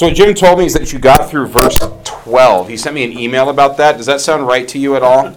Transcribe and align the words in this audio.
So 0.00 0.08
Jim 0.08 0.32
told 0.32 0.58
me 0.58 0.64
is 0.64 0.72
that 0.72 0.94
you 0.94 0.98
got 0.98 1.28
through 1.28 1.48
verse 1.48 1.76
12. 2.04 2.68
He 2.70 2.78
sent 2.78 2.94
me 2.94 3.04
an 3.04 3.12
email 3.12 3.50
about 3.50 3.76
that. 3.76 3.98
Does 3.98 4.06
that 4.06 4.22
sound 4.22 4.46
right 4.46 4.66
to 4.68 4.78
you 4.78 4.96
at 4.96 5.02
all? 5.02 5.36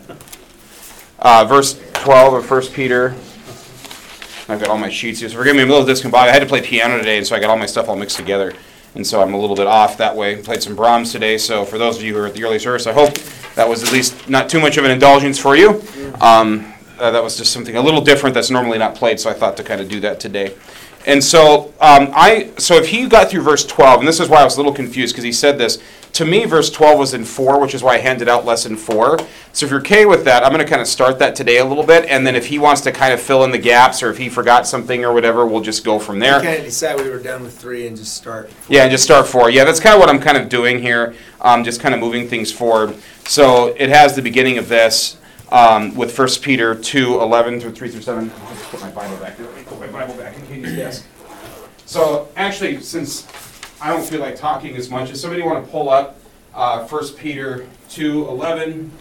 Uh, 1.20 1.44
verse 1.44 1.78
12 1.96 2.36
of 2.36 2.50
1 2.50 2.68
Peter. 2.68 3.14
I've 4.48 4.62
got 4.62 4.70
all 4.70 4.78
my 4.78 4.88
sheets 4.88 5.20
here, 5.20 5.28
so 5.28 5.36
forgive 5.36 5.58
me, 5.58 5.64
I'm 5.64 5.70
a 5.70 5.74
little 5.74 5.86
discombobulated. 5.86 6.30
I 6.30 6.32
had 6.32 6.44
to 6.44 6.46
play 6.46 6.62
piano 6.62 6.98
today, 6.98 7.18
and 7.18 7.28
so 7.28 7.36
I 7.36 7.42
got 7.42 7.50
all 7.50 7.58
my 7.58 7.66
stuff 7.66 7.90
all 7.90 7.98
mixed 7.98 8.16
together. 8.16 8.54
And 8.96 9.06
so 9.06 9.22
I'm 9.22 9.34
a 9.34 9.38
little 9.38 9.58
bit 9.58 9.68
off 9.68 9.98
that 9.98 10.16
way. 10.16 10.42
Played 10.42 10.64
some 10.64 10.78
Brahms 10.78 11.12
today, 11.12 11.38
so 11.38 11.66
for 11.66 11.78
those 11.78 11.98
of 11.98 12.04
you 12.04 12.14
who 12.14 12.22
are 12.22 12.28
at 12.28 12.34
the 12.34 12.46
early 12.46 12.58
service, 12.58 12.88
I 12.88 12.94
hope 12.94 13.16
that 13.56 13.68
was 13.68 13.84
at 13.84 13.92
least 13.92 14.30
not 14.30 14.48
too 14.48 14.62
much 14.62 14.78
of 14.78 14.86
an 14.86 14.92
indulgence 14.92 15.38
for 15.38 15.58
you. 15.58 15.84
Um, 16.22 16.74
uh, 17.00 17.12
that 17.12 17.22
was 17.22 17.36
just 17.38 17.52
something 17.52 17.76
a 17.76 17.82
little 17.82 18.00
different 18.00 18.34
that's 18.34 18.50
normally 18.50 18.78
not 18.78 18.96
played, 18.96 19.20
so 19.20 19.30
I 19.30 19.34
thought 19.34 19.58
to 19.58 19.64
kind 19.66 19.82
of 19.82 19.90
do 19.90 20.00
that 20.00 20.22
today. 20.22 20.56
And 21.06 21.24
so 21.24 21.74
um, 21.82 22.12
I 22.14 22.52
so 22.58 22.76
if 22.76 22.90
he 22.90 23.08
got 23.08 23.30
through 23.30 23.42
verse 23.42 23.66
12, 23.66 24.00
and 24.00 24.08
this 24.08 24.20
is 24.20 24.30
why 24.30 24.42
I 24.42 24.44
was 24.44 24.56
a 24.56 24.58
little 24.58 24.74
confused 24.74 25.14
because 25.14 25.24
he 25.24 25.32
said 25.32 25.58
this. 25.58 25.82
To 26.14 26.26
me, 26.26 26.46
verse 26.46 26.70
12 26.70 27.00
was 27.00 27.16
in 27.16 27.26
4, 27.26 27.60
which 27.60 27.74
is 27.74 27.82
why 27.82 27.96
I 27.96 27.98
handed 27.98 28.30
out 28.30 28.46
lesson 28.46 28.78
4. 28.78 29.18
So 29.52 29.66
if 29.66 29.72
you're 29.72 29.80
okay 29.80 30.06
with 30.06 30.26
that, 30.26 30.44
I'm 30.44 30.52
going 30.52 30.64
to 30.64 30.70
kind 30.70 30.80
of 30.80 30.88
start 30.88 31.18
that 31.18 31.36
today 31.36 31.58
a 31.58 31.66
little 31.66 31.84
bit, 31.84 32.06
and 32.06 32.26
then 32.26 32.36
if 32.36 32.46
he 32.46 32.60
wants 32.60 32.82
to 32.82 32.92
kind 32.92 33.16
of 33.16 33.20
fill 33.20 33.44
in 33.46 33.50
the 33.50 33.58
gaps 33.58 34.04
or 34.04 34.12
if 34.12 34.20
he 34.20 34.30
forgot 34.30 34.68
something 34.68 35.04
or 35.04 35.12
whatever, 35.12 35.44
we'll 35.44 35.64
just 35.64 35.84
go 35.84 35.98
from 35.98 36.20
there. 36.20 36.38
We 36.38 36.46
kind 36.46 36.60
of 36.60 36.66
decided 36.66 37.04
we 37.04 37.10
were 37.10 37.18
done 37.18 37.42
with 37.42 37.58
three 37.58 37.88
and 37.88 37.98
just 37.98 38.14
start. 38.14 38.52
Yeah, 38.70 38.84
and 38.84 38.92
just 38.92 39.04
start 39.04 39.26
four. 39.26 39.50
Yeah, 39.50 39.64
that's 39.64 39.80
kind 39.80 39.96
of 39.96 40.02
what 40.02 40.10
I'm 40.10 40.20
kind 40.20 40.38
of 40.38 40.50
doing 40.50 40.78
here, 40.80 41.16
um, 41.42 41.64
just 41.64 41.82
kind 41.82 41.96
of 41.96 42.00
moving 42.00 42.28
things 42.28 42.52
forward. 42.52 42.96
So 43.26 43.70
it 43.70 43.90
has 43.90 44.16
the 44.16 44.22
beginning 44.22 44.60
of 44.60 44.70
this 44.70 45.18
um, 45.52 45.96
with 45.96 46.18
1 46.18 46.28
Peter 46.42 46.76
2 46.76 47.22
11 47.22 47.60
through 47.60 47.72
3 47.72 47.90
through 47.90 48.02
7. 48.02 48.30
I'll 48.30 48.56
just 48.56 48.70
put 48.70 48.82
my 48.82 48.92
Bible 48.92 49.18
back. 49.18 49.40
Let 49.40 49.56
me 49.56 49.64
put 49.64 49.80
my 49.80 49.88
Bible 49.88 50.14
back 50.16 50.36
desk. 50.76 51.06
So 51.86 52.30
actually, 52.36 52.82
since 52.82 53.28
I 53.82 53.90
don't 53.90 54.04
feel 54.04 54.22
like 54.22 54.36
talking 54.36 54.76
as 54.76 54.90
much, 54.90 55.10
does 55.10 55.22
somebody 55.22 55.42
want 55.44 55.64
to 55.64 55.72
pull 55.72 55.90
up 55.90 56.18
uh, 56.54 56.88
1 56.88 57.14
Peter 57.16 57.68
2 57.90 58.28
11? 58.30 58.92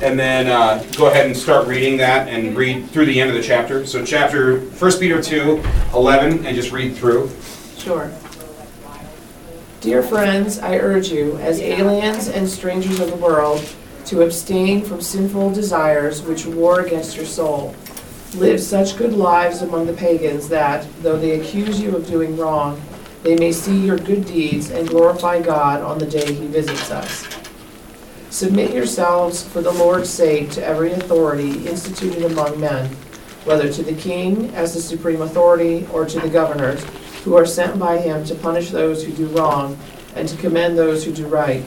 And 0.00 0.16
then 0.16 0.46
uh, 0.46 0.84
go 0.96 1.08
ahead 1.08 1.26
and 1.26 1.36
start 1.36 1.66
reading 1.66 1.96
that 1.96 2.28
and 2.28 2.56
read 2.56 2.88
through 2.90 3.06
the 3.06 3.20
end 3.20 3.30
of 3.30 3.36
the 3.36 3.42
chapter. 3.42 3.84
So, 3.84 4.04
chapter 4.04 4.60
1 4.60 4.98
Peter 5.00 5.20
2 5.20 5.62
11, 5.92 6.46
and 6.46 6.56
just 6.56 6.70
read 6.70 6.94
through. 6.94 7.30
Sure. 7.76 8.12
Dear 9.80 10.02
friends, 10.02 10.58
I 10.60 10.76
urge 10.76 11.08
you, 11.08 11.36
as 11.38 11.60
aliens 11.60 12.28
and 12.28 12.48
strangers 12.48 13.00
of 13.00 13.10
the 13.10 13.16
world, 13.16 13.68
to 14.06 14.22
abstain 14.22 14.84
from 14.84 15.00
sinful 15.00 15.52
desires 15.52 16.22
which 16.22 16.46
war 16.46 16.80
against 16.80 17.16
your 17.16 17.26
soul. 17.26 17.74
Live 18.34 18.60
such 18.60 18.98
good 18.98 19.14
lives 19.14 19.62
among 19.62 19.86
the 19.86 19.94
pagans 19.94 20.48
that, 20.50 20.86
though 21.00 21.18
they 21.18 21.40
accuse 21.40 21.80
you 21.80 21.96
of 21.96 22.06
doing 22.06 22.36
wrong, 22.36 22.80
they 23.22 23.34
may 23.34 23.50
see 23.50 23.76
your 23.76 23.96
good 23.96 24.26
deeds 24.26 24.70
and 24.70 24.86
glorify 24.86 25.40
God 25.40 25.80
on 25.80 25.98
the 25.98 26.06
day 26.06 26.34
he 26.34 26.46
visits 26.46 26.90
us. 26.90 27.26
Submit 28.28 28.74
yourselves 28.74 29.42
for 29.42 29.62
the 29.62 29.72
Lord's 29.72 30.10
sake 30.10 30.50
to 30.50 30.64
every 30.64 30.92
authority 30.92 31.66
instituted 31.66 32.22
among 32.30 32.60
men, 32.60 32.90
whether 33.44 33.72
to 33.72 33.82
the 33.82 33.94
king 33.94 34.54
as 34.54 34.74
the 34.74 34.80
supreme 34.80 35.22
authority 35.22 35.88
or 35.90 36.04
to 36.04 36.20
the 36.20 36.28
governors, 36.28 36.84
who 37.24 37.34
are 37.34 37.46
sent 37.46 37.78
by 37.78 37.98
him 37.98 38.24
to 38.26 38.34
punish 38.34 38.70
those 38.70 39.02
who 39.02 39.12
do 39.12 39.26
wrong 39.28 39.76
and 40.14 40.28
to 40.28 40.36
commend 40.36 40.76
those 40.76 41.02
who 41.02 41.12
do 41.12 41.26
right. 41.26 41.64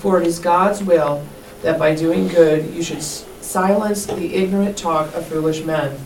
For 0.00 0.20
it 0.20 0.26
is 0.26 0.40
God's 0.40 0.82
will 0.82 1.24
that 1.62 1.78
by 1.78 1.94
doing 1.94 2.26
good 2.26 2.74
you 2.74 2.82
should 2.82 3.02
silence 3.50 4.06
the 4.06 4.36
ignorant 4.36 4.78
talk 4.78 5.12
of 5.12 5.26
foolish 5.26 5.64
men. 5.64 5.98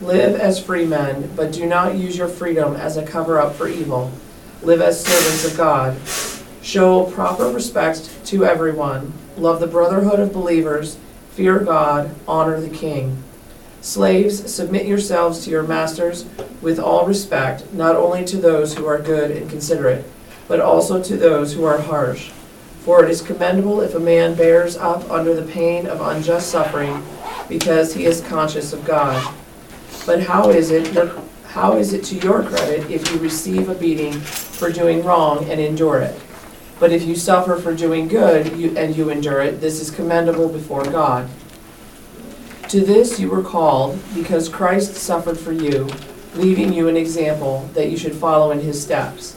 Live 0.00 0.34
as 0.34 0.60
free 0.60 0.84
men, 0.84 1.30
but 1.36 1.52
do 1.52 1.64
not 1.64 1.94
use 1.94 2.16
your 2.16 2.26
freedom 2.26 2.74
as 2.74 2.96
a 2.96 3.06
cover 3.06 3.40
up 3.40 3.54
for 3.54 3.68
evil. 3.68 4.10
Live 4.64 4.80
as 4.80 5.04
servants 5.04 5.44
of 5.44 5.56
God. 5.56 5.96
Show 6.60 7.04
proper 7.12 7.48
respect 7.48 8.10
to 8.26 8.44
everyone. 8.44 9.12
Love 9.36 9.60
the 9.60 9.68
brotherhood 9.68 10.18
of 10.18 10.32
believers. 10.32 10.98
Fear 11.30 11.60
God. 11.60 12.12
Honor 12.26 12.60
the 12.60 12.68
king. 12.68 13.22
Slaves, 13.80 14.52
submit 14.52 14.84
yourselves 14.84 15.44
to 15.44 15.50
your 15.50 15.62
masters 15.62 16.24
with 16.60 16.80
all 16.80 17.06
respect, 17.06 17.72
not 17.72 17.94
only 17.94 18.24
to 18.24 18.36
those 18.38 18.74
who 18.74 18.86
are 18.86 18.98
good 18.98 19.30
and 19.30 19.48
considerate, 19.48 20.04
but 20.48 20.58
also 20.58 21.00
to 21.00 21.16
those 21.16 21.54
who 21.54 21.62
are 21.62 21.80
harsh. 21.80 22.32
For 22.84 23.04
it 23.04 23.10
is 23.10 23.22
commendable 23.22 23.80
if 23.80 23.94
a 23.94 24.00
man 24.00 24.34
bears 24.34 24.76
up 24.76 25.08
under 25.10 25.34
the 25.34 25.50
pain 25.52 25.86
of 25.86 26.00
unjust 26.00 26.50
suffering, 26.50 27.02
because 27.48 27.94
he 27.94 28.06
is 28.06 28.20
conscious 28.22 28.72
of 28.72 28.84
God. 28.84 29.32
But 30.04 30.22
how 30.22 30.50
is 30.50 30.70
it, 30.70 30.92
that 30.94 31.16
how 31.46 31.76
is 31.76 31.92
it 31.92 32.02
to 32.04 32.16
your 32.16 32.42
credit 32.42 32.90
if 32.90 33.10
you 33.12 33.18
receive 33.18 33.68
a 33.68 33.74
beating 33.74 34.12
for 34.12 34.70
doing 34.72 35.04
wrong 35.04 35.48
and 35.48 35.60
endure 35.60 36.00
it? 36.00 36.18
But 36.80 36.90
if 36.90 37.04
you 37.04 37.14
suffer 37.14 37.56
for 37.56 37.72
doing 37.72 38.08
good 38.08 38.56
you- 38.56 38.76
and 38.76 38.96
you 38.96 39.10
endure 39.10 39.42
it, 39.42 39.60
this 39.60 39.80
is 39.80 39.90
commendable 39.90 40.48
before 40.48 40.84
God. 40.84 41.28
To 42.70 42.80
this 42.80 43.20
you 43.20 43.28
were 43.28 43.42
called, 43.42 44.00
because 44.14 44.48
Christ 44.48 44.94
suffered 44.94 45.38
for 45.38 45.52
you, 45.52 45.88
leaving 46.34 46.72
you 46.72 46.88
an 46.88 46.96
example 46.96 47.68
that 47.74 47.90
you 47.90 47.96
should 47.96 48.14
follow 48.14 48.50
in 48.50 48.60
his 48.60 48.82
steps. 48.82 49.36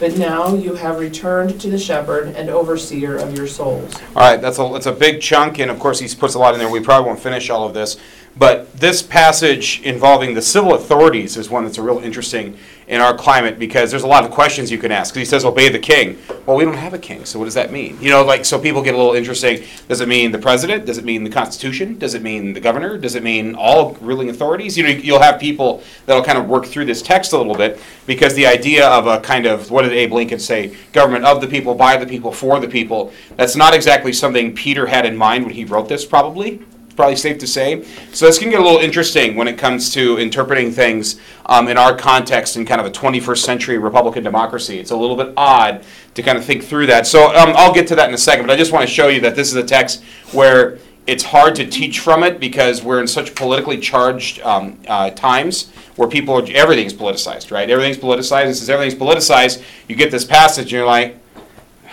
but 0.00 0.16
now 0.16 0.54
you 0.54 0.74
have 0.74 0.98
returned 0.98 1.60
to 1.60 1.70
the 1.70 1.78
shepherd 1.78 2.34
and 2.34 2.48
overseer 2.48 3.18
of 3.18 3.36
your 3.36 3.46
souls. 3.46 3.94
All 4.16 4.22
right, 4.22 4.40
that's 4.40 4.58
a, 4.58 4.68
that's 4.72 4.86
a 4.86 4.92
big 4.92 5.20
chunk, 5.20 5.58
and 5.58 5.70
of 5.70 5.78
course, 5.78 6.00
he 6.00 6.12
puts 6.16 6.34
a 6.34 6.38
lot 6.38 6.54
in 6.54 6.58
there. 6.58 6.70
We 6.70 6.80
probably 6.80 7.06
won't 7.06 7.20
finish 7.20 7.50
all 7.50 7.66
of 7.66 7.74
this. 7.74 7.98
But 8.36 8.72
this 8.76 9.02
passage 9.02 9.80
involving 9.82 10.34
the 10.34 10.42
civil 10.42 10.74
authorities 10.74 11.36
is 11.36 11.50
one 11.50 11.64
that's 11.64 11.78
a 11.78 11.82
real 11.82 11.98
interesting 11.98 12.56
in 12.90 13.00
our 13.00 13.16
climate 13.16 13.56
because 13.56 13.92
there's 13.92 14.02
a 14.02 14.06
lot 14.06 14.24
of 14.24 14.32
questions 14.32 14.68
you 14.68 14.76
can 14.76 14.90
ask. 14.90 15.14
he 15.14 15.24
says, 15.24 15.44
obey 15.44 15.68
the 15.68 15.78
king. 15.78 16.18
Well, 16.44 16.56
we 16.56 16.64
don't 16.64 16.74
have 16.74 16.92
a 16.92 16.98
king, 16.98 17.24
so 17.24 17.38
what 17.38 17.44
does 17.44 17.54
that 17.54 17.70
mean? 17.70 17.96
You 18.00 18.10
know, 18.10 18.24
like, 18.24 18.44
so 18.44 18.58
people 18.58 18.82
get 18.82 18.94
a 18.94 18.96
little 18.96 19.14
interesting. 19.14 19.64
Does 19.88 20.00
it 20.00 20.08
mean 20.08 20.32
the 20.32 20.40
president? 20.40 20.86
Does 20.86 20.98
it 20.98 21.04
mean 21.04 21.22
the 21.22 21.30
Constitution? 21.30 21.98
Does 21.98 22.14
it 22.14 22.22
mean 22.22 22.52
the 22.52 22.58
governor? 22.58 22.98
Does 22.98 23.14
it 23.14 23.22
mean 23.22 23.54
all 23.54 23.94
ruling 24.00 24.28
authorities? 24.28 24.76
You 24.76 24.82
know, 24.82 24.88
you'll 24.88 25.22
have 25.22 25.38
people 25.38 25.84
that'll 26.06 26.24
kind 26.24 26.36
of 26.36 26.48
work 26.48 26.66
through 26.66 26.86
this 26.86 27.00
text 27.00 27.32
a 27.32 27.38
little 27.38 27.54
bit 27.54 27.80
because 28.06 28.34
the 28.34 28.48
idea 28.48 28.88
of 28.88 29.06
a 29.06 29.20
kind 29.20 29.46
of, 29.46 29.70
what 29.70 29.82
did 29.82 29.92
Abe 29.92 30.12
Lincoln 30.12 30.40
say? 30.40 30.76
Government 30.92 31.24
of 31.24 31.40
the 31.40 31.46
people, 31.46 31.76
by 31.76 31.96
the 31.96 32.06
people, 32.06 32.32
for 32.32 32.58
the 32.58 32.68
people. 32.68 33.12
That's 33.36 33.54
not 33.54 33.72
exactly 33.72 34.12
something 34.12 34.52
Peter 34.52 34.86
had 34.86 35.06
in 35.06 35.16
mind 35.16 35.44
when 35.44 35.54
he 35.54 35.64
wrote 35.64 35.88
this, 35.88 36.04
probably 36.04 36.60
probably 36.96 37.16
safe 37.16 37.38
to 37.38 37.46
say. 37.46 37.84
So 38.12 38.26
this 38.26 38.38
can 38.38 38.50
get 38.50 38.60
a 38.60 38.62
little 38.62 38.80
interesting 38.80 39.36
when 39.36 39.48
it 39.48 39.58
comes 39.58 39.92
to 39.94 40.18
interpreting 40.18 40.70
things 40.72 41.20
um, 41.46 41.68
in 41.68 41.76
our 41.76 41.96
context 41.96 42.56
in 42.56 42.66
kind 42.66 42.80
of 42.80 42.86
a 42.86 42.90
21st 42.90 43.38
century 43.38 43.78
Republican 43.78 44.22
democracy. 44.22 44.78
It's 44.78 44.90
a 44.90 44.96
little 44.96 45.16
bit 45.16 45.32
odd 45.36 45.84
to 46.14 46.22
kind 46.22 46.36
of 46.36 46.44
think 46.44 46.64
through 46.64 46.86
that. 46.86 47.06
So 47.06 47.34
um, 47.34 47.54
I'll 47.56 47.72
get 47.72 47.86
to 47.88 47.94
that 47.96 48.08
in 48.08 48.14
a 48.14 48.18
second, 48.18 48.46
but 48.46 48.52
I 48.52 48.56
just 48.56 48.72
want 48.72 48.86
to 48.86 48.92
show 48.92 49.08
you 49.08 49.20
that 49.22 49.36
this 49.36 49.48
is 49.48 49.56
a 49.56 49.64
text 49.64 50.02
where 50.32 50.78
it's 51.06 51.24
hard 51.24 51.56
to 51.56 51.66
teach 51.66 52.00
from 52.00 52.22
it 52.22 52.38
because 52.38 52.82
we're 52.82 53.00
in 53.00 53.06
such 53.06 53.34
politically 53.34 53.78
charged 53.78 54.40
um, 54.42 54.78
uh, 54.86 55.10
times 55.10 55.70
where 55.96 56.08
people 56.08 56.34
are, 56.34 56.46
everything's 56.52 56.94
politicized, 56.94 57.50
right? 57.50 57.68
Everything's 57.68 57.96
politicized. 57.96 58.46
And 58.46 58.56
since 58.56 58.68
everything's 58.68 59.00
politicized, 59.00 59.62
you 59.88 59.96
get 59.96 60.10
this 60.10 60.24
passage 60.24 60.64
and 60.64 60.72
you're 60.72 60.86
like, 60.86 61.16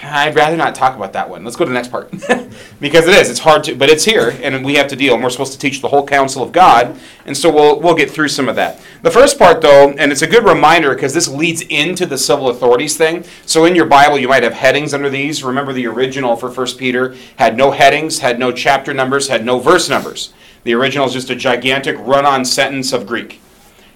I'd 0.04 0.36
rather 0.36 0.56
not 0.56 0.76
talk 0.76 0.96
about 0.96 1.14
that 1.14 1.28
one. 1.28 1.44
Let's 1.44 1.56
go 1.56 1.66
to 1.66 1.70
the 1.70 1.74
next 1.74 1.90
part. 1.90 2.12
because 2.80 3.08
it 3.08 3.16
is. 3.16 3.32
It's 3.32 3.40
hard 3.40 3.64
to, 3.64 3.76
but 3.76 3.90
it's 3.90 4.06
here, 4.06 4.38
and 4.44 4.64
we 4.64 4.76
have 4.76 4.88
to 4.90 4.96
deal. 4.96 5.16
And 5.16 5.24
we're 5.24 5.32
supposed 5.32 5.54
to 5.54 5.60
teach 5.60 5.82
the 5.82 5.88
whole 5.88 6.06
counsel 6.06 6.44
of 6.44 6.52
God, 6.52 7.00
and 7.26 7.36
so 7.36 7.52
we'll, 7.52 7.80
we'll 7.80 7.96
get 7.96 8.12
through 8.12 8.28
some 8.28 8.48
of 8.48 8.56
that. 8.58 8.80
The 9.02 9.10
first 9.10 9.40
part, 9.40 9.62
though, 9.62 9.90
and 9.90 10.12
it's 10.12 10.22
a 10.22 10.28
good 10.28 10.44
reminder 10.44 10.94
because 10.94 11.14
this 11.14 11.28
leads 11.28 11.62
into 11.62 12.06
the 12.06 12.18
civil 12.18 12.50
authorities 12.50 12.96
thing. 12.96 13.24
So 13.46 13.66
in 13.66 13.76
your 13.76 13.88
Bible, 13.88 14.20
you 14.20 14.28
might 14.28 14.44
have 14.44 14.54
headings 14.54 14.94
under 14.94 15.10
these. 15.10 15.44
Remember, 15.44 15.74
the 15.74 15.88
original 15.88 16.36
for 16.36 16.52
1 16.52 16.68
Peter 16.78 17.16
had 17.38 17.58
no 17.58 17.72
headings, 17.72 18.20
had 18.20 18.38
no 18.38 18.52
chapter 18.52 18.94
numbers, 18.94 19.30
had 19.30 19.44
no 19.44 19.58
verse 19.60 19.90
numbers. 19.90 20.32
The 20.64 20.76
original 20.76 21.08
is 21.08 21.14
just 21.14 21.30
a 21.32 21.36
gigantic 21.36 21.96
run 22.00 22.26
on 22.26 22.46
sentence 22.46 22.94
of 22.94 23.08
Greek. 23.08 23.42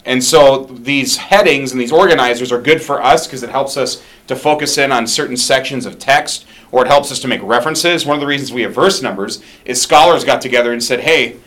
And 0.05 0.23
so 0.23 0.63
these 0.63 1.17
headings 1.17 1.71
and 1.71 1.79
these 1.79 1.91
organizers 1.91 2.51
are 2.51 2.61
good 2.61 2.81
for 2.81 3.01
us 3.01 3.27
because 3.27 3.43
it 3.43 3.49
helps 3.49 3.77
us 3.77 4.03
to 4.27 4.35
focus 4.35 4.77
in 4.77 4.91
on 4.91 5.05
certain 5.05 5.37
sections 5.37 5.85
of 5.85 5.99
text 5.99 6.45
or 6.71 6.85
it 6.85 6.87
helps 6.87 7.11
us 7.11 7.19
to 7.19 7.27
make 7.27 7.41
references. 7.43 8.05
One 8.05 8.15
of 8.15 8.21
the 8.21 8.27
reasons 8.27 8.51
we 8.51 8.63
have 8.63 8.73
verse 8.73 9.01
numbers 9.01 9.43
is 9.65 9.81
scholars 9.81 10.23
got 10.23 10.41
together 10.41 10.71
and 10.71 10.83
said, 10.83 11.01
hey, 11.01 11.37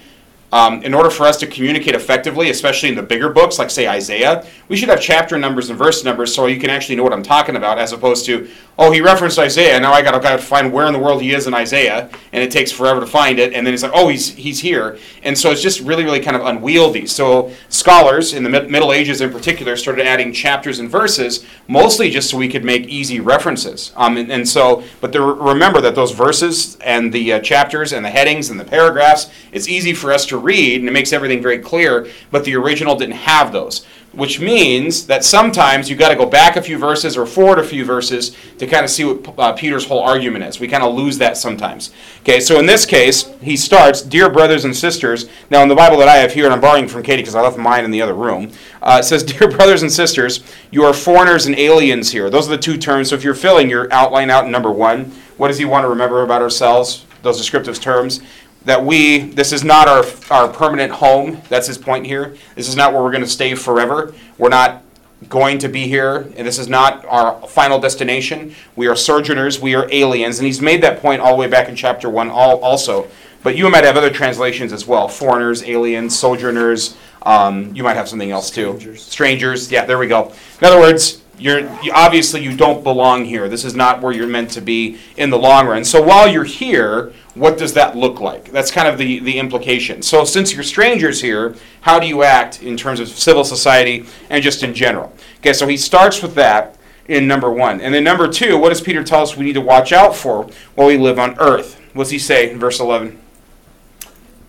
Um, 0.54 0.84
in 0.84 0.94
order 0.94 1.10
for 1.10 1.26
us 1.26 1.36
to 1.38 1.48
communicate 1.48 1.96
effectively, 1.96 2.48
especially 2.48 2.88
in 2.88 2.94
the 2.94 3.02
bigger 3.02 3.28
books, 3.28 3.58
like 3.58 3.70
say 3.70 3.88
Isaiah, 3.88 4.46
we 4.68 4.76
should 4.76 4.88
have 4.88 5.00
chapter 5.00 5.36
numbers 5.36 5.68
and 5.68 5.76
verse 5.76 6.04
numbers 6.04 6.32
so 6.32 6.46
you 6.46 6.60
can 6.60 6.70
actually 6.70 6.94
know 6.94 7.02
what 7.02 7.12
I'm 7.12 7.24
talking 7.24 7.56
about, 7.56 7.76
as 7.76 7.92
opposed 7.92 8.24
to, 8.26 8.48
oh, 8.78 8.92
he 8.92 9.00
referenced 9.00 9.36
Isaiah, 9.36 9.80
now 9.80 9.92
I 9.92 10.00
got 10.00 10.12
to 10.16 10.38
find 10.38 10.72
where 10.72 10.86
in 10.86 10.92
the 10.92 10.98
world 11.00 11.22
he 11.22 11.34
is 11.34 11.48
in 11.48 11.54
Isaiah, 11.54 12.08
and 12.32 12.40
it 12.40 12.52
takes 12.52 12.70
forever 12.70 13.00
to 13.00 13.06
find 13.06 13.40
it, 13.40 13.52
and 13.52 13.66
then 13.66 13.74
it's 13.74 13.82
like, 13.82 13.92
oh, 13.96 14.06
he's 14.06 14.32
he's 14.36 14.60
here, 14.60 14.96
and 15.24 15.36
so 15.36 15.50
it's 15.50 15.60
just 15.60 15.80
really, 15.80 16.04
really 16.04 16.20
kind 16.20 16.36
of 16.36 16.46
unwieldy. 16.46 17.06
So 17.06 17.50
scholars 17.68 18.32
in 18.32 18.44
the 18.44 18.50
Middle 18.50 18.92
Ages, 18.92 19.20
in 19.20 19.32
particular, 19.32 19.76
started 19.76 20.06
adding 20.06 20.32
chapters 20.32 20.78
and 20.78 20.88
verses, 20.88 21.44
mostly 21.66 22.10
just 22.10 22.30
so 22.30 22.36
we 22.36 22.48
could 22.48 22.64
make 22.64 22.86
easy 22.86 23.18
references. 23.18 23.92
Um, 23.96 24.16
and, 24.16 24.30
and 24.30 24.48
so, 24.48 24.84
but 25.00 25.10
there, 25.10 25.22
remember 25.22 25.80
that 25.80 25.96
those 25.96 26.12
verses 26.12 26.76
and 26.76 27.12
the 27.12 27.32
uh, 27.32 27.40
chapters 27.40 27.92
and 27.92 28.04
the 28.04 28.10
headings 28.10 28.50
and 28.50 28.60
the 28.60 28.64
paragraphs, 28.64 29.30
it's 29.50 29.68
easy 29.68 29.92
for 29.92 30.12
us 30.12 30.26
to 30.26 30.43
read 30.44 30.80
and 30.80 30.88
it 30.88 30.92
makes 30.92 31.12
everything 31.12 31.42
very 31.42 31.58
clear, 31.58 32.08
but 32.30 32.44
the 32.44 32.54
original 32.54 32.94
didn't 32.94 33.16
have 33.16 33.52
those. 33.52 33.84
Which 34.12 34.38
means 34.38 35.08
that 35.08 35.24
sometimes 35.24 35.90
you've 35.90 35.98
got 35.98 36.10
to 36.10 36.14
go 36.14 36.24
back 36.24 36.54
a 36.54 36.62
few 36.62 36.78
verses 36.78 37.16
or 37.16 37.26
forward 37.26 37.58
a 37.58 37.64
few 37.64 37.84
verses 37.84 38.36
to 38.58 38.66
kind 38.68 38.84
of 38.84 38.90
see 38.90 39.02
what 39.02 39.36
uh, 39.36 39.52
Peter's 39.54 39.86
whole 39.86 39.98
argument 39.98 40.44
is. 40.44 40.60
We 40.60 40.68
kind 40.68 40.84
of 40.84 40.94
lose 40.94 41.18
that 41.18 41.36
sometimes. 41.36 41.90
Okay, 42.20 42.38
so 42.38 42.60
in 42.60 42.66
this 42.66 42.86
case, 42.86 43.28
he 43.42 43.56
starts, 43.56 44.02
Dear 44.02 44.30
brothers 44.30 44.64
and 44.64 44.76
sisters. 44.76 45.28
Now, 45.50 45.64
in 45.64 45.68
the 45.68 45.74
Bible 45.74 45.96
that 45.98 46.06
I 46.06 46.18
have 46.18 46.32
here, 46.32 46.44
and 46.44 46.54
I'm 46.54 46.60
borrowing 46.60 46.86
from 46.86 47.02
Katie 47.02 47.22
because 47.22 47.34
I 47.34 47.40
left 47.40 47.58
mine 47.58 47.84
in 47.84 47.90
the 47.90 48.02
other 48.02 48.14
room, 48.14 48.52
uh, 48.82 48.98
it 49.00 49.04
says, 49.04 49.24
Dear 49.24 49.48
brothers 49.50 49.82
and 49.82 49.90
sisters, 49.90 50.44
you 50.70 50.84
are 50.84 50.92
foreigners 50.92 51.46
and 51.46 51.58
aliens 51.58 52.12
here. 52.12 52.30
Those 52.30 52.46
are 52.46 52.52
the 52.52 52.62
two 52.62 52.78
terms. 52.78 53.08
So 53.08 53.16
if 53.16 53.24
you're 53.24 53.34
filling 53.34 53.68
your 53.68 53.92
outline 53.92 54.30
out 54.30 54.44
in 54.44 54.52
number 54.52 54.70
one, 54.70 55.10
what 55.38 55.48
does 55.48 55.58
he 55.58 55.64
want 55.64 55.82
to 55.82 55.88
remember 55.88 56.22
about 56.22 56.40
ourselves? 56.40 57.04
Those 57.22 57.38
descriptive 57.38 57.80
terms 57.80 58.20
that 58.64 58.84
we, 58.84 59.18
this 59.18 59.52
is 59.52 59.62
not 59.62 59.88
our, 59.88 60.04
our 60.30 60.48
permanent 60.52 60.92
home. 60.92 61.40
That's 61.48 61.66
his 61.66 61.78
point 61.78 62.06
here. 62.06 62.36
This 62.54 62.68
is 62.68 62.76
not 62.76 62.92
where 62.92 63.02
we're 63.02 63.10
going 63.10 63.22
to 63.24 63.28
stay 63.28 63.54
forever. 63.54 64.14
We're 64.38 64.48
not 64.48 64.82
going 65.28 65.58
to 65.58 65.68
be 65.68 65.86
here, 65.86 66.30
and 66.36 66.46
this 66.46 66.58
is 66.58 66.68
not 66.68 67.04
our 67.06 67.40
final 67.46 67.78
destination. 67.78 68.54
We 68.76 68.88
are 68.88 68.96
sojourners, 68.96 69.60
we 69.60 69.74
are 69.74 69.88
aliens, 69.90 70.38
and 70.38 70.46
he's 70.46 70.60
made 70.60 70.82
that 70.82 71.00
point 71.00 71.20
all 71.20 71.34
the 71.34 71.40
way 71.40 71.48
back 71.48 71.68
in 71.68 71.76
chapter 71.76 72.10
1 72.10 72.30
all, 72.30 72.58
also. 72.60 73.08
But 73.42 73.56
you 73.56 73.68
might 73.70 73.84
have 73.84 73.96
other 73.96 74.10
translations 74.10 74.72
as 74.72 74.86
well 74.86 75.06
foreigners, 75.06 75.62
aliens, 75.64 76.18
sojourners. 76.18 76.96
Um, 77.22 77.74
you 77.74 77.82
might 77.82 77.96
have 77.96 78.08
something 78.08 78.30
else 78.30 78.50
too. 78.50 78.72
Strangers. 78.78 79.02
Strangers, 79.02 79.72
yeah, 79.72 79.84
there 79.84 79.98
we 79.98 80.06
go. 80.06 80.32
In 80.60 80.66
other 80.66 80.78
words, 80.78 81.22
you're 81.38 81.60
you, 81.82 81.92
obviously 81.94 82.42
you 82.42 82.56
don't 82.56 82.82
belong 82.84 83.24
here. 83.24 83.48
This 83.48 83.64
is 83.64 83.74
not 83.74 84.00
where 84.00 84.12
you're 84.12 84.26
meant 84.28 84.50
to 84.52 84.60
be 84.60 84.98
in 85.16 85.30
the 85.30 85.38
long 85.38 85.66
run. 85.66 85.84
So 85.84 86.00
while 86.02 86.28
you're 86.28 86.44
here, 86.44 87.12
what 87.34 87.58
does 87.58 87.72
that 87.74 87.96
look 87.96 88.20
like? 88.20 88.52
That's 88.52 88.70
kind 88.70 88.86
of 88.86 88.96
the, 88.98 89.18
the 89.18 89.38
implication. 89.38 90.02
So 90.02 90.24
since 90.24 90.54
you're 90.54 90.62
strangers 90.62 91.20
here, 91.20 91.56
how 91.80 91.98
do 91.98 92.06
you 92.06 92.22
act 92.22 92.62
in 92.62 92.76
terms 92.76 93.00
of 93.00 93.08
civil 93.08 93.44
society 93.44 94.06
and 94.30 94.42
just 94.42 94.62
in 94.62 94.72
general? 94.74 95.12
Okay, 95.38 95.52
so 95.52 95.66
he 95.66 95.76
starts 95.76 96.22
with 96.22 96.34
that 96.36 96.76
in 97.08 97.26
number 97.26 97.50
one. 97.50 97.80
And 97.80 97.92
then 97.92 98.04
number 98.04 98.28
two, 98.28 98.56
what 98.56 98.68
does 98.68 98.80
Peter 98.80 99.02
tell 99.02 99.22
us 99.22 99.36
we 99.36 99.44
need 99.44 99.54
to 99.54 99.60
watch 99.60 99.92
out 99.92 100.14
for 100.14 100.48
while 100.76 100.86
we 100.86 100.96
live 100.96 101.18
on 101.18 101.36
earth? 101.40 101.80
What's 101.92 102.10
he 102.10 102.18
say 102.18 102.50
in 102.50 102.58
verse 102.60 102.78
11? 102.80 103.18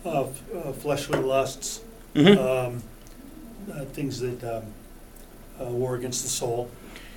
Uh, 0.04 0.22
f- 0.24 0.42
uh, 0.54 0.72
fleshly 0.72 1.18
lusts, 1.20 1.80
Mm-hmm. 2.14 2.38
um, 2.38 2.82
uh, 3.74 3.84
things 3.86 4.20
that 4.20 4.42
um, 4.44 4.62
uh, 5.60 5.64
war 5.64 5.94
against 5.94 6.22
the 6.22 6.28
soul. 6.28 6.70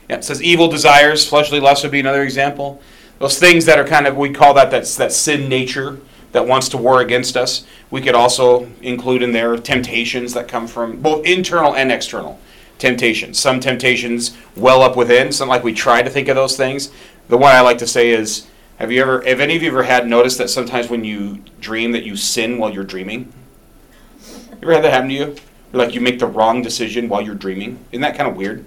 Yeah, 0.09 0.17
it 0.17 0.23
says 0.23 0.41
evil 0.41 0.67
desires, 0.67 1.27
fleshly 1.27 1.59
lust 1.59 1.83
would 1.83 1.91
be 1.91 1.99
another 1.99 2.23
example. 2.23 2.81
Those 3.19 3.37
things 3.37 3.65
that 3.65 3.77
are 3.77 3.85
kind 3.85 4.07
of, 4.07 4.17
we 4.17 4.31
call 4.31 4.53
that 4.55 4.71
that's, 4.71 4.95
that 4.95 5.11
sin 5.11 5.49
nature 5.49 5.99
that 6.31 6.47
wants 6.47 6.69
to 6.69 6.77
war 6.77 7.01
against 7.01 7.35
us. 7.35 7.65
We 7.91 8.01
could 8.01 8.15
also 8.15 8.69
include 8.81 9.21
in 9.21 9.31
there 9.31 9.57
temptations 9.57 10.33
that 10.33 10.47
come 10.47 10.67
from 10.67 11.01
both 11.01 11.25
internal 11.25 11.75
and 11.75 11.91
external 11.91 12.39
temptations. 12.77 13.37
Some 13.37 13.59
temptations 13.59 14.37
well 14.55 14.81
up 14.81 14.95
within, 14.95 15.31
some 15.31 15.49
like 15.49 15.63
we 15.63 15.73
try 15.73 16.01
to 16.01 16.09
think 16.09 16.27
of 16.27 16.35
those 16.35 16.55
things. 16.55 16.91
The 17.27 17.37
one 17.37 17.55
I 17.55 17.61
like 17.61 17.77
to 17.79 17.87
say 17.87 18.09
is, 18.09 18.47
have 18.77 18.91
you 18.91 19.01
ever, 19.01 19.21
have 19.23 19.41
any 19.41 19.57
of 19.57 19.61
you 19.61 19.69
ever 19.69 19.83
had 19.83 20.07
noticed 20.07 20.37
that 20.37 20.49
sometimes 20.49 20.89
when 20.89 21.03
you 21.03 21.43
dream 21.59 21.91
that 21.91 22.03
you 22.03 22.15
sin 22.15 22.57
while 22.57 22.73
you're 22.73 22.83
dreaming? 22.83 23.33
You 24.21 24.57
ever 24.63 24.73
had 24.73 24.83
that 24.85 24.93
happen 24.93 25.09
to 25.09 25.15
you? 25.15 25.35
Like 25.71 25.93
you 25.93 26.01
make 26.01 26.19
the 26.19 26.25
wrong 26.25 26.61
decision 26.61 27.09
while 27.09 27.21
you're 27.21 27.35
dreaming? 27.35 27.83
Isn't 27.91 28.01
that 28.01 28.17
kind 28.17 28.29
of 28.29 28.35
weird? 28.35 28.65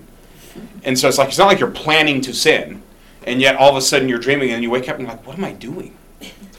And 0.85 0.99
so 0.99 1.09
it's 1.09 1.19
like 1.19 1.29
it's 1.29 1.39
not 1.39 1.47
like 1.47 1.61
you're 1.61 1.71
planning 1.71 2.21
to 2.23 2.35
sin, 2.35 2.83
and 3.27 3.41
yet 3.41 3.57
all 3.57 3.71
of 3.71 3.77
a 3.77 3.81
sudden 3.81 4.09
you're 4.09 4.19
dreaming 4.19 4.51
and 4.51 4.63
you 4.63 4.71
wake 4.71 4.89
up 4.89 4.97
and 4.99 5.07
you're 5.07 5.17
like, 5.17 5.27
what 5.27 5.37
am 5.37 5.45
I 5.45 5.53
doing? 5.53 5.97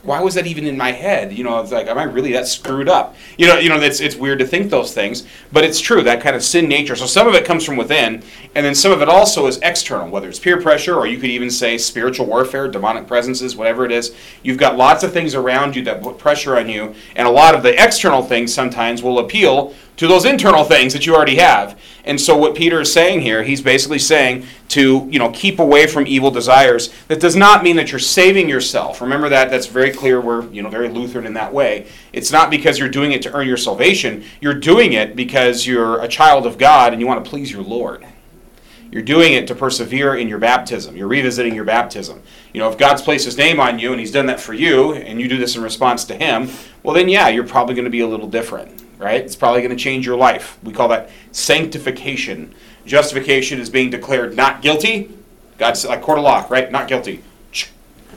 Why 0.04 0.20
was 0.20 0.34
that 0.34 0.46
even 0.46 0.66
in 0.66 0.76
my 0.76 0.92
head? 0.92 1.32
You 1.32 1.44
know, 1.44 1.58
it's 1.60 1.72
like, 1.72 1.86
am 1.86 1.96
I 1.96 2.02
really 2.02 2.32
that 2.32 2.46
screwed 2.46 2.90
up? 2.90 3.16
You 3.38 3.46
know, 3.46 3.58
you 3.58 3.70
know, 3.70 3.80
it's 3.80 4.00
it's 4.00 4.16
weird 4.16 4.38
to 4.40 4.46
think 4.46 4.70
those 4.70 4.92
things, 4.92 5.26
but 5.50 5.64
it's 5.64 5.80
true 5.80 6.02
that 6.02 6.20
kind 6.20 6.36
of 6.36 6.44
sin 6.44 6.68
nature. 6.68 6.94
So 6.94 7.06
some 7.06 7.26
of 7.26 7.34
it 7.34 7.46
comes 7.46 7.64
from 7.64 7.76
within, 7.76 8.22
and 8.54 8.66
then 8.66 8.74
some 8.74 8.92
of 8.92 9.00
it 9.00 9.08
also 9.08 9.46
is 9.46 9.58
external, 9.62 10.10
whether 10.10 10.28
it's 10.28 10.38
peer 10.38 10.60
pressure 10.60 10.94
or 10.94 11.06
you 11.06 11.16
could 11.16 11.30
even 11.30 11.50
say 11.50 11.78
spiritual 11.78 12.26
warfare, 12.26 12.68
demonic 12.68 13.06
presences, 13.06 13.56
whatever 13.56 13.86
it 13.86 13.92
is. 13.92 14.14
You've 14.42 14.58
got 14.58 14.76
lots 14.76 15.02
of 15.04 15.12
things 15.12 15.34
around 15.34 15.74
you 15.74 15.82
that 15.84 16.02
put 16.02 16.18
pressure 16.18 16.58
on 16.58 16.68
you, 16.68 16.94
and 17.16 17.26
a 17.26 17.30
lot 17.30 17.54
of 17.54 17.62
the 17.62 17.82
external 17.82 18.22
things 18.22 18.52
sometimes 18.52 19.02
will 19.02 19.18
appeal 19.18 19.74
to 19.96 20.08
those 20.08 20.24
internal 20.24 20.64
things 20.64 20.92
that 20.92 21.06
you 21.06 21.14
already 21.14 21.36
have. 21.36 21.78
And 22.04 22.20
so 22.20 22.36
what 22.36 22.54
Peter 22.54 22.80
is 22.80 22.92
saying 22.92 23.20
here, 23.20 23.42
he's 23.42 23.62
basically 23.62 24.00
saying 24.00 24.46
to, 24.68 25.08
you 25.10 25.18
know, 25.18 25.30
keep 25.30 25.58
away 25.58 25.86
from 25.86 26.06
evil 26.06 26.30
desires. 26.30 26.92
That 27.08 27.20
does 27.20 27.36
not 27.36 27.62
mean 27.62 27.76
that 27.76 27.92
you're 27.92 27.98
saving 27.98 28.48
yourself. 28.48 29.00
Remember 29.00 29.28
that 29.28 29.50
that's 29.50 29.66
very 29.66 29.90
clear 29.90 30.20
we're, 30.20 30.46
you 30.48 30.62
know, 30.62 30.70
very 30.70 30.88
Lutheran 30.88 31.26
in 31.26 31.34
that 31.34 31.52
way. 31.52 31.86
It's 32.12 32.32
not 32.32 32.50
because 32.50 32.78
you're 32.78 32.88
doing 32.88 33.12
it 33.12 33.22
to 33.22 33.32
earn 33.34 33.46
your 33.46 33.56
salvation. 33.56 34.24
You're 34.40 34.54
doing 34.54 34.94
it 34.94 35.16
because 35.16 35.66
you're 35.66 36.00
a 36.02 36.08
child 36.08 36.46
of 36.46 36.58
God 36.58 36.92
and 36.92 37.00
you 37.00 37.06
want 37.06 37.24
to 37.24 37.28
please 37.28 37.50
your 37.52 37.62
Lord. 37.62 38.06
You're 38.90 39.02
doing 39.02 39.32
it 39.32 39.48
to 39.48 39.54
persevere 39.56 40.14
in 40.16 40.28
your 40.28 40.38
baptism. 40.38 40.96
You're 40.96 41.08
revisiting 41.08 41.54
your 41.54 41.64
baptism. 41.64 42.22
You 42.52 42.60
know, 42.60 42.70
if 42.70 42.78
God's 42.78 43.02
placed 43.02 43.24
his 43.24 43.36
name 43.36 43.58
on 43.58 43.78
you 43.78 43.90
and 43.90 43.98
he's 43.98 44.12
done 44.12 44.26
that 44.26 44.40
for 44.40 44.54
you 44.54 44.94
and 44.94 45.20
you 45.20 45.28
do 45.28 45.36
this 45.36 45.56
in 45.56 45.62
response 45.62 46.04
to 46.04 46.14
him, 46.14 46.48
well 46.82 46.94
then 46.94 47.08
yeah, 47.08 47.28
you're 47.28 47.46
probably 47.46 47.74
going 47.74 47.86
to 47.86 47.90
be 47.90 48.00
a 48.00 48.06
little 48.06 48.28
different 48.28 48.83
right? 49.04 49.22
It's 49.22 49.36
probably 49.36 49.60
going 49.60 49.76
to 49.76 49.82
change 49.82 50.06
your 50.06 50.16
life. 50.16 50.58
We 50.62 50.72
call 50.72 50.88
that 50.88 51.10
sanctification. 51.30 52.54
Justification 52.86 53.60
is 53.60 53.70
being 53.70 53.90
declared 53.90 54.34
not 54.34 54.62
guilty. 54.62 55.10
God's 55.58 55.84
like 55.84 56.02
court 56.02 56.18
of 56.18 56.24
law, 56.24 56.46
right? 56.48 56.72
Not 56.72 56.88
guilty. 56.88 57.22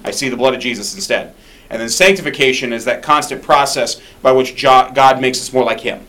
I 0.03 0.11
see 0.11 0.29
the 0.29 0.37
blood 0.37 0.53
of 0.53 0.61
Jesus 0.61 0.95
instead. 0.95 1.35
And 1.69 1.81
then 1.81 1.89
sanctification 1.89 2.71
is 2.71 2.85
that 2.85 3.03
constant 3.03 3.43
process 3.43 4.01
by 4.21 4.31
which 4.31 4.59
God 4.61 5.21
makes 5.21 5.39
us 5.39 5.51
more 5.51 5.65
like 5.65 5.81
Him. 5.81 6.07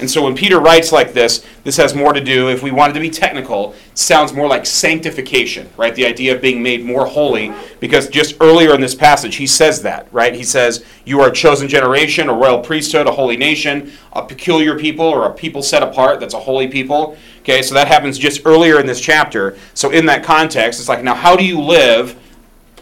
And 0.00 0.08
so 0.08 0.22
when 0.22 0.36
Peter 0.36 0.60
writes 0.60 0.92
like 0.92 1.12
this, 1.12 1.44
this 1.64 1.76
has 1.76 1.94
more 1.94 2.12
to 2.12 2.20
do, 2.20 2.48
if 2.48 2.62
we 2.62 2.70
wanted 2.70 2.92
to 2.94 3.00
be 3.00 3.10
technical, 3.10 3.72
it 3.72 3.98
sounds 3.98 4.32
more 4.32 4.46
like 4.46 4.64
sanctification, 4.64 5.68
right? 5.76 5.94
The 5.94 6.06
idea 6.06 6.34
of 6.36 6.40
being 6.40 6.62
made 6.62 6.84
more 6.84 7.04
holy, 7.04 7.52
because 7.80 8.08
just 8.08 8.36
earlier 8.40 8.74
in 8.74 8.80
this 8.80 8.94
passage, 8.94 9.36
he 9.36 9.46
says 9.46 9.82
that, 9.82 10.06
right? 10.12 10.34
He 10.34 10.44
says, 10.44 10.84
You 11.04 11.20
are 11.20 11.30
a 11.30 11.32
chosen 11.32 11.68
generation, 11.68 12.28
a 12.28 12.32
royal 12.32 12.60
priesthood, 12.60 13.08
a 13.08 13.10
holy 13.10 13.36
nation, 13.36 13.92
a 14.12 14.24
peculiar 14.24 14.78
people, 14.78 15.04
or 15.04 15.26
a 15.26 15.32
people 15.32 15.62
set 15.62 15.82
apart 15.82 16.20
that's 16.20 16.34
a 16.34 16.40
holy 16.40 16.68
people. 16.68 17.16
Okay, 17.40 17.62
so 17.62 17.74
that 17.74 17.88
happens 17.88 18.18
just 18.18 18.42
earlier 18.44 18.78
in 18.78 18.86
this 18.86 19.00
chapter. 19.00 19.58
So 19.74 19.90
in 19.90 20.06
that 20.06 20.22
context, 20.22 20.78
it's 20.78 20.88
like, 20.88 21.02
now 21.02 21.14
how 21.14 21.34
do 21.34 21.44
you 21.44 21.60
live 21.60 22.16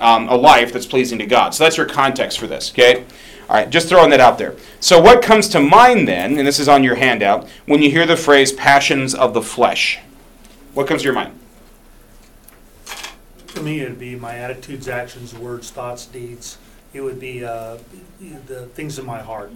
um, 0.01 0.29
a 0.29 0.37
life 0.37 0.73
that's 0.73 0.87
pleasing 0.87 1.19
to 1.21 1.27
God? 1.27 1.55
So 1.55 1.65
that's 1.65 1.77
your 1.79 1.87
context 1.87 2.39
for 2.39 2.47
this, 2.47 2.73
okay? 2.73 3.05
All 3.49 3.55
right, 3.55 3.71
just 3.71 3.89
throwing 3.89 4.11
that 4.11 4.21
out 4.21 4.39
there. 4.39 4.57
So, 4.81 5.01
what 5.01 5.23
comes 5.23 5.49
to 5.49 5.61
mind 5.61 6.09
then, 6.09 6.37
and 6.39 6.47
this 6.47 6.59
is 6.59 6.69
on 6.69 6.83
your 6.83 6.97
handout, 6.97 7.49
when 7.67 7.81
you 7.81 7.91
hear 7.91 8.05
the 8.05 8.17
phrase 8.17 8.53
passions 8.53 9.15
of 9.15 9.35
the 9.35 9.43
flesh? 9.43 10.01
What 10.75 10.89
comes 10.89 11.03
to 11.03 11.05
your 11.05 11.15
mind? 11.15 11.39
For 13.47 13.63
me, 13.63 13.81
it'd 13.81 13.99
be 13.99 14.17
my 14.17 14.37
attitudes, 14.37 14.89
actions, 14.89 15.35
words, 15.35 15.71
thoughts, 15.71 16.07
deeds. 16.07 16.59
It 16.93 17.03
would 17.03 17.21
be 17.21 17.45
uh, 17.45 17.79
the 18.47 18.67
things 18.75 18.99
in 18.99 19.07
my 19.07 19.21
heart. 19.21 19.53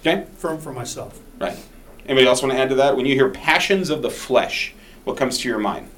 Okay. 0.00 0.26
For, 0.38 0.56
for 0.56 0.72
myself. 0.72 1.20
Right. 1.38 1.56
Anybody 2.06 2.26
else 2.26 2.42
want 2.42 2.52
to 2.54 2.58
add 2.58 2.70
to 2.70 2.74
that? 2.76 2.96
When 2.96 3.06
you 3.06 3.14
hear 3.14 3.28
passions 3.28 3.90
of 3.90 4.02
the 4.02 4.10
flesh, 4.10 4.74
what 5.04 5.16
comes 5.16 5.38
to 5.38 5.48
your 5.48 5.58
mind? 5.58 5.88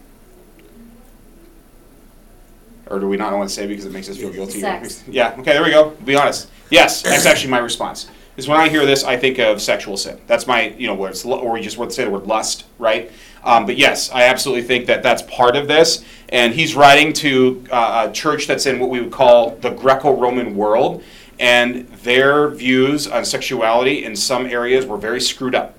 Or 2.88 2.99
do 2.99 3.09
we 3.09 3.17
not 3.17 3.33
want 3.33 3.49
to 3.49 3.55
say 3.55 3.67
because 3.67 3.87
it 3.87 3.93
makes 3.93 4.09
us 4.09 4.17
feel 4.17 4.33
guilty? 4.33 4.61
Sex. 4.61 5.05
Yeah, 5.09 5.35
okay, 5.38 5.53
there 5.53 5.62
we 5.62 5.71
go. 5.71 5.91
Be 6.05 6.17
honest. 6.17 6.50
Yes, 6.71 7.03
that's 7.03 7.26
actually 7.26 7.50
my 7.50 7.59
response. 7.59 8.09
Is 8.37 8.49
when 8.49 8.59
I 8.59 8.69
hear 8.69 8.85
this, 8.85 9.05
I 9.05 9.17
think 9.17 9.38
of 9.38 9.62
sexual 9.62 9.97
sin. 9.97 10.21
That's 10.26 10.47
my, 10.47 10.71
you 10.71 10.88
know, 10.88 10.95
where 10.95 11.09
it's, 11.09 11.25
or 11.25 11.53
we 11.53 11.61
just 11.61 11.79
want 11.79 11.91
to 11.91 11.95
say 11.95 12.05
the 12.05 12.11
word 12.11 12.26
lust, 12.26 12.64
right? 12.79 13.12
Um, 13.45 13.64
but 13.64 13.76
yes, 13.76 14.11
I 14.11 14.25
absolutely 14.25 14.64
think 14.64 14.87
that 14.87 15.03
that's 15.03 15.23
part 15.23 15.55
of 15.55 15.69
this. 15.69 16.05
And 16.31 16.53
he's 16.53 16.75
writing 16.75 17.12
to 17.14 17.64
uh, 17.71 18.09
a 18.09 18.12
church 18.12 18.49
that's 18.49 18.67
in 18.67 18.81
what 18.81 18.91
we 18.91 19.00
would 19.00 19.12
call 19.12 19.57
the 19.57 19.71
Greco 19.71 20.19
Roman 20.19 20.57
world. 20.57 21.05
And 21.38 21.87
their 21.88 22.49
views 22.49 23.07
on 23.07 23.25
sexuality 23.25 24.05
in 24.05 24.17
some 24.17 24.47
areas 24.47 24.85
were 24.85 24.97
very 24.97 25.21
screwed 25.21 25.55
up. 25.55 25.76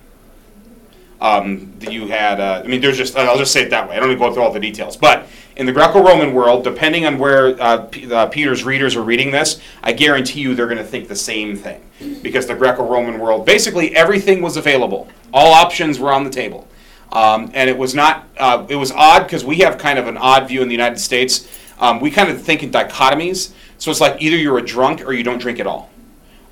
Um, 1.22 1.74
you 1.80 2.08
had, 2.08 2.40
uh, 2.40 2.62
I 2.64 2.68
mean, 2.68 2.82
there's 2.82 2.98
just, 2.98 3.16
I'll 3.18 3.38
just 3.38 3.54
say 3.54 3.64
it 3.64 3.70
that 3.70 3.90
way. 3.90 3.96
I 3.96 4.00
don't 4.00 4.10
need 4.10 4.16
to 4.16 4.20
go 4.20 4.34
through 4.34 4.44
all 4.44 4.52
the 4.52 4.60
details. 4.60 4.98
But 4.98 5.28
in 5.56 5.66
the 5.66 5.72
Greco 5.72 6.04
Roman 6.04 6.34
world, 6.34 6.64
depending 6.64 7.06
on 7.06 7.18
where 7.18 7.60
uh, 7.62 7.86
P- 7.86 8.12
uh, 8.12 8.28
Peter's 8.28 8.64
readers 8.64 8.96
are 8.96 9.02
reading 9.02 9.32
this, 9.32 9.62
I 9.82 9.94
guarantee 9.94 10.42
you 10.42 10.56
they're 10.56 10.68
going 10.68 10.78
to 10.78 10.84
think 10.84 11.08
the 11.08 11.16
same 11.16 11.56
thing. 11.56 11.82
Because 12.22 12.46
the 12.46 12.56
Greco 12.56 12.86
Roman 12.86 13.20
world, 13.20 13.46
basically 13.46 13.96
everything 13.96 14.42
was 14.42 14.58
available, 14.58 15.08
all 15.34 15.54
options 15.54 16.00
were 16.00 16.12
on 16.12 16.26
the 16.26 16.30
table. 16.30 16.68
Um, 17.14 17.50
and 17.54 17.70
it 17.70 17.78
was 17.78 17.96
not, 17.96 18.28
uh, 18.38 18.66
it 18.68 18.76
was 18.76 18.92
odd 18.92 19.24
because 19.24 19.46
we 19.46 19.58
have 19.60 19.78
kind 19.78 19.98
of 19.98 20.08
an 20.08 20.18
odd 20.18 20.50
view 20.50 20.62
in 20.62 20.68
the 20.68 20.74
United 20.74 21.00
States. 21.00 21.48
Um, 21.80 22.02
we 22.02 22.12
kind 22.12 22.30
of 22.30 22.42
think 22.42 22.62
in 22.62 22.72
dichotomies. 22.72 23.54
So 23.78 23.90
it's 23.92 24.02
like 24.02 24.22
either 24.22 24.36
you're 24.36 24.58
a 24.58 24.66
drunk 24.66 25.02
or 25.02 25.14
you 25.14 25.24
don't 25.24 25.40
drink 25.40 25.60
at 25.60 25.68
all, 25.68 25.90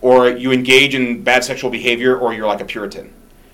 or 0.01 0.29
you 0.29 0.51
engage 0.53 0.95
in 0.95 1.23
bad 1.23 1.43
sexual 1.43 1.69
behavior, 1.69 2.17
or 2.17 2.33
you're 2.33 2.47
like 2.47 2.61
a 2.61 2.65
Puritan. 2.65 3.13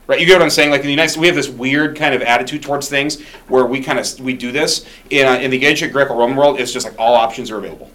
Right, 0.10 0.20
you 0.20 0.26
get 0.26 0.34
what 0.34 0.42
I'm 0.42 0.50
saying? 0.50 0.72
Like 0.72 0.80
in 0.80 0.88
the 0.88 0.92
United 0.92 1.10
States, 1.10 1.22
we 1.22 1.28
have 1.28 1.36
this 1.36 1.50
weird 1.50 1.96
kind 1.96 2.16
of 2.16 2.24
attitude 2.24 2.64
towards 2.64 2.90
things 2.90 3.22
where 3.48 3.68
we 3.68 3.80
kind 3.80 4.00
of 4.00 4.20
we 4.20 4.34
do 4.34 4.52
this. 4.52 4.84
In, 5.12 5.28
uh, 5.28 5.34
in 5.34 5.52
the 5.52 5.64
ancient 5.64 5.94
Greco-Roman 5.94 6.36
world, 6.36 6.60
it's 6.60 6.74
just 6.74 6.84
like 6.84 6.98
all 6.98 7.14
options 7.14 7.52
are 7.52 7.60
available. 7.60 7.92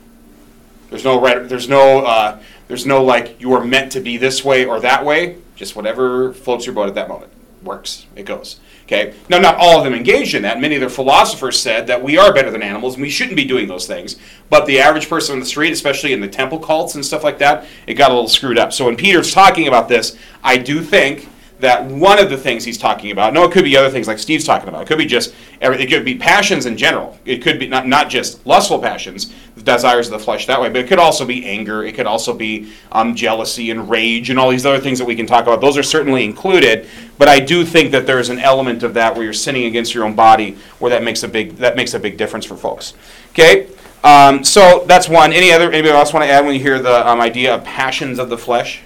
There's 0.91 1.03
no 1.03 1.21
right. 1.21 1.49
There's 1.49 1.69
no. 1.69 2.07
Uh, 2.07 2.41
there's 2.69 2.87
no 2.87 3.03
like 3.03 3.41
you 3.41 3.53
are 3.55 3.65
meant 3.65 3.91
to 3.93 4.01
be 4.01 4.17
this 4.17 4.45
way 4.45 4.65
or 4.65 4.79
that 4.79 5.05
way. 5.05 5.39
Just 5.57 5.75
whatever 5.75 6.33
floats 6.33 6.67
your 6.67 6.75
boat 6.77 6.89
at 6.89 6.95
that 6.95 7.09
moment 7.09 7.33
works. 7.65 8.07
It 8.15 8.27
goes. 8.27 8.61
Okay. 8.85 9.15
Now, 9.29 9.39
not 9.39 9.57
all 9.57 9.79
of 9.79 9.85
them 9.85 9.93
engaged 9.93 10.37
in 10.37 10.43
that. 10.43 10.61
Many 10.61 10.77
of 10.77 10.81
their 10.81 10.91
philosophers 10.91 11.59
said 11.59 11.89
that 11.89 12.01
we 12.01 12.17
are 12.17 12.33
better 12.33 12.53
than 12.53 12.63
animals 12.63 12.95
and 12.95 13.03
we 13.03 13.11
shouldn't 13.11 13.37
be 13.37 13.45
doing 13.45 13.67
those 13.67 13.89
things. 13.89 14.17
But 14.51 14.67
the 14.67 14.79
average 14.79 15.09
person 15.09 15.33
on 15.33 15.41
the 15.41 15.47
street, 15.47 15.73
especially 15.73 16.13
in 16.13 16.21
the 16.21 16.29
temple 16.29 16.61
cults 16.61 16.95
and 16.95 17.05
stuff 17.05 17.25
like 17.25 17.39
that, 17.39 17.67
it 17.89 17.95
got 17.95 18.13
a 18.13 18.15
little 18.15 18.29
screwed 18.29 18.59
up. 18.59 18.73
So 18.73 18.85
when 18.85 18.97
Peter's 18.97 19.33
talking 19.33 19.67
about 19.67 19.89
this, 19.89 20.17
I 20.45 20.59
do 20.59 20.81
think 20.81 21.29
that 21.61 21.85
one 21.85 22.19
of 22.19 22.31
the 22.31 22.37
things 22.37 22.65
he's 22.65 22.77
talking 22.77 23.13
about, 23.13 23.33
no, 23.33 23.45
it 23.45 23.53
could 23.53 23.65
be 23.65 23.77
other 23.77 23.91
things 23.91 24.09
like 24.09 24.19
Steve's 24.19 24.45
talking 24.45 24.69
about. 24.69 24.83
It 24.83 24.89
could 24.89 24.99
be 24.99 25.07
just, 25.07 25.35
it 25.61 25.89
could 25.89 26.05
be 26.05 26.17
passions 26.17 26.67
in 26.67 26.77
general. 26.77 27.19
It 27.25 27.43
could 27.43 27.59
be 27.59 27.69
not, 27.69 27.87
not 27.87 28.11
just 28.11 28.45
lustful 28.45 28.81
passions, 28.81 29.33
the 29.55 29.63
desires 29.63 30.09
of 30.09 30.13
the 30.13 30.19
flesh 30.19 30.47
that 30.47 30.61
way, 30.61 30.69
but 30.69 30.79
it 30.79 30.89
could 30.89 30.99
also 30.99 31.25
be 31.25 31.47
anger. 31.47 31.85
It 31.85 31.95
could 31.95 32.07
also 32.07 32.35
be 32.35 32.73
um, 32.91 33.15
jealousy 33.15 33.71
and 33.71 33.89
rage 33.89 34.31
and 34.31 34.39
all 34.39 34.51
these 34.51 34.67
other 34.67 34.81
things 34.81 34.99
that 34.99 35.05
we 35.05 35.15
can 35.15 35.27
talk 35.27 35.43
about. 35.43 35.61
Those 35.61 35.79
are 35.79 35.83
certainly 35.83 36.25
included, 36.25 36.89
but 37.19 37.29
I 37.29 37.39
do 37.39 37.65
think 37.65 37.93
that 37.93 38.07
there's 38.07 38.31
an 38.31 38.41
element 38.41 38.83
of 38.83 38.95
that 38.95 39.15
where 39.15 39.23
you're 39.23 39.33
sinning 39.33 39.67
against 39.67 39.95
your 39.95 40.05
own 40.05 40.15
body, 40.15 40.59
where 40.81 40.91
that 40.91 41.05
makes 41.05 41.23
a 41.23 41.29
big 41.29 41.57
that 41.59 41.77
makes 41.77 41.95
a 41.95 42.01
big 42.01 42.17
difference 42.17 42.45
for 42.45 42.57
folks. 42.57 42.95
Okay, 43.31 43.69
um, 44.03 44.43
so 44.43 44.85
that's 44.87 45.09
one. 45.09 45.33
Any 45.33 45.53
other 45.53 45.71
anybody 45.71 45.95
else 45.95 46.13
want 46.13 46.25
to 46.25 46.31
add 46.31 46.45
when 46.45 46.55
you 46.55 46.61
hear 46.61 46.81
the 46.81 47.09
um, 47.09 47.21
idea 47.21 47.55
of 47.55 47.65
passions 47.65 48.19
of 48.19 48.29
the 48.29 48.39
flesh? 48.39 48.83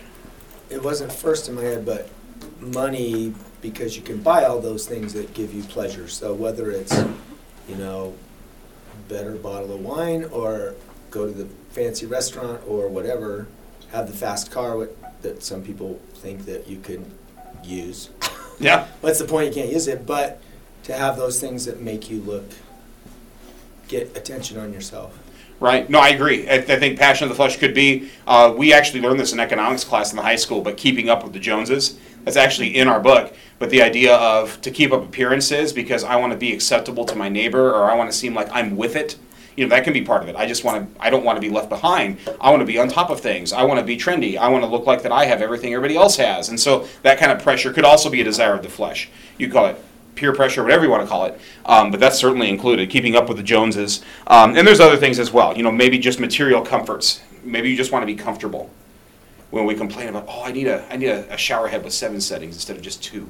It 0.70 0.82
wasn't 0.82 1.10
first 1.10 1.48
in 1.48 1.54
my 1.54 1.62
head, 1.62 1.86
but 1.86 2.10
money 2.60 3.34
because 3.60 3.96
you 3.96 4.02
can 4.02 4.18
buy 4.22 4.44
all 4.44 4.60
those 4.60 4.86
things 4.86 5.12
that 5.14 5.34
give 5.34 5.52
you 5.52 5.62
pleasure. 5.64 6.08
So 6.08 6.34
whether 6.34 6.70
it's, 6.70 6.96
you 7.68 7.76
know, 7.76 8.14
better 9.08 9.32
bottle 9.36 9.72
of 9.74 9.80
wine 9.80 10.24
or 10.24 10.74
go 11.10 11.26
to 11.26 11.32
the 11.32 11.46
fancy 11.70 12.06
restaurant 12.06 12.60
or 12.66 12.88
whatever, 12.88 13.46
have 13.92 14.06
the 14.06 14.16
fast 14.16 14.50
car 14.50 14.76
what- 14.76 14.96
that 15.22 15.42
some 15.42 15.62
people 15.62 15.98
think 16.14 16.44
that 16.46 16.68
you 16.68 16.78
could 16.78 17.04
use. 17.64 18.10
Yeah. 18.60 18.88
What's 19.02 19.20
the 19.20 19.24
point? 19.24 19.54
You 19.54 19.62
can't 19.62 19.72
use 19.72 19.86
it, 19.86 20.04
but 20.04 20.40
to 20.82 20.92
have 20.92 21.16
those 21.16 21.40
things 21.40 21.64
that 21.66 21.80
make 21.80 22.10
you 22.10 22.20
look, 22.22 22.44
get 23.86 24.16
attention 24.16 24.58
on 24.58 24.72
yourself. 24.72 25.16
Right. 25.60 25.88
No, 25.88 26.00
I 26.00 26.08
agree. 26.08 26.48
I, 26.48 26.54
I 26.54 26.76
think 26.78 26.98
passion 26.98 27.24
of 27.24 27.28
the 27.28 27.36
flesh 27.36 27.56
could 27.56 27.72
be. 27.72 28.10
Uh, 28.26 28.52
we 28.56 28.72
actually 28.72 29.00
learned 29.00 29.20
this 29.20 29.32
in 29.32 29.38
economics 29.38 29.84
class 29.84 30.10
in 30.10 30.16
the 30.16 30.22
high 30.22 30.34
school, 30.34 30.60
but 30.60 30.76
keeping 30.76 31.08
up 31.08 31.22
with 31.22 31.32
the 31.32 31.38
Joneses. 31.38 32.00
That's 32.28 32.36
actually 32.36 32.76
in 32.76 32.88
our 32.88 33.00
book. 33.00 33.34
But 33.58 33.70
the 33.70 33.80
idea 33.80 34.14
of 34.14 34.60
to 34.60 34.70
keep 34.70 34.92
up 34.92 35.02
appearances 35.02 35.72
because 35.72 36.04
I 36.04 36.16
want 36.16 36.34
to 36.34 36.38
be 36.38 36.52
acceptable 36.52 37.06
to 37.06 37.16
my 37.16 37.30
neighbor 37.30 37.70
or 37.70 37.90
I 37.90 37.94
want 37.94 38.12
to 38.12 38.16
seem 38.16 38.34
like 38.34 38.50
I'm 38.52 38.76
with 38.76 38.96
it. 38.96 39.16
You 39.56 39.64
know 39.64 39.70
that 39.74 39.82
can 39.82 39.94
be 39.94 40.02
part 40.02 40.22
of 40.22 40.28
it. 40.28 40.36
I 40.36 40.46
just 40.46 40.62
want 40.62 40.94
to. 40.94 41.02
I 41.02 41.08
don't 41.08 41.24
want 41.24 41.38
to 41.38 41.40
be 41.40 41.48
left 41.48 41.70
behind. 41.70 42.18
I 42.38 42.50
want 42.50 42.60
to 42.60 42.66
be 42.66 42.78
on 42.78 42.90
top 42.90 43.08
of 43.08 43.20
things. 43.20 43.54
I 43.54 43.64
want 43.64 43.80
to 43.80 43.86
be 43.86 43.96
trendy. 43.96 44.36
I 44.36 44.48
want 44.48 44.62
to 44.62 44.68
look 44.68 44.84
like 44.84 45.02
that. 45.04 45.10
I 45.10 45.24
have 45.24 45.40
everything 45.40 45.72
everybody 45.72 45.96
else 45.96 46.16
has. 46.18 46.50
And 46.50 46.60
so 46.60 46.86
that 47.00 47.18
kind 47.18 47.32
of 47.32 47.42
pressure 47.42 47.72
could 47.72 47.86
also 47.86 48.10
be 48.10 48.20
a 48.20 48.24
desire 48.24 48.52
of 48.52 48.62
the 48.62 48.68
flesh. 48.68 49.08
You 49.38 49.50
call 49.50 49.64
it 49.68 49.82
peer 50.14 50.34
pressure, 50.34 50.62
whatever 50.62 50.84
you 50.84 50.90
want 50.90 51.02
to 51.02 51.08
call 51.08 51.24
it. 51.24 51.40
Um, 51.64 51.90
but 51.90 51.98
that's 51.98 52.18
certainly 52.18 52.50
included, 52.50 52.90
keeping 52.90 53.16
up 53.16 53.26
with 53.26 53.38
the 53.38 53.42
Joneses. 53.42 54.02
Um, 54.26 54.54
and 54.54 54.68
there's 54.68 54.80
other 54.80 54.98
things 54.98 55.18
as 55.18 55.32
well. 55.32 55.56
You 55.56 55.62
know, 55.62 55.72
maybe 55.72 55.98
just 55.98 56.20
material 56.20 56.60
comforts. 56.60 57.22
Maybe 57.42 57.70
you 57.70 57.76
just 57.76 57.90
want 57.90 58.02
to 58.02 58.06
be 58.06 58.16
comfortable. 58.16 58.68
When 59.50 59.64
we 59.64 59.74
complain 59.74 60.08
about, 60.08 60.26
oh, 60.28 60.42
I 60.44 60.52
need 60.52 60.66
a, 60.66 60.84
I 60.92 60.96
need 60.96 61.08
a, 61.08 61.32
a 61.32 61.38
shower 61.38 61.68
head 61.68 61.82
with 61.82 61.94
seven 61.94 62.20
settings 62.20 62.54
instead 62.54 62.76
of 62.76 62.82
just 62.82 63.02
two. 63.02 63.28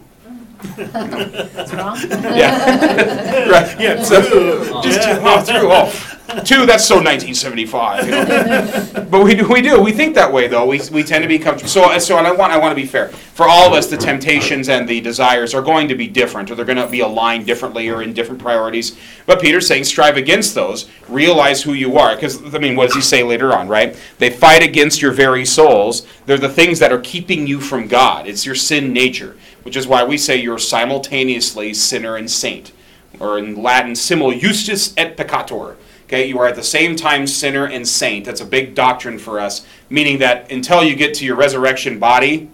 That's 0.76 1.72
wrong. 1.72 1.96
Yeah. 2.10 3.48
right. 3.48 3.80
Yeah, 3.80 4.02
So- 4.02 4.82
Just 4.82 5.02
two. 5.02 5.10
Oh, 5.22 5.44
two. 5.44 5.68
Oh, 5.70 6.17
two. 6.44 6.66
That's 6.66 6.84
so 6.84 6.96
1975. 6.96 8.04
You 8.04 8.10
know? 8.10 9.06
but 9.10 9.24
we 9.24 9.34
do. 9.34 9.48
We 9.48 9.62
do. 9.62 9.80
We 9.80 9.92
think 9.92 10.14
that 10.14 10.32
way, 10.32 10.48
though. 10.48 10.66
We, 10.66 10.80
we 10.92 11.02
tend 11.02 11.22
to 11.22 11.28
be 11.28 11.38
comfortable. 11.38 11.68
So, 11.68 11.98
so, 11.98 12.18
and 12.18 12.26
I 12.26 12.32
want 12.32 12.52
I 12.52 12.58
want 12.58 12.72
to 12.72 12.80
be 12.80 12.86
fair. 12.86 13.08
For 13.08 13.48
all 13.48 13.66
of 13.66 13.72
us, 13.72 13.86
the 13.86 13.96
temptations 13.96 14.68
and 14.68 14.88
the 14.88 15.00
desires 15.00 15.54
are 15.54 15.62
going 15.62 15.88
to 15.88 15.94
be 15.94 16.06
different, 16.06 16.50
or 16.50 16.54
they're 16.54 16.64
going 16.64 16.78
to 16.78 16.88
be 16.88 17.00
aligned 17.00 17.46
differently, 17.46 17.88
or 17.88 18.02
in 18.02 18.12
different 18.12 18.40
priorities. 18.40 18.98
But 19.26 19.40
Peter's 19.40 19.66
saying, 19.66 19.84
strive 19.84 20.16
against 20.16 20.54
those. 20.54 20.88
Realize 21.08 21.62
who 21.62 21.72
you 21.72 21.96
are, 21.96 22.14
because 22.14 22.54
I 22.54 22.58
mean, 22.58 22.76
what 22.76 22.86
does 22.86 22.96
he 22.96 23.02
say 23.02 23.22
later 23.22 23.54
on? 23.54 23.68
Right? 23.68 23.98
They 24.18 24.30
fight 24.30 24.62
against 24.62 25.00
your 25.00 25.12
very 25.12 25.44
souls. 25.44 26.06
They're 26.26 26.38
the 26.38 26.48
things 26.48 26.78
that 26.80 26.92
are 26.92 27.00
keeping 27.00 27.46
you 27.46 27.60
from 27.60 27.88
God. 27.88 28.26
It's 28.26 28.44
your 28.44 28.54
sin 28.54 28.92
nature, 28.92 29.36
which 29.62 29.76
is 29.76 29.86
why 29.86 30.04
we 30.04 30.18
say 30.18 30.36
you're 30.36 30.58
simultaneously 30.58 31.74
sinner 31.74 32.16
and 32.16 32.30
saint 32.30 32.72
or 33.20 33.38
in 33.38 33.60
Latin, 33.62 33.94
simul 33.94 34.32
justus 34.32 34.94
et 34.96 35.16
peccator. 35.16 35.76
Okay, 36.08 36.26
you 36.26 36.38
are 36.38 36.46
at 36.46 36.56
the 36.56 36.62
same 36.62 36.96
time 36.96 37.26
sinner 37.26 37.66
and 37.66 37.86
saint. 37.86 38.24
That's 38.24 38.40
a 38.40 38.46
big 38.46 38.74
doctrine 38.74 39.18
for 39.18 39.38
us, 39.38 39.66
meaning 39.90 40.20
that 40.20 40.50
until 40.50 40.82
you 40.82 40.96
get 40.96 41.12
to 41.16 41.26
your 41.26 41.36
resurrection 41.36 41.98
body, 41.98 42.48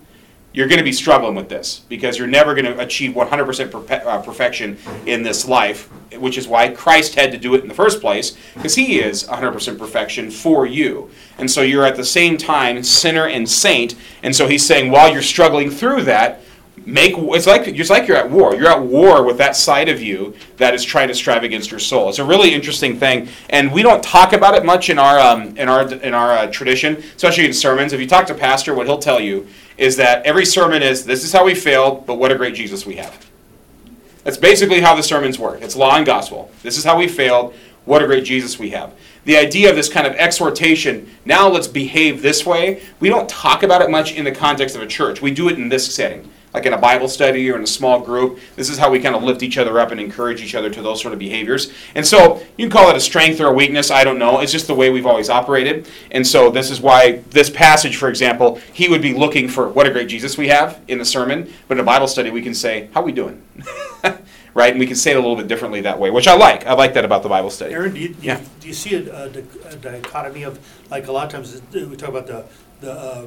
you're 0.53 0.67
going 0.67 0.81
to 0.81 0.85
be 0.85 0.91
struggling 0.91 1.37
with 1.37 1.49
this 1.49 1.79
because 1.89 2.19
you're 2.19 2.27
never 2.27 2.57
going 2.57 2.65
to 2.65 2.77
achieve 2.81 3.13
100% 3.13 3.71
perpe- 3.71 4.05
uh, 4.05 4.21
perfection 4.23 4.77
in 5.07 5.23
this 5.23 5.47
life, 5.47 5.89
which 6.19 6.37
is 6.37 6.49
why 6.49 6.69
Christ 6.69 7.15
had 7.15 7.31
to 7.31 7.39
do 7.39 7.55
it 7.55 7.63
in 7.63 7.69
the 7.69 7.75
first 7.75 8.01
place 8.01 8.37
because 8.55 8.75
he 8.75 8.99
is 8.99 9.23
100% 9.23 9.79
perfection 9.79 10.33
for 10.33 10.67
you. 10.67 11.09
And 11.39 11.49
so 11.49 11.63
you're 11.63 11.87
at 11.87 11.95
the 11.95 12.05
same 12.05 12.37
time 12.37 12.83
sinner 12.83 13.29
and 13.29 13.49
saint. 13.49 13.95
And 14.25 14.35
so 14.35 14.49
he's 14.49 14.67
saying 14.67 14.91
while 14.91 15.13
you're 15.13 15.23
struggling 15.23 15.71
through 15.71 16.03
that, 16.05 16.41
make 16.87 17.15
it's 17.17 17.47
like 17.47 17.67
it's 17.67 17.91
like 17.91 18.07
you're 18.07 18.17
at 18.17 18.31
war. 18.31 18.55
You're 18.55 18.71
at 18.71 18.83
war 18.83 19.25
with 19.25 19.39
that 19.39 19.57
side 19.57 19.89
of 19.89 20.03
you 20.03 20.35
that 20.57 20.75
is 20.75 20.85
trying 20.85 21.09
to 21.09 21.15
strive 21.15 21.43
against 21.43 21.71
your 21.71 21.81
soul. 21.81 22.09
It's 22.09 22.19
a 22.19 22.25
really 22.25 22.55
interesting 22.55 22.99
thing, 22.99 23.29
and 23.51 23.73
we 23.73 23.83
don't 23.83 24.03
talk 24.03 24.33
about 24.33 24.55
it 24.55 24.65
much 24.65 24.91
in 24.91 24.99
our 24.99 25.19
um, 25.19 25.57
in 25.57 25.69
our 25.69 25.93
in 25.93 26.15
our 26.15 26.33
uh, 26.33 26.47
tradition, 26.49 26.97
especially 26.97 27.47
in 27.47 27.53
sermons. 27.53 27.93
If 27.93 28.01
you 28.01 28.07
talk 28.07 28.27
to 28.27 28.35
pastor, 28.35 28.75
what 28.75 28.87
he'll 28.87 28.99
tell 28.99 29.21
you 29.21 29.47
is 29.77 29.97
that 29.97 30.25
every 30.25 30.45
sermon 30.45 30.83
is 30.83 31.05
this 31.05 31.25
is 31.25 31.33
how 31.33 31.45
we 31.45 31.55
failed, 31.55 32.07
but 32.07 32.15
what 32.15 32.31
a 32.31 32.37
great 32.37 32.55
Jesus 32.55 32.87
we 32.87 32.97
have. 32.97 33.27
That's 34.25 34.39
basically 34.39 34.81
how 34.81 34.95
the 34.95 35.03
sermons 35.03 35.39
work. 35.39 35.61
It's 35.61 35.77
law 35.77 35.97
and 35.97 36.07
gospel. 36.07 36.51
This 36.63 36.79
is 36.79 36.85
how 36.85 36.99
we 36.99 37.09
failed. 37.09 37.55
What 37.85 38.03
a 38.03 38.07
great 38.07 38.25
Jesus 38.25 38.59
we 38.59 38.71
have. 38.71 38.95
The 39.25 39.37
idea 39.37 39.71
of 39.71 39.77
this 39.77 39.91
kind 39.91 40.07
of 40.07 40.15
exhortation, 40.15 41.11
now 41.25 41.49
let's 41.49 41.69
behave 41.69 42.23
this 42.23 42.45
way, 42.47 42.83
we 43.01 43.09
don't 43.09 43.29
talk 43.29 43.63
about 43.63 43.83
it 43.83 43.91
much 43.91 44.15
in 44.15 44.25
the 44.25 44.33
context 44.33 44.77
of 44.77 44.83
a 44.83 44.87
church. 44.87 45.21
We 45.21 45.31
do 45.31 45.49
it 45.49 45.59
in 45.59 45.69
this 45.69 45.95
setting, 45.95 46.31
like 46.55 46.67
in 46.67 46.73
a 46.73 46.79
Bible 46.79 47.09
study 47.09 47.51
or 47.51 47.57
in 47.57 47.65
a 47.65 47.67
small 47.67 48.01
group. 48.01 48.39
This 48.55 48.71
is 48.71 48.79
how 48.79 48.89
we 48.89 49.01
kind 49.01 49.17
of 49.17 49.25
lift 49.25 49.43
each 49.43 49.59
other 49.59 49.81
up 49.81 49.91
and 49.91 50.01
encourage 50.01 50.41
each 50.41 50.55
other 50.55 50.71
to 50.71 50.81
those 50.81 51.03
sort 51.03 51.13
of 51.13 51.19
behaviors. 51.19 51.73
And 51.97 52.07
so 52.07 52.37
you 52.57 52.67
can 52.67 52.71
call 52.71 52.89
it 52.91 52.97
a 52.97 53.01
strength 53.01 53.41
or 53.41 53.49
a 53.49 53.53
weakness, 53.53 53.91
I 53.91 54.05
don't 54.05 54.21
know. 54.21 54.39
It's 54.39 54.53
just 54.53 54.69
the 54.69 54.75
way 54.75 54.89
we've 54.89 55.05
always 55.05 55.29
operated. 55.29 55.89
And 56.13 56.25
so 56.25 56.51
this 56.51 56.71
is 56.71 56.81
why 56.81 57.23
this 57.31 57.51
passage, 57.51 57.97
for 57.97 58.09
example, 58.09 58.61
he 58.73 58.89
would 58.89 59.03
be 59.03 59.13
looking 59.15 59.49
for 59.49 59.69
what 59.69 59.87
a 59.89 59.91
great 59.91 60.09
Jesus 60.09 60.39
we 60.39 60.47
have 60.49 60.81
in 60.87 60.99
the 60.99 61.05
sermon. 61.05 61.53
But 61.67 61.77
in 61.79 61.81
a 61.81 61.85
Bible 61.85 62.07
study, 62.07 62.31
we 62.31 62.41
can 62.41 62.55
say, 62.55 62.89
How 62.95 63.01
are 63.01 63.05
we 63.05 63.13
doing? 63.13 63.43
right? 64.55 64.71
And 64.71 64.79
we 64.79 64.87
can 64.87 64.95
say 64.95 65.11
it 65.11 65.17
a 65.17 65.21
little 65.21 65.35
bit 65.37 65.49
differently 65.49 65.81
that 65.81 65.99
way, 65.99 66.11
which 66.11 66.29
I 66.29 66.37
like. 66.37 66.65
I 66.67 66.75
like 66.75 66.95
that 66.95 67.05
about 67.05 67.25
the 67.25 67.29
Bible 67.29 67.51
study. 67.51 67.75
Aaron, 67.75 67.93
do 67.95 67.99
you, 68.01 68.09
do 68.11 68.15
you- 68.15 68.19
Yeah. 68.23 68.41
do 68.61 68.69
you 68.69 68.75
see 68.75 68.95
a, 68.95 69.25
a 69.25 69.29
a 69.71 69.77
dichotomy 69.77 70.45
of, 70.45 70.61
like, 70.91 71.09
a 71.09 71.13
lot 71.13 71.27
of 71.27 71.33
times, 71.33 71.61
we 71.73 71.97
talk 71.97 72.11
about 72.11 72.29
the, 72.29 72.45
the 72.85 72.93
uh, 72.93 73.27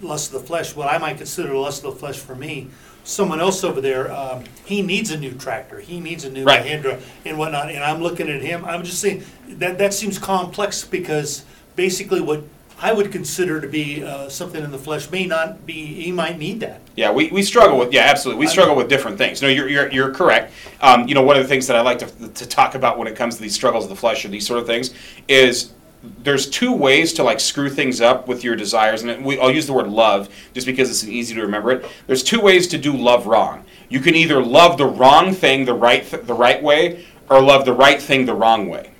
lust 0.00 0.32
of 0.32 0.40
the 0.40 0.46
flesh, 0.46 0.76
what 0.76 0.88
I 0.88 0.98
might 0.98 1.16
consider 1.16 1.54
lust 1.54 1.84
of 1.84 1.94
the 1.94 1.98
flesh 1.98 2.18
for 2.18 2.34
me, 2.34 2.68
someone 3.04 3.40
else 3.40 3.64
over 3.64 3.80
there, 3.80 4.12
um, 4.12 4.44
he 4.64 4.82
needs 4.82 5.10
a 5.10 5.18
new 5.18 5.32
tractor, 5.32 5.80
he 5.80 5.98
needs 6.00 6.24
a 6.24 6.30
new 6.30 6.44
Right. 6.44 6.64
Mahindra 6.64 7.00
and 7.24 7.38
whatnot, 7.38 7.70
and 7.70 7.82
I'm 7.82 8.02
looking 8.02 8.28
at 8.28 8.42
him, 8.42 8.64
I'm 8.64 8.84
just 8.84 9.00
saying, 9.00 9.24
that, 9.48 9.78
that 9.78 9.94
seems 9.94 10.18
complex, 10.18 10.84
because 10.84 11.44
basically 11.74 12.20
what 12.20 12.42
I 12.80 12.92
would 12.92 13.10
consider 13.10 13.60
to 13.60 13.66
be 13.66 14.04
uh, 14.04 14.28
something 14.28 14.62
in 14.62 14.70
the 14.70 14.78
flesh 14.78 15.10
may 15.10 15.26
not 15.26 15.66
be, 15.66 15.84
he 15.84 16.12
might 16.12 16.38
need 16.38 16.60
that. 16.60 16.80
Yeah, 16.94 17.10
we, 17.10 17.28
we 17.30 17.42
struggle 17.42 17.76
with 17.78 17.92
yeah, 17.92 18.02
absolutely. 18.02 18.40
We 18.40 18.46
struggle 18.46 18.76
with 18.76 18.88
different 18.88 19.18
things. 19.18 19.42
No, 19.42 19.48
you're 19.48 19.68
you're, 19.68 19.90
you're 19.90 20.12
correct. 20.12 20.52
Um, 20.80 21.08
you 21.08 21.14
know, 21.14 21.22
one 21.22 21.36
of 21.36 21.42
the 21.42 21.48
things 21.48 21.66
that 21.66 21.76
I 21.76 21.80
like 21.80 21.98
to, 22.00 22.28
to 22.28 22.46
talk 22.46 22.76
about 22.76 22.98
when 22.98 23.08
it 23.08 23.16
comes 23.16 23.36
to 23.36 23.42
these 23.42 23.54
struggles 23.54 23.84
of 23.84 23.90
the 23.90 23.96
flesh 23.96 24.24
or 24.24 24.28
these 24.28 24.46
sort 24.46 24.60
of 24.60 24.66
things 24.66 24.94
is 25.26 25.72
there's 26.02 26.48
two 26.48 26.72
ways 26.72 27.12
to 27.14 27.22
like 27.22 27.40
screw 27.40 27.68
things 27.68 28.00
up 28.00 28.28
with 28.28 28.44
your 28.44 28.56
desires, 28.56 29.02
and 29.02 29.24
we, 29.24 29.38
I'll 29.38 29.50
use 29.50 29.66
the 29.66 29.72
word 29.72 29.88
love 29.88 30.28
just 30.54 30.66
because 30.66 30.90
it's 30.90 31.04
easy 31.04 31.34
to 31.34 31.42
remember 31.42 31.72
it. 31.72 31.86
There's 32.06 32.22
two 32.22 32.40
ways 32.40 32.68
to 32.68 32.78
do 32.78 32.96
love 32.96 33.26
wrong. 33.26 33.64
You 33.88 34.00
can 34.00 34.14
either 34.14 34.42
love 34.42 34.78
the 34.78 34.86
wrong 34.86 35.34
thing 35.34 35.64
the 35.64 35.74
right 35.74 36.04
th- 36.06 36.24
the 36.24 36.34
right 36.34 36.62
way, 36.62 37.06
or 37.28 37.42
love 37.42 37.64
the 37.64 37.72
right 37.72 38.00
thing 38.00 38.26
the 38.26 38.34
wrong 38.34 38.68
way. 38.68 38.90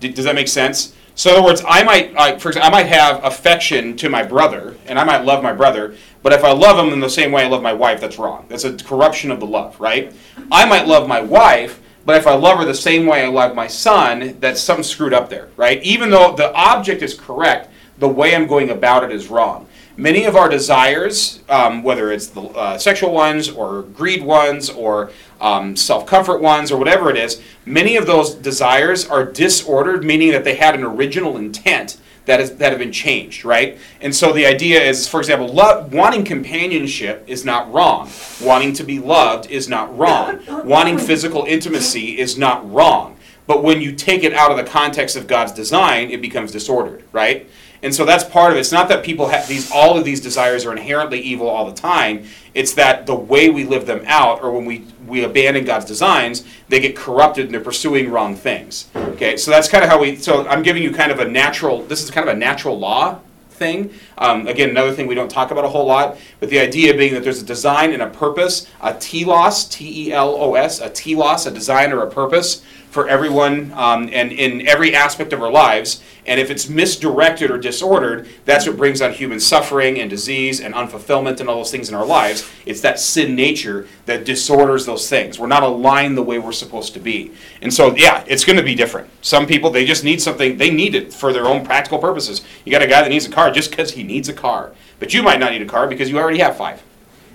D- 0.00 0.08
does 0.08 0.24
that 0.24 0.34
make 0.34 0.48
sense? 0.48 0.94
So, 1.14 1.30
in 1.30 1.36
other 1.36 1.46
words, 1.46 1.64
I 1.66 1.82
might, 1.82 2.14
like, 2.14 2.38
for 2.38 2.48
example, 2.48 2.68
I 2.68 2.82
might 2.82 2.86
have 2.86 3.24
affection 3.24 3.96
to 3.96 4.08
my 4.08 4.22
brother, 4.22 4.76
and 4.86 5.00
I 5.00 5.04
might 5.04 5.24
love 5.24 5.42
my 5.42 5.52
brother, 5.52 5.96
but 6.22 6.32
if 6.32 6.44
I 6.44 6.52
love 6.52 6.78
him 6.78 6.92
in 6.92 7.00
the 7.00 7.10
same 7.10 7.32
way 7.32 7.42
I 7.42 7.48
love 7.48 7.60
my 7.60 7.72
wife, 7.72 8.00
that's 8.00 8.20
wrong. 8.20 8.46
That's 8.48 8.62
a 8.62 8.76
corruption 8.76 9.32
of 9.32 9.40
the 9.40 9.46
love, 9.46 9.80
right? 9.80 10.12
I 10.52 10.64
might 10.64 10.86
love 10.86 11.08
my 11.08 11.20
wife, 11.20 11.80
but 12.08 12.16
if 12.16 12.26
I 12.26 12.36
love 12.36 12.56
her 12.56 12.64
the 12.64 12.74
same 12.74 13.04
way 13.04 13.22
I 13.22 13.28
love 13.28 13.54
my 13.54 13.66
son, 13.66 14.38
that's 14.40 14.62
something 14.62 14.82
screwed 14.82 15.12
up 15.12 15.28
there, 15.28 15.50
right? 15.58 15.82
Even 15.82 16.08
though 16.08 16.34
the 16.34 16.50
object 16.54 17.02
is 17.02 17.12
correct, 17.12 17.68
the 17.98 18.08
way 18.08 18.34
I'm 18.34 18.46
going 18.46 18.70
about 18.70 19.04
it 19.04 19.12
is 19.12 19.28
wrong. 19.28 19.68
Many 19.94 20.24
of 20.24 20.34
our 20.34 20.48
desires, 20.48 21.40
um, 21.50 21.82
whether 21.82 22.10
it's 22.10 22.28
the 22.28 22.40
uh, 22.40 22.78
sexual 22.78 23.12
ones 23.12 23.50
or 23.50 23.82
greed 23.82 24.22
ones 24.22 24.70
or 24.70 25.10
um, 25.38 25.76
self 25.76 26.06
comfort 26.06 26.40
ones 26.40 26.72
or 26.72 26.78
whatever 26.78 27.10
it 27.10 27.18
is, 27.18 27.42
many 27.66 27.96
of 27.96 28.06
those 28.06 28.34
desires 28.34 29.06
are 29.06 29.22
disordered, 29.22 30.02
meaning 30.02 30.32
that 30.32 30.44
they 30.44 30.54
had 30.54 30.74
an 30.74 30.84
original 30.84 31.36
intent 31.36 31.98
that, 32.28 32.40
is, 32.40 32.56
that 32.56 32.70
have 32.72 32.78
been 32.78 32.92
changed, 32.92 33.44
right? 33.44 33.78
And 34.00 34.14
so 34.14 34.32
the 34.32 34.44
idea 34.44 34.80
is, 34.82 35.08
for 35.08 35.18
example, 35.18 35.48
love, 35.48 35.92
wanting 35.92 36.24
companionship 36.24 37.24
is 37.26 37.44
not 37.44 37.72
wrong. 37.72 38.10
Wanting 38.42 38.74
to 38.74 38.84
be 38.84 38.98
loved 38.98 39.50
is 39.50 39.66
not 39.68 39.96
wrong. 39.96 40.40
Wanting 40.64 40.98
physical 40.98 41.44
intimacy 41.44 42.18
is 42.18 42.36
not 42.36 42.70
wrong. 42.70 43.16
But 43.46 43.62
when 43.62 43.80
you 43.80 43.92
take 43.92 44.24
it 44.24 44.34
out 44.34 44.50
of 44.50 44.58
the 44.58 44.70
context 44.70 45.16
of 45.16 45.26
God's 45.26 45.52
design, 45.52 46.10
it 46.10 46.20
becomes 46.20 46.52
disordered, 46.52 47.02
right? 47.12 47.48
And 47.82 47.94
so 47.94 48.04
that's 48.04 48.24
part 48.24 48.50
of 48.50 48.56
it. 48.56 48.60
It's 48.60 48.72
not 48.72 48.88
that 48.88 49.04
people 49.04 49.28
have 49.28 49.46
these 49.46 49.70
all 49.70 49.96
of 49.96 50.04
these 50.04 50.20
desires 50.20 50.64
are 50.64 50.72
inherently 50.72 51.20
evil 51.20 51.48
all 51.48 51.66
the 51.66 51.74
time. 51.74 52.24
It's 52.54 52.74
that 52.74 53.06
the 53.06 53.14
way 53.14 53.50
we 53.50 53.64
live 53.64 53.86
them 53.86 54.02
out 54.06 54.42
or 54.42 54.50
when 54.50 54.64
we 54.64 54.84
we 55.06 55.24
abandon 55.24 55.64
God's 55.64 55.84
designs, 55.84 56.44
they 56.68 56.80
get 56.80 56.96
corrupted 56.96 57.46
and 57.46 57.54
they're 57.54 57.60
pursuing 57.60 58.10
wrong 58.10 58.36
things. 58.36 58.88
Okay? 58.94 59.36
So 59.36 59.50
that's 59.50 59.68
kind 59.68 59.84
of 59.84 59.90
how 59.90 60.00
we 60.00 60.16
so 60.16 60.46
I'm 60.48 60.62
giving 60.62 60.82
you 60.82 60.92
kind 60.92 61.12
of 61.12 61.20
a 61.20 61.28
natural 61.28 61.82
this 61.82 62.02
is 62.02 62.10
kind 62.10 62.28
of 62.28 62.34
a 62.34 62.38
natural 62.38 62.78
law 62.78 63.20
thing. 63.50 63.92
Um, 64.16 64.46
again, 64.46 64.70
another 64.70 64.92
thing 64.92 65.06
we 65.06 65.14
don't 65.14 65.30
talk 65.30 65.50
about 65.50 65.64
a 65.64 65.68
whole 65.68 65.86
lot, 65.86 66.16
but 66.40 66.48
the 66.48 66.60
idea 66.60 66.94
being 66.94 67.12
that 67.14 67.24
there's 67.24 67.42
a 67.42 67.44
design 67.44 67.92
and 67.92 68.00
a 68.00 68.08
purpose, 68.08 68.68
a 68.80 68.94
telos, 68.94 69.64
T 69.64 70.08
E 70.08 70.12
L 70.12 70.30
O 70.30 70.54
S, 70.54 70.80
a 70.80 70.88
telos, 70.88 71.46
a 71.46 71.50
design 71.50 71.92
or 71.92 72.02
a 72.02 72.10
purpose 72.10 72.62
for 72.90 73.08
everyone 73.08 73.72
um, 73.72 74.08
and 74.12 74.32
in 74.32 74.66
every 74.66 74.94
aspect 74.94 75.32
of 75.32 75.42
our 75.42 75.50
lives. 75.50 76.02
And 76.26 76.38
if 76.38 76.50
it's 76.50 76.68
misdirected 76.68 77.50
or 77.50 77.58
disordered, 77.58 78.28
that's 78.44 78.66
what 78.66 78.76
brings 78.76 79.00
on 79.00 79.12
human 79.12 79.40
suffering 79.40 79.98
and 79.98 80.10
disease 80.10 80.60
and 80.60 80.74
unfulfillment 80.74 81.40
and 81.40 81.48
all 81.48 81.56
those 81.56 81.70
things 81.70 81.88
in 81.88 81.94
our 81.94 82.04
lives. 82.04 82.48
It's 82.66 82.80
that 82.82 83.00
sin 83.00 83.34
nature 83.34 83.86
that 84.06 84.24
disorders 84.24 84.84
those 84.84 85.08
things. 85.08 85.38
We're 85.38 85.46
not 85.46 85.62
aligned 85.62 86.16
the 86.16 86.22
way 86.22 86.38
we're 86.38 86.52
supposed 86.52 86.92
to 86.94 87.00
be. 87.00 87.32
And 87.62 87.72
so, 87.72 87.96
yeah, 87.96 88.24
it's 88.26 88.44
going 88.44 88.58
to 88.58 88.62
be 88.62 88.74
different. 88.74 89.08
Some 89.22 89.46
people, 89.46 89.70
they 89.70 89.84
just 89.84 90.04
need 90.04 90.20
something, 90.20 90.58
they 90.58 90.70
need 90.70 90.94
it 90.94 91.12
for 91.12 91.32
their 91.32 91.46
own 91.46 91.64
practical 91.64 91.98
purposes. 91.98 92.42
You 92.64 92.72
got 92.72 92.82
a 92.82 92.86
guy 92.86 93.02
that 93.02 93.08
needs 93.08 93.26
a 93.26 93.30
car 93.30 93.50
just 93.50 93.70
because 93.70 93.92
he 93.92 94.02
needs 94.02 94.28
a 94.28 94.34
car. 94.34 94.72
But 94.98 95.14
you 95.14 95.22
might 95.22 95.40
not 95.40 95.52
need 95.52 95.62
a 95.62 95.66
car 95.66 95.86
because 95.86 96.10
you 96.10 96.18
already 96.18 96.38
have 96.38 96.56
five. 96.56 96.82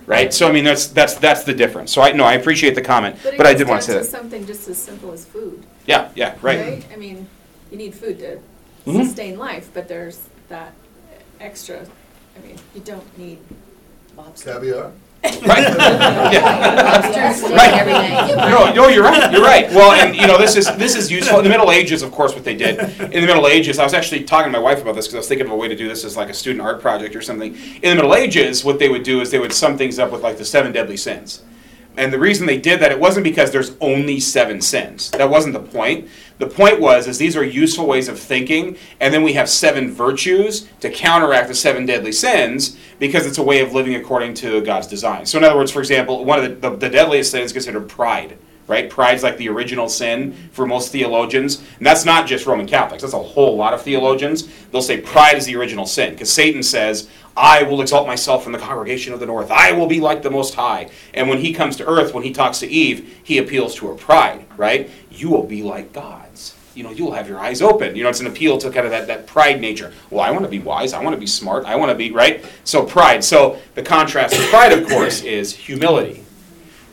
Right? 0.05 0.33
So 0.33 0.47
I 0.47 0.51
mean 0.51 0.63
that's 0.63 0.87
that's 0.87 1.15
that's 1.15 1.43
the 1.43 1.53
difference. 1.53 1.91
So 1.91 2.01
I 2.01 2.11
no, 2.11 2.23
I 2.25 2.33
appreciate 2.33 2.75
the 2.75 2.81
comment, 2.81 3.17
But 3.23 3.33
it 3.35 3.37
but 3.37 3.45
I 3.47 3.53
did 3.53 3.67
want 3.67 3.81
to 3.83 3.87
say 3.91 3.93
that. 3.99 4.05
something 4.05 4.45
just 4.45 4.67
as 4.67 4.77
simple 4.77 5.11
as 5.11 5.25
food, 5.25 5.63
Yeah, 5.85 6.09
yeah, 6.15 6.35
right. 6.41 6.59
right? 6.59 6.85
I 6.93 6.95
mean, 6.97 7.27
you 7.71 7.77
need 7.77 7.93
food 7.93 8.19
to 8.19 8.39
Mhm. 8.85 9.05
sustain 9.05 9.37
life, 9.39 9.69
but 9.73 9.87
there's 9.87 10.19
that 10.49 10.73
extra, 11.39 11.85
I 12.37 12.45
mean, 12.45 12.57
you 12.75 12.81
don't 12.81 13.17
need 13.17 13.37
lobster. 14.17 14.51
Caviar? 14.53 14.91
Right. 15.43 15.63
yeah. 16.33 17.53
Right. 17.55 17.73
every 17.73 17.93
day. 17.93 18.35
No, 18.49 18.73
no, 18.73 18.87
you're 18.87 19.03
right. 19.03 19.31
You're 19.31 19.41
right. 19.41 19.69
Well, 19.69 19.91
and 19.91 20.15
you 20.15 20.27
know, 20.27 20.37
this 20.37 20.55
is 20.55 20.65
this 20.77 20.95
is 20.95 21.11
useful 21.11 21.37
in 21.37 21.43
the 21.43 21.49
Middle 21.49 21.71
Ages. 21.71 22.01
Of 22.01 22.11
course, 22.11 22.33
what 22.33 22.43
they 22.43 22.55
did 22.55 22.79
in 22.99 23.21
the 23.21 23.27
Middle 23.27 23.47
Ages, 23.47 23.79
I 23.79 23.83
was 23.83 23.93
actually 23.93 24.23
talking 24.23 24.51
to 24.51 24.57
my 24.57 24.63
wife 24.63 24.81
about 24.81 24.95
this 24.95 25.05
because 25.05 25.15
I 25.15 25.17
was 25.19 25.27
thinking 25.27 25.47
of 25.47 25.53
a 25.53 25.55
way 25.55 25.67
to 25.67 25.75
do 25.75 25.87
this 25.87 26.03
as 26.03 26.17
like 26.17 26.29
a 26.29 26.33
student 26.33 26.61
art 26.61 26.81
project 26.81 27.15
or 27.15 27.21
something. 27.21 27.55
In 27.55 27.89
the 27.89 27.95
Middle 27.95 28.15
Ages, 28.15 28.63
what 28.65 28.79
they 28.79 28.89
would 28.89 29.03
do 29.03 29.21
is 29.21 29.31
they 29.31 29.39
would 29.39 29.53
sum 29.53 29.77
things 29.77 29.99
up 29.99 30.11
with 30.11 30.23
like 30.23 30.37
the 30.37 30.45
seven 30.45 30.71
deadly 30.71 30.97
sins. 30.97 31.41
And 31.95 32.11
the 32.11 32.19
reason 32.19 32.47
they 32.47 32.57
did 32.57 32.79
that, 32.79 32.91
it 32.91 32.99
wasn't 32.99 33.23
because 33.23 33.51
there's 33.51 33.75
only 33.79 34.19
seven 34.19 34.61
sins. 34.61 35.11
That 35.11 35.29
wasn't 35.29 35.53
the 35.53 35.59
point. 35.59 36.09
The 36.39 36.47
point 36.47 36.81
was, 36.81 37.07
is 37.07 37.19
these 37.19 37.37
are 37.37 37.43
useful 37.43 37.85
ways 37.85 38.07
of 38.07 38.17
thinking, 38.19 38.77
and 38.99 39.13
then 39.13 39.21
we 39.21 39.33
have 39.33 39.47
seven 39.47 39.91
virtues 39.91 40.67
to 40.79 40.89
counteract 40.89 41.47
the 41.47 41.55
seven 41.55 41.85
deadly 41.85 42.11
sins 42.11 42.77
because 42.97 43.27
it's 43.27 43.37
a 43.37 43.43
way 43.43 43.61
of 43.61 43.73
living 43.73 43.95
according 43.95 44.33
to 44.35 44.61
God's 44.61 44.87
design. 44.87 45.25
So, 45.25 45.37
in 45.37 45.43
other 45.43 45.55
words, 45.55 45.71
for 45.71 45.79
example, 45.79 46.25
one 46.25 46.43
of 46.43 46.61
the, 46.61 46.69
the, 46.69 46.75
the 46.75 46.89
deadliest 46.89 47.31
sins 47.31 47.45
is 47.45 47.53
considered 47.53 47.87
pride. 47.87 48.37
Right? 48.67 48.89
Pride's 48.89 49.23
like 49.23 49.37
the 49.37 49.49
original 49.49 49.89
sin 49.89 50.33
for 50.51 50.65
most 50.65 50.91
theologians. 50.91 51.61
And 51.77 51.85
that's 51.85 52.05
not 52.05 52.27
just 52.27 52.45
Roman 52.45 52.65
Catholics, 52.65 53.03
that's 53.03 53.13
a 53.13 53.19
whole 53.19 53.57
lot 53.57 53.73
of 53.73 53.81
theologians. 53.81 54.47
They'll 54.71 54.81
say 54.81 55.01
pride 55.01 55.37
is 55.37 55.45
the 55.45 55.55
original 55.55 55.85
sin 55.85 56.13
because 56.13 56.31
Satan 56.31 56.63
says, 56.63 57.09
I 57.35 57.63
will 57.63 57.81
exalt 57.81 58.07
myself 58.07 58.45
in 58.45 58.51
the 58.51 58.59
congregation 58.59 59.13
of 59.13 59.19
the 59.19 59.25
north. 59.25 59.49
I 59.51 59.71
will 59.71 59.87
be 59.87 59.99
like 59.99 60.21
the 60.21 60.29
Most 60.29 60.53
High. 60.53 60.89
And 61.13 61.27
when 61.27 61.39
he 61.39 61.53
comes 61.53 61.75
to 61.77 61.87
earth, 61.87 62.13
when 62.13 62.23
he 62.23 62.31
talks 62.31 62.59
to 62.59 62.67
Eve, 62.67 63.19
he 63.23 63.37
appeals 63.39 63.75
to 63.75 63.87
her 63.87 63.95
pride, 63.95 64.45
right? 64.55 64.89
You 65.09 65.29
will 65.29 65.43
be 65.43 65.63
like 65.63 65.93
gods. 65.93 66.55
You 66.75 66.83
know, 66.83 66.91
you'll 66.91 67.11
have 67.11 67.27
your 67.27 67.39
eyes 67.39 67.61
open. 67.61 67.95
You 67.95 68.03
know, 68.03 68.09
it's 68.09 68.19
an 68.19 68.27
appeal 68.27 68.57
to 68.59 68.71
kind 68.71 68.85
of 68.85 68.91
that, 68.91 69.07
that 69.07 69.27
pride 69.27 69.61
nature. 69.61 69.93
Well, 70.09 70.21
I 70.21 70.31
want 70.31 70.43
to 70.43 70.49
be 70.49 70.59
wise. 70.59 70.93
I 70.93 71.03
want 71.03 71.15
to 71.15 71.19
be 71.19 71.27
smart. 71.27 71.65
I 71.65 71.75
want 71.75 71.91
to 71.91 71.95
be, 71.95 72.11
right? 72.11 72.43
So, 72.63 72.83
pride. 72.83 73.23
So, 73.23 73.59
the 73.75 73.83
contrast 73.83 74.35
to 74.35 74.47
pride, 74.47 74.71
of 74.71 74.87
course, 74.87 75.21
is 75.21 75.55
humility 75.55 76.23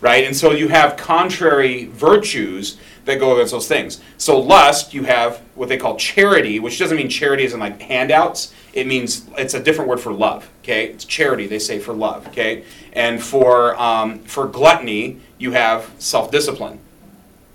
right? 0.01 0.25
And 0.25 0.37
so 0.37 0.53
you 0.53 0.69
have 0.69 0.97
contrary 0.97 1.87
virtues 1.87 2.79
that 3.05 3.19
go 3.19 3.35
against 3.35 3.53
those 3.53 3.69
things. 3.69 4.01
So 4.19 4.39
lust, 4.39 4.95
you 4.95 5.05
have 5.05 5.39
what 5.55 5.69
they 5.69 5.77
call 5.77 5.97
charity, 5.97 6.59
which 6.59 6.79
doesn't 6.79 6.97
mean 6.97 7.09
charity 7.09 7.45
in 7.45 7.59
like 7.59 7.81
handouts. 7.81 8.53
It 8.73 8.87
means 8.87 9.27
it's 9.37 9.55
a 9.55 9.63
different 9.63 9.89
word 9.91 10.01
for 10.01 10.13
love. 10.13 10.49
Okay, 10.63 10.87
it's 10.87 11.05
charity. 11.05 11.47
They 11.47 11.59
say 11.59 11.79
for 11.79 11.93
love. 11.93 12.27
Okay, 12.29 12.65
and 12.93 13.23
for 13.23 13.81
um, 13.81 14.21
for 14.21 14.47
gluttony, 14.47 15.19
you 15.39 15.53
have 15.53 15.91
self-discipline. 15.99 16.79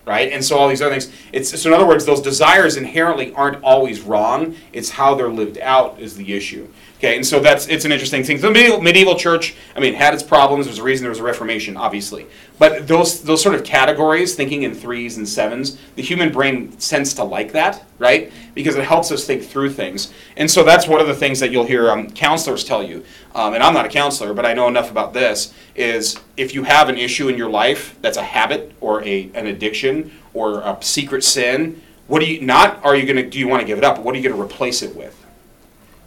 Right, 0.06 0.32
and 0.32 0.46
so 0.46 0.56
all 0.56 0.70
these 0.70 0.84
other 0.84 0.92
things. 0.92 1.12
It's 1.32 1.60
so 1.60 1.68
in 1.68 1.74
other 1.74 1.88
words, 1.88 2.06
those 2.06 2.22
desires 2.22 2.78
inherently 2.78 3.34
aren't 3.34 3.64
always 3.64 4.02
wrong. 4.02 4.56
It's 4.72 4.92
how 4.92 5.16
they're 5.16 5.30
lived 5.30 5.58
out 5.58 6.00
is 6.00 6.16
the 6.16 6.34
issue. 6.34 6.68
Okay, 6.98 7.16
and 7.16 7.26
so 7.26 7.40
that's 7.40 7.68
it's 7.68 7.86
an 7.86 7.92
interesting 7.92 8.24
thing. 8.24 8.40
The 8.40 8.52
medieval, 8.52 8.82
medieval 8.82 9.16
church, 9.16 9.56
I 9.76 9.80
mean, 9.80 9.96
had 9.96 10.14
its 10.14 10.24
problems. 10.24 10.66
There's 10.66 10.78
a 10.78 10.84
reason 10.84 11.04
there 11.04 11.10
was 11.10 11.20
a 11.20 11.24
Reformation, 11.24 11.76
obviously. 11.76 12.28
But 12.58 12.88
those 12.88 13.22
those 13.24 13.42
sort 13.42 13.56
of 13.56 13.64
categories, 13.64 14.36
thinking 14.36 14.64
in 14.64 14.74
threes 14.74 15.18
and 15.18 15.28
sevens, 15.28 15.78
the 15.96 16.02
human 16.02 16.32
brain 16.32 16.72
tends 16.78 17.14
to 17.16 17.24
like 17.24 17.52
that, 17.52 17.84
right? 18.00 18.32
Because 18.56 18.76
it 18.76 18.86
helps 18.86 19.12
us 19.12 19.26
think 19.26 19.44
through 19.44 19.72
things. 19.72 20.12
And 20.36 20.50
so 20.50 20.64
that's 20.64 20.88
one 20.88 21.00
of 21.00 21.08
the 21.08 21.14
things 21.14 21.40
that 21.42 21.52
you'll 21.52 21.66
hear 21.66 21.92
um, 21.92 22.10
counselors 22.10 22.64
tell 22.64 22.82
you. 22.82 23.06
Um, 23.36 23.54
and 23.54 23.62
I'm 23.62 23.74
not 23.74 23.86
a 23.86 23.90
counselor, 23.90 24.34
but 24.34 24.46
I 24.46 24.54
know 24.54 24.68
enough 24.68 24.90
about 24.90 25.14
this. 25.14 25.54
Is 25.76 26.18
if 26.38 26.56
you 26.56 26.64
have 26.64 26.90
an 26.90 26.98
issue 26.98 27.28
in 27.28 27.38
your 27.38 27.50
life 27.50 27.98
that's 28.02 28.18
a 28.18 28.24
habit 28.24 28.74
or 28.82 29.04
a 29.04 29.30
an 29.36 29.46
addiction 29.46 30.12
or 30.34 30.62
a 30.62 30.78
secret 30.82 31.24
sin, 31.24 31.82
what 32.08 32.22
do 32.22 32.26
you 32.26 32.42
not 32.42 32.84
are 32.84 32.96
you 32.96 33.06
gonna 33.06 33.30
do 33.30 33.38
you 33.38 33.48
want 33.48 33.62
to 33.62 33.68
give 33.68 33.78
it 33.78 33.84
up? 33.84 34.00
What 34.00 34.16
are 34.16 34.18
you 34.18 34.28
gonna 34.28 34.42
replace 34.42 34.82
it 34.82 34.96
with? 34.96 35.22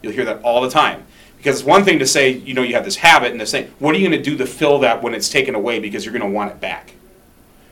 You'll 0.01 0.13
hear 0.13 0.25
that 0.25 0.41
all 0.41 0.61
the 0.61 0.69
time. 0.69 1.05
Because 1.39 1.61
it's 1.61 1.65
one 1.65 1.85
thing 1.85 1.99
to 1.99 2.05
say, 2.05 2.31
you 2.31 2.53
know, 2.53 2.63
you 2.63 2.75
have 2.75 2.83
this 2.83 2.97
habit, 2.97 3.31
and 3.31 3.39
the 3.39 3.45
same. 3.45 3.73
What 3.79 3.95
are 3.95 3.97
you 3.97 4.09
going 4.09 4.21
to 4.21 4.29
do 4.29 4.37
to 4.37 4.45
fill 4.45 4.79
that 4.79 5.01
when 5.01 5.13
it's 5.13 5.29
taken 5.29 5.55
away? 5.55 5.79
Because 5.79 6.03
you're 6.03 6.11
going 6.11 6.29
to 6.29 6.35
want 6.35 6.51
it 6.51 6.59
back. 6.59 6.93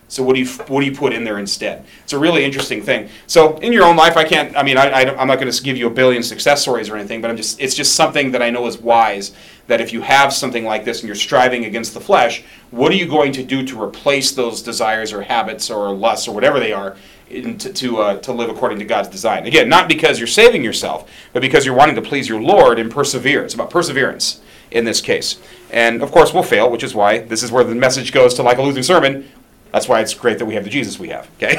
So 0.10 0.24
what 0.24 0.36
do 0.36 0.40
you 0.40 0.48
what 0.48 0.80
do 0.80 0.86
you 0.86 0.96
put 0.96 1.12
in 1.12 1.24
there 1.26 1.38
instead? 1.38 1.86
It's 2.04 2.14
a 2.14 2.20
really 2.20 2.46
interesting 2.46 2.82
thing. 2.82 3.10
So 3.28 3.58
in 3.58 3.74
your 3.74 3.84
own 3.84 3.98
life, 3.98 4.16
I 4.16 4.24
can't. 4.24 4.56
I 4.56 4.64
mean, 4.64 4.78
I, 4.78 4.90
I 4.90 5.22
am 5.22 5.28
not 5.28 5.40
going 5.40 5.52
to 5.52 5.64
give 5.64 5.76
you 5.76 5.88
a 5.88 5.90
billion 5.90 6.24
success 6.24 6.62
stories 6.62 6.90
or 6.90 6.96
anything, 6.96 7.22
but 7.22 7.30
I'm 7.30 7.36
just 7.36 7.60
it's 7.60 7.76
just 7.76 7.96
something 7.96 8.32
that 8.32 8.42
I 8.42 8.50
know 8.50 8.66
is 8.68 8.78
wise. 8.78 9.34
That 9.68 9.82
if 9.82 9.92
you 9.92 10.02
have 10.02 10.32
something 10.32 10.64
like 10.64 10.86
this 10.86 11.02
and 11.02 11.08
you're 11.08 11.16
striving 11.16 11.66
against 11.66 11.94
the 11.94 12.00
flesh, 12.00 12.44
what 12.72 12.90
are 12.90 12.96
you 12.96 13.06
going 13.06 13.34
to 13.34 13.44
do 13.44 13.66
to 13.66 13.82
replace 13.82 14.32
those 14.32 14.62
desires 14.62 15.12
or 15.12 15.22
habits 15.24 15.70
or 15.70 15.94
lusts 15.94 16.26
or 16.26 16.34
whatever 16.34 16.58
they 16.62 16.72
are 16.72 16.96
to 17.30 17.54
to, 17.54 17.98
uh, 17.98 18.18
to 18.20 18.32
live 18.32 18.50
according 18.50 18.80
to 18.80 18.86
God's 18.86 19.10
design? 19.10 19.46
Again, 19.46 19.68
not 19.68 19.90
because 19.90 20.20
you're 20.20 20.28
saving 20.28 20.64
yourself, 20.64 21.12
but 21.34 21.42
because 21.42 21.66
you're 21.66 21.76
wanting 21.76 21.96
to 21.96 22.02
please 22.02 22.30
your 22.30 22.42
Lord 22.42 22.80
and 22.80 22.90
persevere. 22.90 23.44
It's 23.44 23.56
about 23.56 23.70
perseverance 23.70 24.40
in 24.72 24.86
this 24.86 25.02
case. 25.02 25.40
And 25.70 26.02
of 26.02 26.12
course, 26.12 26.34
we'll 26.34 26.44
fail, 26.44 26.70
which 26.70 26.84
is 26.84 26.96
why 26.96 27.20
this 27.20 27.44
is 27.44 27.52
where 27.52 27.64
the 27.64 27.76
message 27.76 28.12
goes 28.12 28.34
to 28.36 28.44
like 28.44 28.58
a 28.58 28.62
Lutheran 28.62 28.84
sermon. 28.84 29.30
That's 29.72 29.88
why 29.88 30.02
it's 30.02 30.14
great 30.14 30.40
that 30.40 30.46
we 30.46 30.56
have 30.56 30.64
the 30.64 30.70
Jesus 30.70 30.98
we 31.00 31.10
have. 31.10 31.30
Okay, 31.38 31.56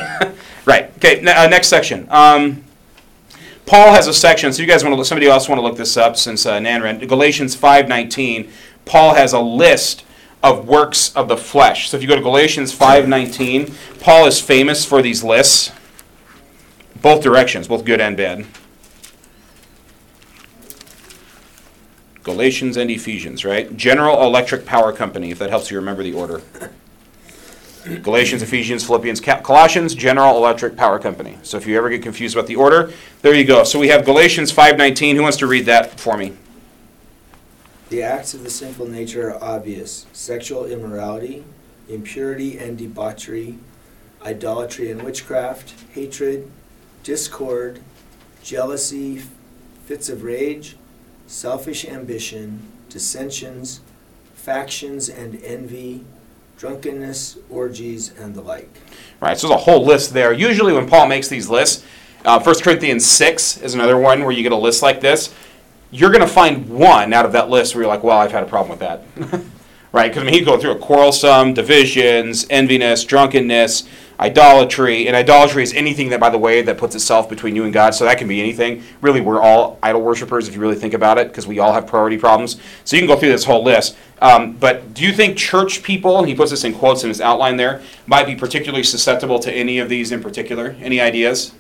right. 0.65 0.91
Okay. 0.97 1.21
N- 1.21 1.29
uh, 1.29 1.47
next 1.49 1.69
section. 1.69 2.07
Um, 2.11 2.65
Paul 3.67 3.93
has 3.93 4.07
a 4.07 4.15
section. 4.15 4.53
So 4.53 4.63
you 4.63 4.69
guys 4.69 4.83
want 4.83 4.97
to 4.97 5.05
somebody 5.05 5.27
else 5.27 5.49
want 5.49 5.59
to 5.59 5.63
look 5.63 5.77
this 5.77 5.97
up 5.97 6.17
since 6.17 6.47
uh, 6.47 6.59
Nan 6.59 6.83
ran 6.83 6.99
Galatians 6.99 7.55
five 7.55 7.87
nineteen. 7.89 8.51
Paul 8.85 9.15
has 9.15 9.33
a 9.33 9.41
list 9.41 10.05
of 10.43 10.67
works 10.67 11.15
of 11.15 11.29
the 11.29 11.37
flesh. 11.37 11.91
So 11.91 11.97
if 11.97 12.03
you 12.03 12.09
go 12.09 12.17
to 12.17 12.23
Galatians 12.23 12.73
five 12.73 13.07
nineteen, 13.09 13.75
Paul 14.01 14.27
is 14.27 14.41
famous 14.41 14.85
for 14.85 15.03
these 15.03 15.23
lists, 15.23 15.71
both 17.03 17.23
directions, 17.23 17.69
both 17.69 17.85
good 17.85 18.01
and 18.01 18.17
bad. 18.17 18.47
Galatians 22.23 22.77
and 22.77 22.91
Ephesians, 22.91 23.45
right? 23.45 23.75
General 23.77 24.23
Electric 24.23 24.67
Power 24.67 24.93
Company, 24.93 25.31
if 25.31 25.39
that 25.39 25.49
helps 25.51 25.71
you 25.71 25.79
remember 25.79 26.03
the 26.03 26.13
order. 26.13 26.43
Galatians, 27.97 28.43
Ephesians, 28.43 28.85
Philippians, 28.85 29.21
Colossians, 29.21 29.95
General 29.95 30.37
Electric 30.37 30.77
Power 30.77 30.99
Company. 30.99 31.39
So 31.43 31.57
if 31.57 31.67
you 31.67 31.77
ever 31.77 31.89
get 31.89 32.03
confused 32.03 32.37
about 32.37 32.47
the 32.47 32.57
order, 32.57 32.93
there 33.23 33.35
you 33.35 33.45
go. 33.45 33.65
So 33.65 33.79
we 33.79 33.89
have 33.89 34.05
Galatians 34.05 34.53
5:19. 34.53 35.17
Who 35.17 35.23
wants 35.23 35.39
to 35.39 35.47
read 35.47 35.67
that 35.67 35.99
for 35.99 36.17
me? 36.17 36.33
The 37.89 38.03
acts 38.03 38.35
of 38.35 38.45
the 38.45 38.51
sinful 38.51 38.87
nature 38.89 39.31
are 39.31 39.43
obvious 39.43 40.07
sexual 40.13 40.67
immorality, 40.67 41.45
impurity 41.89 42.59
and 42.59 42.77
debauchery, 42.77 43.59
idolatry 44.25 44.91
and 44.91 45.03
witchcraft, 45.03 45.75
hatred, 45.95 46.51
discord, 47.03 47.81
jealousy, 48.43 49.23
fits 49.87 50.11
of 50.11 50.23
rage, 50.23 50.77
selfish 51.27 51.87
ambition, 51.87 52.61
dissensions, 52.91 53.81
factions 54.35 55.09
and 55.09 55.43
envy, 55.43 56.05
drunkenness, 56.59 57.39
orgies, 57.49 58.13
and 58.19 58.35
the 58.35 58.43
like. 58.43 58.69
Right, 59.21 59.39
so 59.39 59.49
there's 59.49 59.61
a 59.61 59.65
whole 59.65 59.87
list 59.87 60.13
there. 60.13 60.33
Usually, 60.33 60.73
when 60.73 60.89
Paul 60.89 61.07
makes 61.07 61.29
these 61.29 61.49
lists, 61.49 61.85
uh, 62.25 62.41
1 62.41 62.61
Corinthians 62.61 63.07
6 63.07 63.63
is 63.63 63.75
another 63.75 63.97
one 63.97 64.23
where 64.23 64.33
you 64.33 64.43
get 64.43 64.53
a 64.53 64.57
list 64.57 64.83
like 64.83 65.01
this. 65.01 65.33
You're 65.91 66.11
going 66.11 66.21
to 66.21 66.29
find 66.29 66.69
one 66.69 67.13
out 67.15 67.25
of 67.25 67.33
that 67.33 67.49
list 67.49 67.75
where 67.75 67.83
you're 67.83 67.89
like, 67.89 68.03
well, 68.03 68.19
I've 68.19 68.33
had 68.33 68.43
a 68.43 68.47
problem 68.47 68.79
with 68.79 68.81
that. 68.81 69.43
right? 69.93 70.09
Because 70.09 70.23
I 70.23 70.27
mean, 70.27 70.35
he'd 70.35 70.45
go 70.45 70.59
through 70.59 70.73
a 70.73 70.79
quarrelsome, 70.79 71.55
divisions, 71.55 72.45
enviness, 72.47 73.07
drunkenness, 73.07 73.89
idolatry. 74.21 75.07
And 75.07 75.17
idolatry 75.17 75.63
is 75.63 75.73
anything 75.75 76.11
that, 76.11 76.21
by 76.21 76.31
the 76.31 76.39
way, 76.39 76.63
that 76.63 76.77
puts 76.77 76.95
itself 76.95 77.29
between 77.29 77.55
you 77.55 77.65
and 77.65 77.73
God. 77.73 77.95
So 77.95 78.05
that 78.05 78.19
can 78.19 78.29
be 78.29 78.41
anything. 78.41 78.83
Really, 79.01 79.21
we're 79.21 79.41
all 79.41 79.79
idol 79.83 80.03
worshippers 80.03 80.49
if 80.49 80.55
you 80.55 80.61
really 80.61 80.75
think 80.75 80.95
about 80.95 81.19
it, 81.19 81.29
because 81.29 81.47
we 81.47 81.59
all 81.59 81.73
have 81.73 81.87
priority 81.87 82.19
problems. 82.19 82.61
So 82.85 82.97
you 82.97 83.03
can 83.03 83.09
go 83.09 83.19
through 83.19 83.31
this 83.31 83.45
whole 83.45 83.63
list. 83.63 83.97
Um, 84.21 84.55
but 84.55 84.95
do 84.95 85.05
you 85.05 85.13
think 85.13 85.37
church 85.37 85.83
people, 85.83 86.25
he 86.25 86.35
puts 86.35 86.51
this 86.51 86.65
in 86.65 86.75
quotes 86.75 87.05
in 87.05 87.09
his 87.09 87.21
outline 87.21 87.57
there, 87.57 87.81
might 88.07 88.27
be 88.27 88.35
particularly 88.35 88.83
susceptible 88.83 89.39
to 89.39 89.53
any 89.53 89.79
of 89.79 89.89
these 89.89 90.11
in 90.11 90.21
particular? 90.21 90.75
Any 90.81 91.01
ideas? 91.01 91.53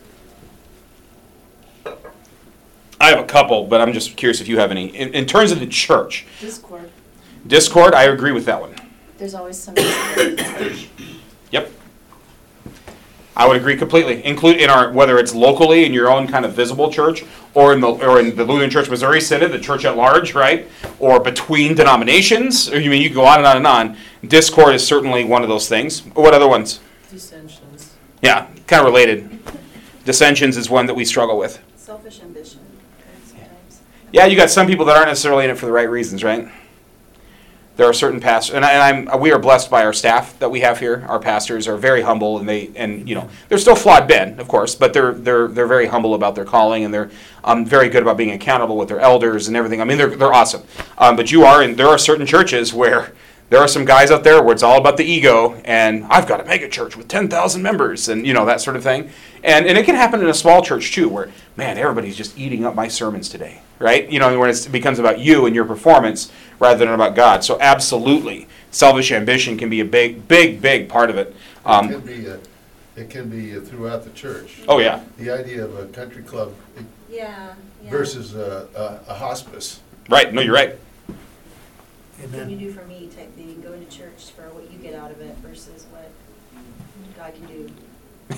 I 3.00 3.10
have 3.10 3.20
a 3.20 3.26
couple, 3.26 3.64
but 3.64 3.80
I'm 3.80 3.92
just 3.92 4.16
curious 4.16 4.40
if 4.40 4.48
you 4.48 4.58
have 4.58 4.72
any. 4.72 4.88
In, 4.88 5.14
in 5.14 5.24
terms 5.24 5.52
of 5.52 5.60
the 5.60 5.68
church, 5.68 6.26
Discord. 6.40 6.90
Discord, 7.48 7.94
I 7.94 8.04
agree 8.04 8.32
with 8.32 8.44
that 8.44 8.60
one. 8.60 8.74
There's 9.16 9.34
always 9.34 9.58
some 9.58 9.74
discord 9.74 10.28
in 10.28 10.36
the 10.36 10.42
church. 10.42 10.88
Yep. 11.50 11.72
I 13.34 13.46
would 13.48 13.56
agree 13.56 13.76
completely. 13.76 14.24
Include 14.24 14.58
in 14.58 14.68
our 14.68 14.92
whether 14.92 15.18
it's 15.18 15.34
locally 15.34 15.86
in 15.86 15.94
your 15.94 16.10
own 16.10 16.28
kind 16.28 16.44
of 16.44 16.52
visible 16.52 16.92
church, 16.92 17.24
or 17.54 17.72
in 17.72 17.80
the 17.80 17.88
or 17.88 18.20
in 18.20 18.36
the 18.36 18.44
Lutheran 18.44 18.68
Church 18.68 18.90
Missouri 18.90 19.20
Synod, 19.20 19.50
the 19.50 19.58
church 19.58 19.84
at 19.86 19.96
large, 19.96 20.34
right? 20.34 20.68
Or 20.98 21.20
between 21.20 21.74
denominations. 21.74 22.70
Or 22.70 22.78
you 22.78 22.90
mean 22.90 23.00
you 23.00 23.08
can 23.08 23.16
go 23.16 23.24
on 23.24 23.38
and 23.38 23.46
on 23.46 23.56
and 23.56 23.66
on. 23.66 23.96
Discord 24.26 24.74
is 24.74 24.86
certainly 24.86 25.24
one 25.24 25.42
of 25.42 25.48
those 25.48 25.68
things. 25.68 26.00
What 26.00 26.34
other 26.34 26.48
ones? 26.48 26.80
Dissensions. 27.10 27.94
Yeah, 28.22 28.46
kind 28.66 28.80
of 28.80 28.86
related. 28.86 29.38
Dissensions 30.04 30.56
is 30.56 30.68
one 30.68 30.86
that 30.86 30.94
we 30.94 31.04
struggle 31.04 31.38
with. 31.38 31.60
Selfish 31.76 32.20
ambition, 32.20 32.60
sometimes. 33.24 33.80
Yeah, 34.12 34.26
you 34.26 34.36
got 34.36 34.50
some 34.50 34.66
people 34.66 34.84
that 34.86 34.96
aren't 34.96 35.08
necessarily 35.08 35.44
in 35.44 35.50
it 35.50 35.56
for 35.56 35.66
the 35.66 35.72
right 35.72 35.88
reasons, 35.88 36.22
right? 36.22 36.48
There 37.78 37.86
are 37.86 37.92
certain 37.92 38.18
pastors, 38.18 38.56
and, 38.56 38.64
I, 38.64 38.72
and 38.72 39.08
I'm 39.08 39.20
we 39.20 39.30
are 39.30 39.38
blessed 39.38 39.70
by 39.70 39.84
our 39.84 39.92
staff 39.92 40.36
that 40.40 40.50
we 40.50 40.62
have 40.62 40.80
here. 40.80 41.06
Our 41.08 41.20
pastors 41.20 41.68
are 41.68 41.76
very 41.76 42.02
humble, 42.02 42.40
and 42.40 42.48
they 42.48 42.72
and 42.74 43.08
you 43.08 43.14
know 43.14 43.30
they're 43.48 43.56
still 43.56 43.76
flawed 43.76 44.08
men, 44.08 44.40
of 44.40 44.48
course, 44.48 44.74
but 44.74 44.92
they're 44.92 45.12
they're 45.12 45.46
they're 45.46 45.68
very 45.68 45.86
humble 45.86 46.14
about 46.14 46.34
their 46.34 46.44
calling, 46.44 46.84
and 46.84 46.92
they're 46.92 47.08
um, 47.44 47.64
very 47.64 47.88
good 47.88 48.02
about 48.02 48.16
being 48.16 48.32
accountable 48.32 48.76
with 48.76 48.88
their 48.88 48.98
elders 48.98 49.46
and 49.46 49.56
everything. 49.56 49.80
I 49.80 49.84
mean, 49.84 49.96
they're 49.96 50.10
they're 50.10 50.32
awesome. 50.32 50.64
Um, 50.98 51.14
but 51.14 51.30
you 51.30 51.44
are, 51.44 51.62
and 51.62 51.76
there 51.76 51.86
are 51.86 51.98
certain 51.98 52.26
churches 52.26 52.74
where 52.74 53.12
there 53.50 53.60
are 53.60 53.68
some 53.68 53.84
guys 53.84 54.10
out 54.10 54.24
there 54.24 54.42
where 54.42 54.52
it's 54.52 54.62
all 54.62 54.78
about 54.78 54.96
the 54.98 55.04
ego, 55.04 55.54
and 55.64 56.04
I've 56.10 56.26
got 56.26 56.40
a 56.40 56.44
mega 56.44 56.68
church 56.68 56.96
with 56.96 57.08
ten 57.08 57.28
thousand 57.28 57.62
members, 57.62 58.08
and 58.08 58.26
you 58.26 58.34
know 58.34 58.44
that 58.44 58.60
sort 58.60 58.76
of 58.76 58.82
thing. 58.82 59.10
And 59.42 59.66
and 59.66 59.78
it 59.78 59.86
can 59.86 59.94
happen 59.94 60.20
in 60.20 60.28
a 60.28 60.34
small 60.34 60.62
church 60.62 60.92
too, 60.92 61.08
where 61.08 61.30
man, 61.56 61.78
everybody's 61.78 62.16
just 62.16 62.38
eating 62.38 62.64
up 62.64 62.74
my 62.74 62.88
sermons 62.88 63.28
today, 63.28 63.62
right? 63.78 64.10
You 64.10 64.18
know, 64.18 64.38
when 64.38 64.50
it 64.50 64.68
becomes 64.70 64.98
about 64.98 65.18
you 65.18 65.46
and 65.46 65.54
your 65.54 65.64
performance 65.64 66.30
rather 66.60 66.78
than 66.84 66.88
about 66.92 67.14
God. 67.14 67.42
So 67.44 67.58
absolutely, 67.60 68.48
selfish 68.70 69.12
ambition 69.12 69.56
can 69.56 69.70
be 69.70 69.80
a 69.80 69.84
big, 69.84 70.28
big, 70.28 70.60
big 70.60 70.88
part 70.88 71.08
of 71.08 71.16
it. 71.16 71.28
It 71.28 71.34
Um, 71.64 71.88
can 71.88 72.00
be, 72.00 72.28
uh, 72.28 72.36
it 72.96 73.08
can 73.10 73.28
be 73.28 73.56
uh, 73.56 73.60
throughout 73.60 74.04
the 74.04 74.10
church. 74.10 74.58
oh 74.68 74.78
yeah, 74.78 75.00
The 75.18 75.30
idea 75.30 75.64
of 75.64 75.78
a 75.78 75.86
country 75.86 76.22
club 76.22 76.52
Yeah, 77.10 77.54
yeah. 77.84 77.90
versus 77.90 78.34
a, 78.34 78.68
a 79.08 79.12
a 79.12 79.14
hospice. 79.14 79.80
right. 80.10 80.32
No, 80.34 80.42
you're 80.42 80.54
right. 80.54 80.76
And 82.22 82.32
What 82.32 82.48
you 82.50 82.56
then, 82.56 82.58
do 82.58 82.72
for 82.72 82.84
me 82.86 83.08
type 83.14 83.34
thing, 83.36 83.60
going 83.60 83.84
to 83.84 83.96
church 83.96 84.32
for 84.34 84.42
what 84.50 84.70
you 84.70 84.78
get 84.78 84.94
out 84.94 85.10
of 85.10 85.20
it 85.20 85.36
versus 85.36 85.86
what 85.90 86.10
God 87.16 87.32
can 87.34 87.46
do 87.46 87.70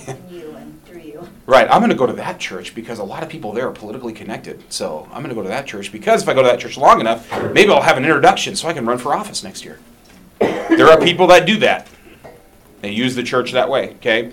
in 0.06 0.28
you 0.30 0.54
and 0.56 0.84
through 0.84 1.00
you. 1.00 1.28
Right. 1.46 1.66
I'm 1.70 1.80
going 1.80 1.90
to 1.90 1.96
go 1.96 2.06
to 2.06 2.12
that 2.14 2.38
church 2.38 2.74
because 2.74 2.98
a 2.98 3.04
lot 3.04 3.22
of 3.22 3.28
people 3.28 3.52
there 3.52 3.66
are 3.68 3.72
politically 3.72 4.12
connected. 4.12 4.62
So 4.72 5.08
I'm 5.10 5.22
going 5.22 5.30
to 5.30 5.34
go 5.34 5.42
to 5.42 5.48
that 5.48 5.66
church 5.66 5.90
because 5.90 6.22
if 6.22 6.28
I 6.28 6.34
go 6.34 6.42
to 6.42 6.48
that 6.48 6.60
church 6.60 6.76
long 6.76 7.00
enough, 7.00 7.30
maybe 7.52 7.70
I'll 7.72 7.82
have 7.82 7.96
an 7.96 8.04
introduction 8.04 8.54
so 8.54 8.68
I 8.68 8.72
can 8.72 8.86
run 8.86 8.98
for 8.98 9.14
office 9.14 9.42
next 9.42 9.64
year. 9.64 9.80
There 10.38 10.88
are 10.88 11.00
people 11.00 11.26
that 11.28 11.46
do 11.46 11.58
that. 11.58 11.88
They 12.80 12.90
use 12.90 13.14
the 13.14 13.22
church 13.22 13.52
that 13.52 13.68
way, 13.68 13.90
okay? 13.96 14.32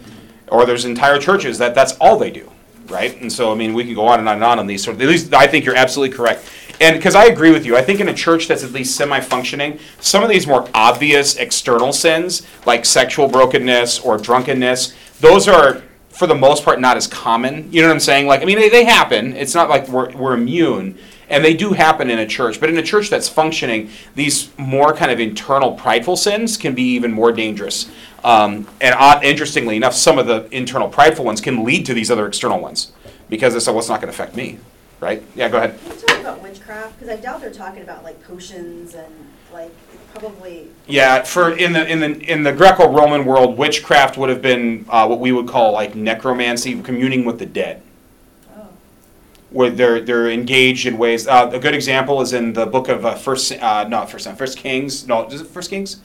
Or 0.49 0.65
there's 0.65 0.85
entire 0.85 1.19
churches 1.19 1.57
that 1.57 1.75
that's 1.75 1.93
all 1.93 2.17
they 2.17 2.31
do, 2.31 2.51
right? 2.89 3.19
And 3.21 3.31
so, 3.31 3.51
I 3.51 3.55
mean, 3.55 3.73
we 3.73 3.83
can 3.83 3.93
go 3.93 4.07
on 4.07 4.19
and 4.19 4.27
on 4.27 4.35
and 4.35 4.43
on 4.43 4.59
on 4.59 4.67
these. 4.67 4.83
So 4.83 4.91
at 4.91 4.97
least 4.97 5.33
I 5.33 5.47
think 5.47 5.65
you're 5.65 5.75
absolutely 5.75 6.15
correct. 6.15 6.49
And 6.79 6.95
because 6.95 7.15
I 7.15 7.25
agree 7.25 7.51
with 7.51 7.65
you, 7.65 7.75
I 7.75 7.81
think 7.81 7.99
in 7.99 8.09
a 8.09 8.13
church 8.13 8.47
that's 8.47 8.63
at 8.63 8.71
least 8.71 8.95
semi 8.95 9.19
functioning, 9.19 9.79
some 9.99 10.23
of 10.23 10.29
these 10.29 10.45
more 10.45 10.69
obvious 10.73 11.35
external 11.37 11.91
sins, 11.91 12.45
like 12.65 12.85
sexual 12.85 13.27
brokenness 13.27 13.99
or 13.99 14.17
drunkenness, 14.17 14.95
those 15.19 15.47
are, 15.47 15.81
for 16.09 16.27
the 16.27 16.35
most 16.35 16.63
part, 16.63 16.79
not 16.79 16.95
as 16.95 17.07
common. 17.07 17.71
You 17.71 17.81
know 17.81 17.87
what 17.87 17.95
I'm 17.95 17.99
saying? 17.99 18.27
Like, 18.27 18.41
I 18.41 18.45
mean, 18.45 18.59
they, 18.59 18.69
they 18.69 18.85
happen. 18.85 19.33
It's 19.33 19.55
not 19.55 19.69
like 19.69 19.87
we're, 19.87 20.15
we're 20.15 20.33
immune. 20.33 20.97
And 21.29 21.43
they 21.43 21.53
do 21.53 21.73
happen 21.73 22.09
in 22.09 22.19
a 22.19 22.25
church. 22.25 22.59
But 22.59 22.69
in 22.69 22.77
a 22.77 22.83
church 22.83 23.09
that's 23.09 23.27
functioning, 23.27 23.89
these 24.15 24.57
more 24.57 24.93
kind 24.93 25.11
of 25.11 25.19
internal 25.19 25.73
prideful 25.73 26.15
sins 26.15 26.57
can 26.57 26.73
be 26.73 26.83
even 26.83 27.11
more 27.11 27.31
dangerous. 27.31 27.89
Um, 28.23 28.67
and 28.81 28.95
odd, 28.95 29.23
interestingly 29.23 29.75
enough, 29.75 29.93
some 29.93 30.17
of 30.17 30.27
the 30.27 30.47
internal 30.51 30.87
prideful 30.89 31.25
ones 31.25 31.41
can 31.41 31.63
lead 31.63 31.85
to 31.85 31.93
these 31.93 32.09
other 32.09 32.27
external 32.27 32.59
ones 32.59 32.91
because 33.29 33.55
it's, 33.55 33.67
well, 33.67 33.79
it's 33.79 33.89
not 33.89 34.01
going 34.01 34.11
to 34.11 34.15
affect 34.15 34.35
me, 34.35 34.59
right? 34.99 35.21
Yeah, 35.35 35.49
go 35.49 35.57
ahead. 35.57 35.79
Can 35.79 35.91
you 35.91 36.07
talk 36.07 36.19
about 36.19 36.41
witchcraft? 36.41 36.99
Because 36.99 37.17
I 37.17 37.21
doubt 37.21 37.41
they're 37.41 37.51
talking 37.51 37.83
about 37.83 38.03
like 38.03 38.21
potions 38.23 38.95
and 38.95 39.13
like 39.51 39.71
probably. 40.13 40.67
Yeah, 40.87 41.23
for 41.23 41.55
in 41.55 41.73
the 41.73 41.87
in 41.87 41.99
the 41.99 42.31
in 42.31 42.43
the 42.43 42.53
Greco-Roman 42.53 43.25
world, 43.25 43.57
witchcraft 43.57 44.17
would 44.17 44.29
have 44.29 44.41
been 44.41 44.85
uh, 44.89 45.07
what 45.07 45.19
we 45.19 45.31
would 45.31 45.47
call 45.47 45.73
like 45.73 45.95
necromancy, 45.95 46.79
communing 46.81 47.25
with 47.25 47.39
the 47.39 47.45
dead. 47.45 47.81
Where 49.49 49.69
they're 49.69 50.01
they're 50.01 50.29
engaged 50.29 50.85
in 50.85 50.97
ways. 50.97 51.27
Uh, 51.27 51.49
a 51.53 51.59
good 51.59 51.73
example 51.73 52.21
is 52.21 52.33
in 52.33 52.53
the 52.53 52.65
book 52.65 52.89
of 52.89 53.05
uh, 53.05 53.15
First, 53.15 53.51
uh, 53.53 53.87
not 53.87 54.09
First, 54.09 54.29
First 54.31 54.57
Kings. 54.57 55.07
No, 55.07 55.25
is 55.27 55.39
it 55.39 55.47
First 55.47 55.69
Kings, 55.69 56.01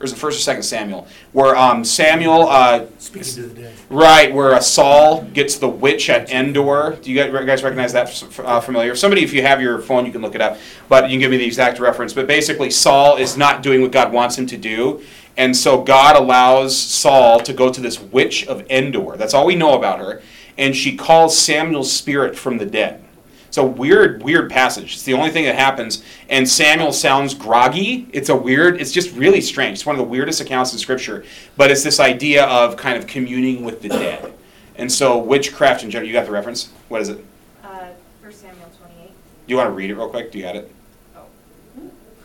or 0.00 0.04
is 0.06 0.12
it 0.12 0.16
First 0.16 0.38
or 0.38 0.42
Second 0.42 0.62
Samuel? 0.62 1.06
Where 1.32 1.54
um, 1.54 1.84
Samuel, 1.84 2.48
uh, 2.48 2.86
speaking 2.98 3.28
to 3.34 3.42
the 3.42 3.62
dead. 3.62 3.74
right, 3.90 4.32
where 4.32 4.54
uh, 4.54 4.60
Saul 4.60 5.24
gets 5.24 5.56
the 5.56 5.68
witch 5.68 6.08
at 6.08 6.30
Endor. 6.30 6.98
Do 7.02 7.12
you 7.12 7.22
guys, 7.22 7.46
guys 7.46 7.62
recognize 7.62 7.92
that 7.92 8.38
uh, 8.38 8.60
familiar? 8.60 8.96
Somebody, 8.96 9.22
if 9.22 9.34
you 9.34 9.42
have 9.42 9.60
your 9.60 9.78
phone, 9.80 10.06
you 10.06 10.12
can 10.12 10.22
look 10.22 10.34
it 10.34 10.40
up. 10.40 10.56
But 10.88 11.04
you 11.04 11.10
can 11.10 11.20
give 11.20 11.30
me 11.30 11.36
the 11.36 11.46
exact 11.46 11.78
reference. 11.78 12.14
But 12.14 12.26
basically, 12.26 12.70
Saul 12.70 13.18
is 13.18 13.36
not 13.36 13.62
doing 13.62 13.82
what 13.82 13.92
God 13.92 14.10
wants 14.10 14.38
him 14.38 14.46
to 14.46 14.56
do. 14.56 15.02
And 15.36 15.54
so 15.54 15.82
God 15.82 16.16
allows 16.16 16.76
Saul 16.76 17.40
to 17.40 17.52
go 17.52 17.70
to 17.70 17.80
this 17.80 18.00
witch 18.00 18.46
of 18.46 18.64
Endor. 18.70 19.16
That's 19.18 19.34
all 19.34 19.44
we 19.44 19.54
know 19.54 19.76
about 19.76 19.98
her. 19.98 20.22
And 20.58 20.74
she 20.74 20.96
calls 20.96 21.38
Samuel's 21.38 21.92
spirit 21.92 22.36
from 22.36 22.58
the 22.58 22.66
dead. 22.66 23.02
It's 23.48 23.58
a 23.58 23.64
weird, 23.64 24.22
weird 24.22 24.50
passage. 24.50 24.94
It's 24.94 25.02
the 25.04 25.14
only 25.14 25.30
thing 25.30 25.44
that 25.44 25.54
happens. 25.54 26.02
And 26.28 26.48
Samuel 26.48 26.92
sounds 26.92 27.32
groggy. 27.32 28.08
It's 28.12 28.28
a 28.28 28.36
weird, 28.36 28.80
it's 28.80 28.92
just 28.92 29.14
really 29.16 29.40
strange. 29.40 29.78
It's 29.78 29.86
one 29.86 29.94
of 29.96 29.98
the 29.98 30.08
weirdest 30.08 30.40
accounts 30.40 30.72
in 30.72 30.78
Scripture. 30.78 31.24
But 31.56 31.70
it's 31.70 31.82
this 31.82 32.00
idea 32.00 32.44
of 32.46 32.76
kind 32.76 32.98
of 32.98 33.06
communing 33.06 33.64
with 33.64 33.82
the 33.82 33.88
dead. 33.88 34.32
And 34.76 34.92
so 34.92 35.16
witchcraft 35.18 35.84
in 35.84 35.90
general, 35.90 36.06
you 36.06 36.12
got 36.12 36.26
the 36.26 36.32
reference? 36.32 36.70
What 36.88 37.00
is 37.00 37.08
it? 37.08 37.24
Uh, 37.64 37.86
First 38.22 38.42
Samuel 38.42 38.68
twenty-eight. 38.78 39.08
Do 39.08 39.14
you 39.46 39.56
want 39.56 39.68
to 39.68 39.72
read 39.72 39.90
it 39.90 39.94
real 39.94 40.10
quick? 40.10 40.32
Do 40.32 40.38
you 40.38 40.44
got 40.44 40.56
it? 40.56 40.70
Oh, 41.16 41.24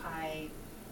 I, 0.04 0.48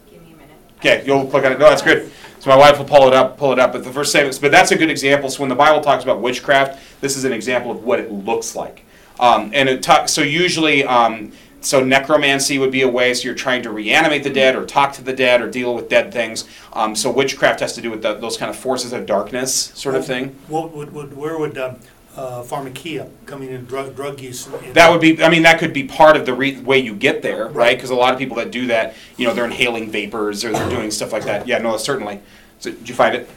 give 0.09 0.23
me 0.23 0.33
a 0.33 0.35
minute. 0.37 0.57
Okay, 0.79 1.03
you'll 1.05 1.27
click 1.27 1.45
on 1.45 1.51
it. 1.51 1.59
No, 1.59 1.69
that's 1.69 1.83
good. 1.83 2.11
So 2.41 2.49
my 2.49 2.55
wife 2.55 2.79
will 2.79 2.85
pull 2.85 3.07
it 3.07 3.13
up, 3.13 3.37
pull 3.37 3.51
it 3.51 3.59
up. 3.59 3.71
But 3.71 3.83
the 3.83 3.93
first 3.93 4.11
sentence, 4.11 4.39
but 4.39 4.49
that's 4.49 4.71
a 4.71 4.75
good 4.75 4.89
example. 4.89 5.29
So 5.29 5.41
when 5.41 5.49
the 5.49 5.53
Bible 5.53 5.79
talks 5.79 6.03
about 6.03 6.21
witchcraft, 6.21 6.81
this 6.99 7.15
is 7.15 7.23
an 7.23 7.31
example 7.31 7.69
of 7.69 7.83
what 7.83 7.99
it 7.99 8.11
looks 8.11 8.55
like. 8.55 8.83
Um, 9.19 9.51
and 9.53 9.69
it 9.69 9.83
ta- 9.83 10.07
so 10.07 10.23
usually, 10.23 10.83
um, 10.83 11.33
so 11.59 11.83
necromancy 11.83 12.57
would 12.57 12.71
be 12.71 12.81
a 12.81 12.87
way. 12.89 13.13
So 13.13 13.25
you're 13.25 13.35
trying 13.35 13.61
to 13.61 13.69
reanimate 13.69 14.23
the 14.23 14.31
dead, 14.31 14.55
or 14.55 14.65
talk 14.65 14.91
to 14.93 15.03
the 15.03 15.13
dead, 15.13 15.43
or 15.43 15.51
deal 15.51 15.75
with 15.75 15.87
dead 15.87 16.11
things. 16.11 16.45
Um, 16.73 16.95
so 16.95 17.11
witchcraft 17.11 17.59
has 17.59 17.73
to 17.73 17.81
do 17.81 17.91
with 17.91 18.01
the, 18.01 18.15
those 18.15 18.37
kind 18.37 18.49
of 18.49 18.55
forces 18.55 18.91
of 18.91 19.05
darkness, 19.05 19.53
sort 19.53 19.93
of 19.93 20.03
thing. 20.03 20.35
What 20.47 20.71
would, 20.71 20.93
would, 20.93 21.15
where 21.15 21.37
would, 21.37 21.59
um, 21.59 21.77
uh, 22.15 22.43
pharmacia 22.43 23.09
coming 23.25 23.49
in 23.49 23.65
drug 23.65 23.95
drug 23.95 24.19
use. 24.19 24.45
That 24.73 24.91
would 24.91 25.01
be, 25.01 25.23
I 25.23 25.29
mean, 25.29 25.43
that 25.43 25.59
could 25.59 25.73
be 25.73 25.83
part 25.83 26.17
of 26.17 26.25
the 26.25 26.33
re- 26.33 26.59
way 26.59 26.79
you 26.79 26.95
get 26.95 27.21
there, 27.21 27.47
right? 27.47 27.75
Because 27.75 27.89
a 27.89 27.95
lot 27.95 28.13
of 28.13 28.19
people 28.19 28.37
that 28.37 28.51
do 28.51 28.67
that, 28.67 28.95
you 29.17 29.27
know, 29.27 29.33
they're 29.33 29.45
inhaling 29.45 29.89
vapors 29.89 30.43
or 30.43 30.51
they're 30.51 30.69
doing 30.69 30.91
stuff 30.91 31.13
like 31.13 31.23
that. 31.25 31.47
Yeah, 31.47 31.59
no, 31.59 31.77
certainly. 31.77 32.21
So, 32.59 32.71
did 32.71 32.87
you 32.87 32.95
find 32.95 33.15
it? 33.15 33.29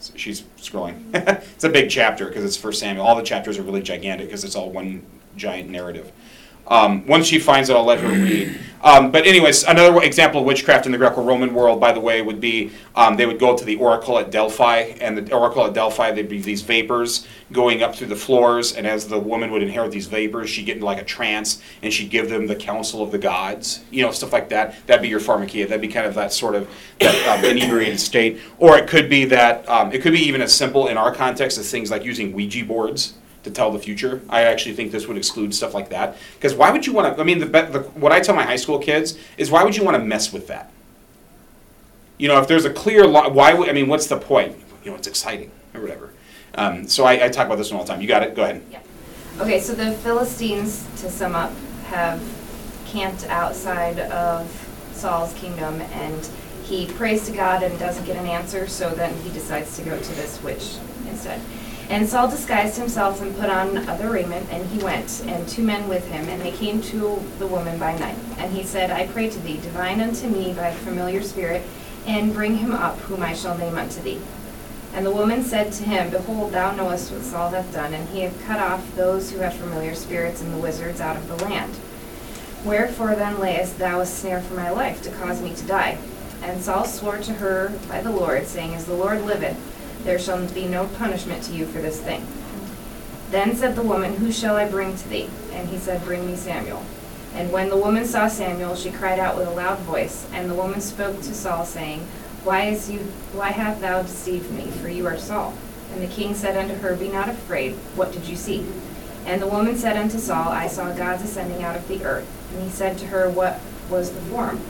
So 0.00 0.12
She's 0.16 0.42
scrolling. 0.58 1.02
it's 1.12 1.64
a 1.64 1.68
big 1.68 1.90
chapter 1.90 2.26
because 2.26 2.44
it's 2.44 2.56
First 2.56 2.80
Samuel. 2.80 3.04
All 3.04 3.16
the 3.16 3.22
chapters 3.22 3.58
are 3.58 3.62
really 3.62 3.82
gigantic 3.82 4.28
because 4.28 4.44
it's 4.44 4.54
all 4.54 4.70
one 4.70 5.04
giant 5.36 5.68
narrative. 5.70 6.12
Um, 6.68 7.06
once 7.06 7.26
she 7.26 7.38
finds 7.38 7.70
it, 7.70 7.76
I'll 7.76 7.84
let 7.84 8.00
her 8.00 8.08
read. 8.08 8.58
Um, 8.82 9.10
but 9.10 9.26
anyways, 9.26 9.64
another 9.64 10.00
example 10.02 10.40
of 10.40 10.46
witchcraft 10.46 10.86
in 10.86 10.92
the 10.92 10.98
Greco-Roman 10.98 11.52
world, 11.52 11.80
by 11.80 11.92
the 11.92 12.00
way, 12.00 12.22
would 12.22 12.40
be 12.40 12.70
um, 12.94 13.16
they 13.16 13.26
would 13.26 13.40
go 13.40 13.56
to 13.56 13.64
the 13.64 13.76
oracle 13.76 14.18
at 14.18 14.30
Delphi, 14.30 14.94
and 15.00 15.18
the 15.18 15.34
oracle 15.34 15.66
at 15.66 15.74
Delphi, 15.74 16.12
there'd 16.12 16.28
be 16.28 16.40
these 16.40 16.62
vapors 16.62 17.26
going 17.50 17.82
up 17.82 17.96
through 17.96 18.06
the 18.06 18.16
floors, 18.16 18.74
and 18.74 18.86
as 18.86 19.08
the 19.08 19.18
woman 19.18 19.50
would 19.50 19.62
inherit 19.62 19.90
these 19.90 20.06
vapors, 20.06 20.48
she'd 20.48 20.64
get 20.64 20.76
into 20.76 20.86
like 20.86 21.00
a 21.00 21.04
trance, 21.04 21.60
and 21.82 21.92
she'd 21.92 22.10
give 22.10 22.28
them 22.28 22.46
the 22.46 22.54
counsel 22.54 23.02
of 23.02 23.10
the 23.10 23.18
gods, 23.18 23.80
you 23.90 24.02
know, 24.02 24.12
stuff 24.12 24.32
like 24.32 24.48
that. 24.50 24.76
That'd 24.86 25.02
be 25.02 25.08
your 25.08 25.20
pharmakia. 25.20 25.66
That'd 25.66 25.80
be 25.80 25.88
kind 25.88 26.06
of 26.06 26.14
that 26.14 26.32
sort 26.32 26.54
of 26.54 26.68
that 27.00 27.38
um, 27.38 27.44
inebriated 27.44 27.98
state. 27.98 28.40
Or 28.58 28.78
it 28.78 28.86
could 28.86 29.10
be 29.10 29.24
that 29.26 29.68
um, 29.68 29.92
it 29.92 30.02
could 30.02 30.12
be 30.12 30.20
even 30.20 30.40
as 30.40 30.54
simple 30.54 30.86
in 30.86 30.96
our 30.96 31.12
context 31.12 31.58
as 31.58 31.70
things 31.70 31.90
like 31.90 32.04
using 32.04 32.32
Ouija 32.32 32.64
boards 32.64 33.14
to 33.48 33.54
tell 33.54 33.70
the 33.70 33.78
future. 33.78 34.22
I 34.28 34.42
actually 34.42 34.74
think 34.74 34.92
this 34.92 35.06
would 35.08 35.16
exclude 35.16 35.54
stuff 35.54 35.74
like 35.74 35.88
that. 35.90 36.16
Because 36.34 36.54
why 36.54 36.70
would 36.70 36.86
you 36.86 36.92
want 36.92 37.16
to? 37.16 37.20
I 37.20 37.24
mean, 37.24 37.40
the, 37.40 37.46
the 37.46 37.80
what 37.94 38.12
I 38.12 38.20
tell 38.20 38.34
my 38.34 38.44
high 38.44 38.56
school 38.56 38.78
kids 38.78 39.18
is 39.36 39.50
why 39.50 39.64
would 39.64 39.76
you 39.76 39.84
want 39.84 39.96
to 39.96 40.02
mess 40.02 40.32
with 40.32 40.46
that? 40.48 40.70
You 42.18 42.28
know, 42.28 42.40
if 42.40 42.48
there's 42.48 42.64
a 42.64 42.72
clear 42.72 43.06
law, 43.06 43.28
why 43.28 43.54
would 43.54 43.68
I 43.68 43.72
mean? 43.72 43.88
What's 43.88 44.06
the 44.06 44.18
point? 44.18 44.56
You 44.84 44.90
know, 44.90 44.96
it's 44.96 45.08
exciting 45.08 45.50
or 45.74 45.80
whatever. 45.80 46.10
Um, 46.54 46.88
so 46.88 47.04
I, 47.04 47.26
I 47.26 47.28
talk 47.28 47.46
about 47.46 47.58
this 47.58 47.70
one 47.70 47.78
all 47.78 47.84
the 47.84 47.92
time. 47.92 48.00
You 48.00 48.08
got 48.08 48.22
it. 48.22 48.34
Go 48.34 48.42
ahead. 48.42 48.62
Okay, 49.38 49.60
so 49.60 49.72
the 49.72 49.92
Philistines, 49.92 50.84
to 51.00 51.08
sum 51.08 51.36
up, 51.36 51.52
have 51.86 52.20
camped 52.86 53.24
outside 53.26 54.00
of 54.00 54.50
Saul's 54.92 55.32
kingdom, 55.34 55.80
and 55.80 56.28
he 56.64 56.86
prays 56.86 57.24
to 57.26 57.32
God 57.32 57.62
and 57.62 57.78
doesn't 57.78 58.04
get 58.04 58.16
an 58.16 58.26
answer, 58.26 58.66
so 58.66 58.90
then 58.90 59.14
he 59.22 59.30
decides 59.30 59.76
to 59.76 59.82
go 59.82 59.96
to 59.96 60.12
this 60.14 60.42
witch 60.42 60.76
instead. 61.08 61.40
And 61.90 62.06
Saul 62.06 62.28
disguised 62.28 62.76
himself 62.76 63.22
and 63.22 63.34
put 63.36 63.48
on 63.48 63.88
other 63.88 64.10
raiment, 64.10 64.46
and 64.50 64.68
he 64.68 64.82
went, 64.84 65.22
and 65.26 65.48
two 65.48 65.62
men 65.62 65.88
with 65.88 66.06
him, 66.08 66.28
and 66.28 66.42
they 66.42 66.52
came 66.52 66.82
to 66.82 67.22
the 67.38 67.46
woman 67.46 67.78
by 67.78 67.96
night. 67.96 68.18
And 68.36 68.52
he 68.52 68.62
said, 68.62 68.90
I 68.90 69.06
pray 69.06 69.30
to 69.30 69.38
thee, 69.38 69.56
divine 69.56 70.00
unto 70.02 70.28
me 70.28 70.52
by 70.52 70.70
the 70.70 70.76
familiar 70.76 71.22
spirit, 71.22 71.62
and 72.06 72.34
bring 72.34 72.56
him 72.58 72.72
up, 72.72 72.98
whom 73.00 73.22
I 73.22 73.32
shall 73.32 73.56
name 73.56 73.78
unto 73.78 74.02
thee. 74.02 74.20
And 74.92 75.06
the 75.06 75.10
woman 75.10 75.42
said 75.42 75.72
to 75.72 75.84
him, 75.84 76.10
Behold, 76.10 76.52
thou 76.52 76.72
knowest 76.72 77.10
what 77.10 77.22
Saul 77.22 77.50
hath 77.50 77.72
done, 77.72 77.94
and 77.94 78.08
he 78.10 78.20
hath 78.20 78.44
cut 78.44 78.60
off 78.60 78.94
those 78.94 79.30
who 79.30 79.38
have 79.38 79.54
familiar 79.54 79.94
spirits 79.94 80.42
and 80.42 80.52
the 80.52 80.58
wizards 80.58 81.00
out 81.00 81.16
of 81.16 81.28
the 81.28 81.42
land. 81.44 81.74
Wherefore 82.64 83.14
then 83.14 83.38
layest 83.38 83.78
thou 83.78 84.00
a 84.00 84.06
snare 84.06 84.42
for 84.42 84.54
my 84.54 84.68
life, 84.70 85.00
to 85.02 85.10
cause 85.12 85.40
me 85.40 85.54
to 85.54 85.66
die? 85.66 85.98
And 86.42 86.62
Saul 86.62 86.84
swore 86.84 87.18
to 87.18 87.34
her 87.34 87.72
by 87.88 88.00
the 88.00 88.10
Lord, 88.10 88.46
saying, 88.46 88.74
As 88.74 88.84
the 88.86 88.94
Lord 88.94 89.22
liveth, 89.22 89.56
there 90.04 90.18
shall 90.18 90.46
be 90.48 90.66
no 90.66 90.86
punishment 90.86 91.42
to 91.44 91.54
you 91.54 91.66
for 91.66 91.80
this 91.80 92.00
thing. 92.00 92.26
Then 93.30 93.54
said 93.56 93.76
the 93.76 93.82
woman, 93.82 94.16
Who 94.16 94.32
shall 94.32 94.56
I 94.56 94.68
bring 94.68 94.96
to 94.96 95.08
thee? 95.08 95.28
And 95.52 95.68
he 95.68 95.78
said, 95.78 96.04
Bring 96.04 96.26
me 96.26 96.36
Samuel. 96.36 96.82
And 97.34 97.52
when 97.52 97.68
the 97.68 97.76
woman 97.76 98.06
saw 98.06 98.26
Samuel, 98.28 98.74
she 98.74 98.90
cried 98.90 99.18
out 99.18 99.36
with 99.36 99.46
a 99.46 99.52
loud 99.52 99.78
voice. 99.80 100.26
And 100.32 100.50
the 100.50 100.54
woman 100.54 100.80
spoke 100.80 101.16
to 101.18 101.34
Saul, 101.34 101.64
saying, 101.64 102.00
Why 102.42 102.64
is 102.64 102.90
you 102.90 103.00
why 103.32 103.50
hast 103.50 103.80
thou 103.80 104.02
deceived 104.02 104.50
me? 104.50 104.70
For 104.70 104.88
you 104.88 105.06
are 105.06 105.18
Saul. 105.18 105.54
And 105.92 106.02
the 106.02 106.06
king 106.06 106.34
said 106.34 106.56
unto 106.56 106.80
her, 106.82 106.94
Be 106.96 107.08
not 107.08 107.28
afraid, 107.28 107.74
what 107.96 108.12
did 108.12 108.26
you 108.26 108.36
see? 108.36 108.66
And 109.26 109.42
the 109.42 109.46
woman 109.46 109.76
said 109.76 109.96
unto 109.96 110.18
Saul, 110.18 110.48
I 110.48 110.68
saw 110.68 110.92
gods 110.94 111.22
ascending 111.22 111.62
out 111.62 111.76
of 111.76 111.86
the 111.86 112.04
earth. 112.04 112.26
And 112.54 112.62
he 112.62 112.70
said 112.70 112.96
to 112.98 113.06
her, 113.08 113.28
What 113.28 113.60
was 113.90 114.10
the 114.10 114.20
form? 114.22 114.60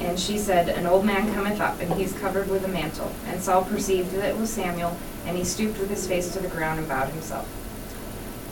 And 0.00 0.18
she 0.18 0.38
said, 0.38 0.68
An 0.68 0.86
old 0.86 1.04
man 1.04 1.32
cometh 1.34 1.60
up, 1.60 1.80
and 1.80 1.92
he 1.92 2.02
is 2.02 2.12
covered 2.14 2.48
with 2.48 2.64
a 2.64 2.68
mantle. 2.68 3.12
And 3.26 3.40
Saul 3.40 3.64
perceived 3.64 4.12
that 4.12 4.30
it 4.30 4.38
was 4.38 4.50
Samuel, 4.50 4.96
and 5.26 5.36
he 5.36 5.44
stooped 5.44 5.78
with 5.78 5.90
his 5.90 6.06
face 6.06 6.32
to 6.32 6.40
the 6.40 6.48
ground 6.48 6.78
and 6.78 6.88
bowed 6.88 7.10
himself. 7.10 7.48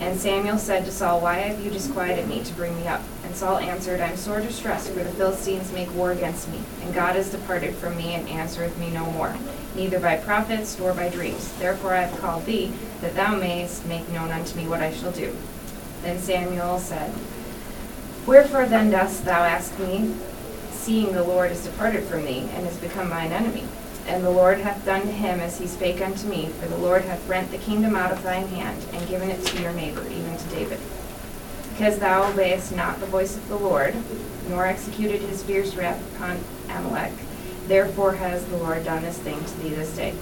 And 0.01 0.21
Samuel 0.21 0.59
said 0.59 0.85
to 0.85 0.93
Saul, 0.93 1.21
Why 1.21 1.35
have 1.37 1.61
you 1.65 1.71
disquieted 1.71 2.29
me 2.29 2.45
to 2.45 2.55
bring 2.55 2.77
me 2.77 2.87
up? 2.87 3.03
And 3.25 3.35
Saul 3.35 3.59
answered, 3.59 4.01
I 4.01 4.09
am 4.09 4.17
sore 4.17 4.41
distressed, 4.41 4.91
for 4.91 5.03
the 5.03 5.11
Philistines 5.11 5.73
make 5.73 5.93
war 5.95 6.13
against 6.13 6.49
me, 6.51 6.61
and 6.83 6.95
God 6.95 7.17
is 7.17 7.31
departed 7.31 7.75
from 7.75 7.97
me 7.97 8.15
and 8.15 8.29
answereth 8.29 8.79
me 8.79 8.91
no 8.91 9.11
more, 9.11 9.35
neither 9.75 9.99
by 9.99 10.17
prophets 10.17 10.79
nor 10.79 10.95
by 10.95 11.09
dreams. 11.09 11.53
Therefore 11.59 11.95
I 11.95 12.03
have 12.03 12.21
called 12.21 12.47
thee, 12.47 12.73
that 13.01 13.17
thou 13.17 13.35
mayest 13.35 13.87
make 13.87 14.09
known 14.11 14.31
unto 14.31 14.57
me 14.57 14.69
what 14.69 14.81
I 14.81 14.93
shall 14.93 15.13
do. 15.13 15.35
Then 16.03 16.21
Samuel 16.21 16.79
said, 16.79 17.13
Wherefore 18.25 18.67
then 18.67 18.91
dost 18.91 19.25
thou 19.25 19.43
ask 19.43 19.77
me, 19.81 20.15
seeing 20.89 21.13
the 21.13 21.23
Lord 21.23 21.53
is 21.53 21.67
departed 21.67 22.03
from 22.05 22.25
thee, 22.25 22.49
and 22.55 22.67
is 22.67 22.79
become 22.79 23.11
mine 23.11 23.31
enemy? 23.31 23.65
And 24.07 24.25
the 24.25 24.31
Lord 24.31 24.61
hath 24.61 24.87
done 24.87 25.03
to 25.03 25.13
him 25.13 25.39
as 25.39 25.59
he 25.59 25.67
spake 25.67 26.01
unto 26.01 26.27
me, 26.27 26.47
for 26.47 26.67
the 26.67 26.79
Lord 26.79 27.05
hath 27.05 27.29
rent 27.29 27.51
the 27.51 27.59
kingdom 27.59 27.95
out 27.95 28.11
of 28.11 28.23
thine 28.23 28.49
hand, 28.49 28.83
and 28.95 29.07
given 29.07 29.29
it 29.29 29.45
to 29.45 29.61
your 29.61 29.75
neighbor, 29.75 30.03
even 30.11 30.35
to 30.39 30.49
David. 30.49 30.81
Because 31.73 31.99
thou 31.99 32.31
obeyest 32.31 32.75
not 32.75 33.01
the 33.01 33.07
voice 33.07 33.37
of 33.37 33.47
the 33.49 33.59
Lord, 33.59 33.95
nor 34.49 34.65
executed 34.65 35.21
his 35.21 35.43
fierce 35.43 35.77
wrath 35.77 36.03
upon 36.17 36.41
Amalek, 36.71 37.13
therefore 37.67 38.15
has 38.15 38.47
the 38.47 38.57
Lord 38.57 38.83
done 38.87 39.03
this 39.03 39.19
thing 39.19 39.45
to 39.45 39.59
thee 39.59 39.75
this 39.75 39.95
day. 39.95 40.15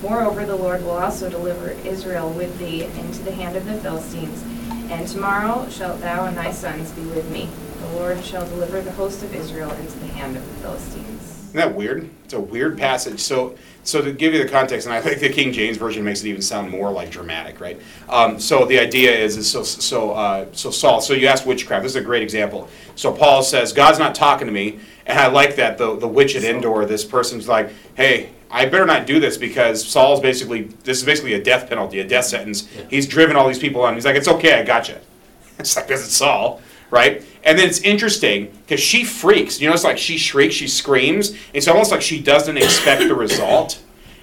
Moreover, 0.00 0.46
the 0.46 0.56
Lord 0.56 0.82
will 0.82 0.96
also 0.96 1.28
deliver 1.28 1.72
Israel 1.86 2.30
with 2.30 2.58
thee 2.58 2.84
into 2.84 3.22
the 3.22 3.32
hand 3.32 3.54
of 3.54 3.66
the 3.66 3.74
Philistines, 3.74 4.42
and 4.90 5.06
tomorrow 5.06 5.68
shalt 5.68 6.00
thou 6.00 6.24
and 6.24 6.38
thy 6.38 6.52
sons 6.52 6.90
be 6.92 7.02
with 7.02 7.30
me. 7.30 7.50
The 7.86 7.96
Lord 7.96 8.24
shall 8.24 8.46
deliver 8.48 8.80
the 8.80 8.92
host 8.92 9.22
of 9.22 9.34
Israel 9.34 9.70
into 9.70 9.98
the 10.00 10.08
hand 10.08 10.36
of 10.36 10.46
the 10.46 10.54
Philistines. 10.60 11.44
Isn't 11.48 11.54
that 11.54 11.74
weird? 11.74 12.10
It's 12.24 12.34
a 12.34 12.40
weird 12.40 12.76
passage. 12.76 13.20
So, 13.20 13.56
so 13.84 14.02
to 14.02 14.12
give 14.12 14.34
you 14.34 14.42
the 14.42 14.48
context, 14.48 14.86
and 14.86 14.94
I 14.94 15.00
think 15.00 15.20
the 15.20 15.28
King 15.28 15.52
James 15.52 15.76
version 15.76 16.04
makes 16.04 16.22
it 16.22 16.28
even 16.28 16.42
sound 16.42 16.70
more 16.70 16.90
like 16.90 17.10
dramatic, 17.10 17.60
right? 17.60 17.80
Um, 18.08 18.40
so 18.40 18.64
the 18.64 18.78
idea 18.78 19.14
is, 19.14 19.36
is 19.36 19.48
so 19.48 19.62
so 19.62 20.10
uh, 20.10 20.46
so 20.52 20.70
Saul. 20.70 21.00
So 21.00 21.14
you 21.14 21.28
asked 21.28 21.46
witchcraft. 21.46 21.84
This 21.84 21.92
is 21.92 21.96
a 21.96 22.04
great 22.04 22.22
example. 22.22 22.68
So 22.96 23.12
Paul 23.12 23.42
says, 23.42 23.72
God's 23.72 23.98
not 23.98 24.14
talking 24.14 24.46
to 24.48 24.52
me, 24.52 24.80
and 25.06 25.18
I 25.18 25.28
like 25.28 25.54
that. 25.56 25.78
The 25.78 25.96
the 25.96 26.08
witch 26.08 26.34
at 26.34 26.42
Endor, 26.44 26.84
this 26.86 27.04
person's 27.04 27.48
like, 27.48 27.70
hey. 27.94 28.30
I 28.48 28.64
better 28.66 28.86
not 28.86 29.08
do 29.08 29.18
this 29.18 29.36
because 29.36 29.84
Saul's 29.84 30.20
basically 30.20 30.62
this 30.84 30.98
is 30.98 31.04
basically 31.04 31.34
a 31.34 31.42
death 31.42 31.68
penalty, 31.68 31.98
a 31.98 32.06
death 32.06 32.26
sentence. 32.26 32.68
He's 32.88 33.08
driven 33.08 33.34
all 33.34 33.48
these 33.48 33.58
people 33.58 33.82
on. 33.82 33.94
He's 33.94 34.04
like, 34.04 34.14
it's 34.14 34.28
okay, 34.28 34.60
I 34.60 34.62
got 34.62 34.88
you. 34.88 34.94
It's 35.58 35.74
like 35.74 35.88
because 35.88 36.04
it's 36.04 36.14
Saul, 36.14 36.60
right? 36.90 37.24
And 37.46 37.56
then 37.56 37.68
it's 37.68 37.80
interesting 37.80 38.50
because 38.66 38.80
she 38.80 39.04
freaks. 39.04 39.60
You 39.60 39.68
know, 39.68 39.74
it's 39.74 39.84
like 39.84 39.98
she 39.98 40.18
shrieks, 40.18 40.56
she 40.56 40.66
screams. 40.66 41.36
It's 41.52 41.68
almost 41.68 41.92
like 41.92 42.02
she 42.02 42.20
doesn't 42.20 42.56
expect 42.56 43.02
the 43.02 43.14
result. 43.14 43.80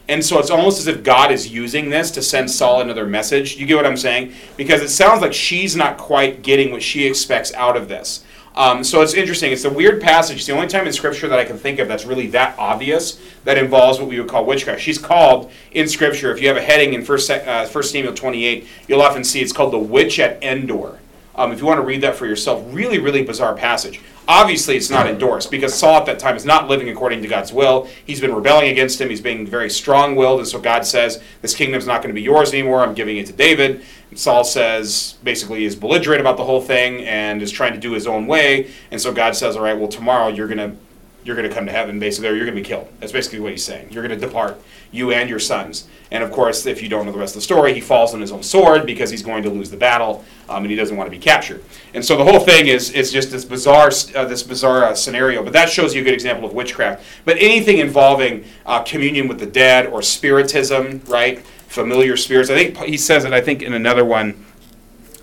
And 0.10 0.24
so 0.24 0.38
it's 0.40 0.50
almost 0.50 0.80
as 0.82 0.88
if 0.88 1.02
God 1.02 1.32
is 1.32 1.48
using 1.48 1.90
this 1.90 2.12
to 2.12 2.22
send 2.22 2.52
Saul 2.52 2.82
another 2.82 3.06
message. 3.06 3.56
You 3.56 3.66
get 3.66 3.78
what 3.78 3.86
I'm 3.86 3.96
saying? 3.96 4.34
Because 4.58 4.82
it 4.82 4.90
sounds 4.90 5.22
like 5.22 5.34
she's 5.34 5.74
not 5.74 5.98
quite 5.98 6.42
getting 6.42 6.74
what 6.74 6.84
she 6.84 7.08
expects 7.08 7.54
out 7.54 7.78
of 7.78 7.88
this. 7.88 8.26
Um, 8.56 8.84
so 8.84 9.02
it's 9.02 9.14
interesting. 9.14 9.54
It's 9.54 9.64
a 9.64 9.70
weird 9.70 10.02
passage. 10.02 10.38
It's 10.38 10.46
the 10.46 10.54
only 10.54 10.68
time 10.68 10.86
in 10.86 10.92
Scripture 10.92 11.30
that 11.30 11.40
I 11.40 11.46
can 11.46 11.58
think 11.58 11.80
of 11.80 11.88
that's 11.88 12.06
really 12.06 12.28
that 12.28 12.60
obvious 12.60 13.20
that 13.46 13.58
involves 13.58 14.00
what 14.00 14.10
we 14.10 14.20
would 14.20 14.30
call 14.30 14.46
witchcraft. 14.46 14.82
She's 14.82 15.00
called 15.00 15.50
in 15.72 15.88
Scripture. 15.88 16.32
If 16.34 16.42
you 16.42 16.50
have 16.50 16.58
a 16.58 16.62
heading 16.62 16.94
in 16.94 17.04
First 17.04 17.32
uh, 17.32 17.66
First 17.66 17.94
Samuel 17.94 18.14
28, 18.14 18.68
you'll 18.90 19.02
often 19.02 19.24
see 19.24 19.42
it's 19.42 19.54
called 19.54 19.72
the 19.72 19.80
witch 19.80 20.20
at 20.20 20.44
Endor. 20.44 21.00
Um, 21.36 21.52
if 21.52 21.60
you 21.60 21.66
want 21.66 21.80
to 21.80 21.86
read 21.86 22.02
that 22.02 22.16
for 22.16 22.28
yourself, 22.28 22.64
really, 22.74 23.00
really 23.00 23.24
bizarre 23.24 23.56
passage. 23.56 24.00
Obviously, 24.28 24.78
it's 24.78 24.90
not 24.90 25.08
endorsed 25.08 25.52
because 25.52 25.74
Saul 25.74 25.98
at 25.98 26.06
that 26.06 26.20
time 26.20 26.36
is 26.36 26.46
not 26.46 26.70
living 26.70 26.90
according 26.90 27.22
to 27.24 27.28
God's 27.28 27.52
will. 27.52 27.90
He's 28.06 28.22
been 28.22 28.34
rebelling 28.34 28.70
against 28.70 29.02
him. 29.02 29.10
He's 29.10 29.20
being 29.20 29.46
very 29.46 29.70
strong 29.70 30.16
willed. 30.16 30.40
And 30.40 30.48
so 30.48 30.60
God 30.60 30.86
says, 30.86 31.22
This 31.42 31.56
kingdom's 31.56 31.88
not 31.88 32.02
going 32.02 32.10
to 32.10 32.14
be 32.14 32.22
yours 32.22 32.54
anymore. 32.54 32.82
I'm 32.82 32.94
giving 32.94 33.18
it 33.18 33.26
to 33.28 33.34
David. 33.34 33.84
And 34.12 34.20
Saul 34.20 34.44
says, 34.44 35.16
basically, 35.24 35.66
is 35.66 35.76
belligerent 35.76 36.22
about 36.22 36.38
the 36.38 36.46
whole 36.46 36.62
thing 36.62 37.04
and 37.04 37.42
is 37.42 37.52
trying 37.52 37.74
to 37.74 37.80
do 37.80 37.94
his 37.94 38.06
own 38.06 38.28
way. 38.28 38.72
And 38.92 39.02
so 39.02 39.12
God 39.12 39.36
says, 39.36 39.58
All 39.58 39.64
right, 39.64 39.78
well, 39.78 39.90
tomorrow 39.90 40.28
you're 40.28 40.48
going 40.48 40.60
to. 40.60 40.78
You're 41.24 41.36
going 41.36 41.48
to 41.48 41.54
come 41.54 41.66
to 41.66 41.72
heaven, 41.72 42.00
basically, 42.00 42.30
or 42.30 42.36
you're 42.36 42.46
going 42.46 42.56
to 42.56 42.62
be 42.62 42.68
killed. 42.68 42.88
That's 43.00 43.12
basically 43.12 43.40
what 43.40 43.52
he's 43.52 43.64
saying. 43.64 43.88
You're 43.92 44.06
going 44.06 44.20
to 44.20 44.26
depart, 44.26 44.62
you 44.92 45.12
and 45.12 45.30
your 45.30 45.40
sons. 45.40 45.88
And 46.12 46.24
of 46.24 46.32
course, 46.32 46.66
if 46.68 46.84
you 46.84 46.90
don't 46.90 47.06
know 47.06 47.12
the 47.12 47.18
rest 47.18 47.34
of 47.34 47.42
the 47.42 47.46
story, 47.46 47.74
he 47.74 47.82
falls 47.82 48.14
on 48.14 48.22
his 48.22 48.32
own 48.32 48.44
sword 48.44 48.86
because 48.86 49.10
he's 49.10 49.24
going 49.24 49.42
to 49.44 49.50
lose 49.50 49.72
the 49.72 49.78
battle, 49.78 50.24
um, 50.48 50.64
and 50.64 50.70
he 50.70 50.76
doesn't 50.76 50.96
want 50.96 51.08
to 51.08 51.12
be 51.12 51.18
captured. 51.18 51.64
And 51.94 52.06
so 52.06 52.16
the 52.18 52.24
whole 52.24 52.40
thing 52.40 52.68
is 52.68 52.92
is 52.92 53.12
just 53.12 53.32
this 53.32 53.46
bizarre 53.46 53.90
uh, 54.16 54.26
this 54.26 54.44
bizarre 54.44 54.86
uh, 54.86 54.96
scenario. 54.96 55.44
But 55.44 55.54
that 55.54 55.70
shows 55.70 55.96
you 55.96 56.02
a 56.02 56.04
good 56.04 56.14
example 56.14 56.46
of 56.48 56.54
witchcraft. 56.54 57.04
But 57.26 57.38
anything 57.38 57.80
involving 57.80 58.46
uh, 58.66 58.84
communion 58.84 59.28
with 59.28 59.40
the 59.40 59.48
dead 59.48 59.88
or 59.88 60.02
spiritism, 60.04 61.02
right? 61.08 61.40
Familiar 61.68 62.16
spirits. 62.16 62.52
I 62.52 62.56
think 62.56 62.78
he 62.78 62.98
says 62.98 63.26
it. 63.26 63.34
I 63.34 63.42
think 63.42 63.64
in 63.64 63.74
another 63.74 64.06
one. 64.06 64.46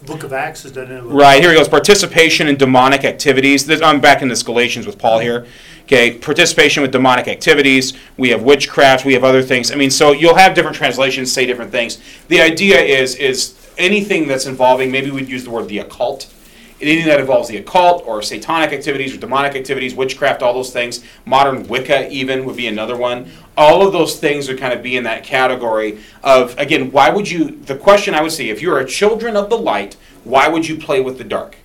Book 0.06 0.24
of 0.24 0.32
Acts 0.32 0.64
is 0.64 0.72
done 0.72 0.90
in. 0.90 1.08
Right, 1.08 1.40
here 1.40 1.52
he 1.52 1.56
goes. 1.56 1.68
Participation 1.68 2.48
in 2.48 2.56
demonic 2.56 3.04
activities. 3.04 3.66
This, 3.66 3.80
I'm 3.82 4.00
back 4.00 4.22
in 4.22 4.28
this 4.28 4.42
Galatians 4.42 4.86
with 4.86 4.98
Paul 4.98 5.20
here. 5.20 5.46
Okay, 5.92 6.16
participation 6.18 6.82
with 6.82 6.92
demonic 6.92 7.26
activities. 7.26 7.94
We 8.16 8.28
have 8.28 8.44
witchcraft. 8.44 9.04
We 9.04 9.12
have 9.14 9.24
other 9.24 9.42
things. 9.42 9.72
I 9.72 9.74
mean, 9.74 9.90
so 9.90 10.12
you'll 10.12 10.36
have 10.36 10.54
different 10.54 10.76
translations 10.76 11.32
say 11.32 11.46
different 11.46 11.72
things. 11.72 11.98
The 12.28 12.40
idea 12.40 12.78
is 12.78 13.16
is 13.16 13.56
anything 13.76 14.28
that's 14.28 14.46
involving. 14.46 14.92
Maybe 14.92 15.10
we'd 15.10 15.28
use 15.28 15.42
the 15.42 15.50
word 15.50 15.66
the 15.66 15.80
occult. 15.80 16.32
anything 16.80 17.06
that 17.06 17.20
involves 17.20 17.48
the 17.48 17.58
occult 17.58 18.04
or 18.06 18.22
satanic 18.22 18.72
activities 18.72 19.14
or 19.14 19.18
demonic 19.18 19.54
activities, 19.54 19.94
witchcraft, 19.94 20.42
all 20.42 20.54
those 20.54 20.72
things. 20.72 21.04
Modern 21.26 21.66
Wicca, 21.68 22.10
even, 22.10 22.44
would 22.44 22.56
be 22.56 22.66
another 22.66 22.96
one. 22.96 23.30
All 23.56 23.86
of 23.86 23.92
those 23.92 24.18
things 24.18 24.48
would 24.48 24.58
kind 24.58 24.72
of 24.72 24.82
be 24.82 24.96
in 24.96 25.04
that 25.04 25.24
category 25.24 25.98
of, 26.22 26.58
again, 26.58 26.90
why 26.90 27.10
would 27.10 27.30
you, 27.30 27.60
the 27.66 27.76
question 27.76 28.14
I 28.14 28.22
would 28.22 28.32
say, 28.32 28.48
if 28.48 28.62
you're 28.62 28.78
a 28.78 28.86
children 28.86 29.36
of 29.36 29.50
the 29.50 29.58
light, 29.58 29.96
why 30.24 30.48
would 30.48 30.68
you 30.68 30.76
play 30.76 31.00
with 31.00 31.18
the 31.18 31.24
dark? 31.24 31.56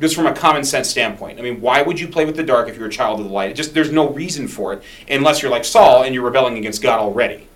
Just 0.00 0.16
from 0.16 0.26
a 0.26 0.34
common 0.34 0.64
sense 0.64 0.90
standpoint. 0.90 1.38
I 1.38 1.42
mean, 1.42 1.60
why 1.60 1.82
would 1.82 2.00
you 2.00 2.08
play 2.08 2.24
with 2.24 2.36
the 2.36 2.42
dark 2.42 2.68
if 2.68 2.76
you're 2.76 2.88
a 2.88 2.90
child 2.90 3.20
of 3.20 3.26
the 3.26 3.32
light? 3.32 3.50
It 3.50 3.54
just 3.54 3.74
there's 3.74 3.92
no 3.92 4.10
reason 4.10 4.48
for 4.48 4.72
it 4.72 4.82
unless 5.08 5.40
you're 5.40 5.50
like 5.50 5.64
Saul 5.64 6.02
and 6.02 6.14
you're 6.14 6.24
rebelling 6.24 6.58
against 6.58 6.82
God 6.82 6.98
already. 6.98 7.46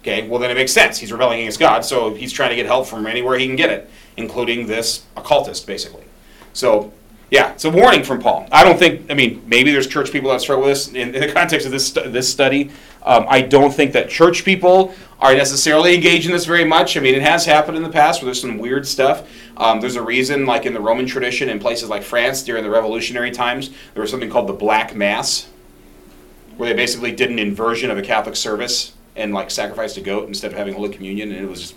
Okay, 0.00 0.26
well 0.28 0.38
then 0.38 0.50
it 0.50 0.54
makes 0.54 0.72
sense. 0.72 0.98
He's 0.98 1.12
rebelling 1.12 1.40
against 1.40 1.58
God, 1.58 1.84
so 1.84 2.14
he's 2.14 2.32
trying 2.32 2.50
to 2.50 2.56
get 2.56 2.64
help 2.64 2.86
from 2.86 3.06
anywhere 3.06 3.38
he 3.38 3.46
can 3.46 3.56
get 3.56 3.70
it, 3.70 3.90
including 4.16 4.66
this 4.66 5.04
occultist, 5.16 5.66
basically. 5.66 6.04
So, 6.52 6.92
yeah, 7.30 7.52
it's 7.52 7.64
a 7.64 7.70
warning 7.70 8.04
from 8.04 8.20
Paul. 8.20 8.46
I 8.52 8.62
don't 8.62 8.78
think. 8.78 9.10
I 9.10 9.14
mean, 9.14 9.42
maybe 9.46 9.72
there's 9.72 9.88
church 9.88 10.12
people 10.12 10.30
that 10.30 10.40
struggle 10.40 10.64
with 10.64 10.74
this 10.74 10.88
in, 10.88 11.12
in 11.12 11.20
the 11.20 11.32
context 11.32 11.66
of 11.66 11.72
this 11.72 11.90
this 11.90 12.30
study. 12.30 12.70
Um, 13.02 13.26
I 13.28 13.40
don't 13.40 13.74
think 13.74 13.92
that 13.92 14.08
church 14.08 14.44
people 14.44 14.94
are 15.18 15.34
necessarily 15.34 15.94
engaged 15.94 16.26
in 16.26 16.32
this 16.32 16.44
very 16.44 16.64
much. 16.64 16.96
I 16.96 17.00
mean, 17.00 17.14
it 17.14 17.22
has 17.22 17.44
happened 17.44 17.76
in 17.76 17.82
the 17.82 17.90
past 17.90 18.22
where 18.22 18.26
there's 18.26 18.40
some 18.40 18.58
weird 18.58 18.86
stuff. 18.86 19.28
Um, 19.56 19.80
there's 19.80 19.96
a 19.96 20.02
reason, 20.02 20.46
like 20.46 20.66
in 20.66 20.74
the 20.74 20.80
Roman 20.80 21.06
tradition, 21.06 21.48
in 21.48 21.58
places 21.58 21.88
like 21.88 22.02
France 22.02 22.42
during 22.42 22.62
the 22.62 22.70
Revolutionary 22.70 23.30
times, 23.30 23.70
there 23.94 24.02
was 24.02 24.10
something 24.10 24.30
called 24.30 24.48
the 24.48 24.52
Black 24.52 24.94
Mass, 24.94 25.48
where 26.56 26.68
they 26.68 26.76
basically 26.76 27.12
did 27.12 27.30
an 27.30 27.38
inversion 27.38 27.90
of 27.90 27.98
a 27.98 28.02
Catholic 28.02 28.36
service 28.36 28.94
and 29.14 29.32
like 29.32 29.50
sacrificed 29.50 29.96
a 29.96 30.00
goat 30.00 30.28
instead 30.28 30.52
of 30.52 30.58
having 30.58 30.74
Holy 30.74 30.90
Communion, 30.90 31.32
and 31.32 31.42
it 31.42 31.48
was 31.48 31.60
just 31.60 31.74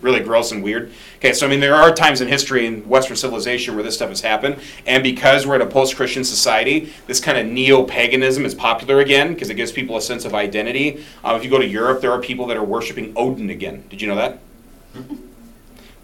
really 0.00 0.20
gross 0.20 0.52
and 0.52 0.62
weird. 0.62 0.92
Okay, 1.16 1.32
so 1.32 1.44
I 1.44 1.50
mean, 1.50 1.58
there 1.58 1.74
are 1.74 1.92
times 1.92 2.20
in 2.20 2.28
history 2.28 2.66
in 2.66 2.88
Western 2.88 3.16
civilization 3.16 3.74
where 3.74 3.82
this 3.82 3.96
stuff 3.96 4.10
has 4.10 4.20
happened, 4.20 4.58
and 4.86 5.02
because 5.02 5.44
we're 5.44 5.56
in 5.56 5.62
a 5.62 5.66
post-Christian 5.66 6.22
society, 6.22 6.92
this 7.08 7.18
kind 7.18 7.36
of 7.36 7.46
neo-paganism 7.46 8.44
is 8.44 8.54
popular 8.54 9.00
again 9.00 9.34
because 9.34 9.50
it 9.50 9.54
gives 9.54 9.72
people 9.72 9.96
a 9.96 10.00
sense 10.00 10.24
of 10.24 10.34
identity. 10.34 11.04
Um, 11.24 11.34
if 11.34 11.42
you 11.42 11.50
go 11.50 11.58
to 11.58 11.66
Europe, 11.66 12.00
there 12.00 12.12
are 12.12 12.20
people 12.20 12.46
that 12.46 12.56
are 12.56 12.62
worshiping 12.62 13.12
Odin 13.16 13.50
again. 13.50 13.82
Did 13.90 14.00
you 14.00 14.06
know 14.06 14.14
that? 14.14 14.38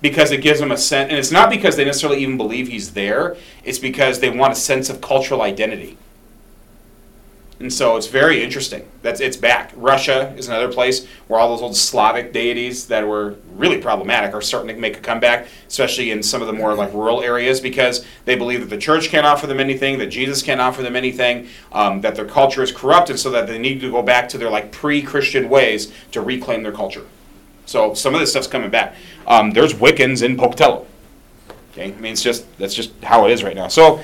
Because 0.00 0.30
it 0.30 0.42
gives 0.42 0.60
them 0.60 0.70
a 0.70 0.76
sense, 0.76 1.08
and 1.08 1.18
it's 1.18 1.30
not 1.30 1.48
because 1.48 1.76
they 1.76 1.84
necessarily 1.84 2.20
even 2.20 2.36
believe 2.36 2.68
he's 2.68 2.92
there. 2.92 3.36
It's 3.64 3.78
because 3.78 4.20
they 4.20 4.28
want 4.28 4.52
a 4.52 4.56
sense 4.56 4.90
of 4.90 5.00
cultural 5.00 5.40
identity. 5.40 5.96
And 7.60 7.72
so 7.72 7.96
it's 7.96 8.08
very 8.08 8.42
interesting. 8.42 8.86
That's 9.02 9.20
it's 9.20 9.36
back. 9.36 9.72
Russia 9.76 10.34
is 10.36 10.48
another 10.48 10.72
place 10.72 11.06
where 11.28 11.38
all 11.38 11.50
those 11.50 11.62
old 11.62 11.76
Slavic 11.76 12.32
deities 12.32 12.88
that 12.88 13.06
were 13.06 13.36
really 13.54 13.78
problematic 13.78 14.34
are 14.34 14.42
starting 14.42 14.74
to 14.74 14.80
make 14.80 14.98
a 14.98 15.00
comeback, 15.00 15.46
especially 15.68 16.10
in 16.10 16.22
some 16.22 16.42
of 16.42 16.48
the 16.48 16.52
more 16.52 16.74
like 16.74 16.92
rural 16.92 17.22
areas, 17.22 17.60
because 17.60 18.04
they 18.24 18.34
believe 18.34 18.60
that 18.60 18.70
the 18.70 18.76
church 18.76 19.08
can't 19.08 19.24
offer 19.24 19.46
them 19.46 19.60
anything, 19.60 19.98
that 19.98 20.08
Jesus 20.08 20.42
can't 20.42 20.60
offer 20.60 20.82
them 20.82 20.96
anything, 20.96 21.48
um, 21.72 22.00
that 22.00 22.16
their 22.16 22.26
culture 22.26 22.62
is 22.62 22.72
corrupted, 22.72 23.20
so 23.20 23.30
that 23.30 23.46
they 23.46 23.58
need 23.58 23.80
to 23.80 23.90
go 23.90 24.02
back 24.02 24.28
to 24.30 24.36
their 24.36 24.50
like 24.50 24.72
pre-Christian 24.72 25.48
ways 25.48 25.92
to 26.10 26.20
reclaim 26.20 26.64
their 26.64 26.72
culture. 26.72 27.06
So 27.66 27.94
some 27.94 28.14
of 28.14 28.20
this 28.20 28.30
stuff's 28.30 28.46
coming 28.46 28.70
back. 28.70 28.94
Um, 29.26 29.50
there's 29.50 29.74
Wiccans 29.74 30.22
in 30.22 30.36
Pocatello. 30.36 30.86
Okay, 31.72 31.92
I 31.92 32.00
mean 32.00 32.12
it's 32.12 32.22
just 32.22 32.46
that's 32.58 32.74
just 32.74 32.92
how 33.02 33.26
it 33.26 33.32
is 33.32 33.42
right 33.42 33.56
now. 33.56 33.68
So 33.68 34.00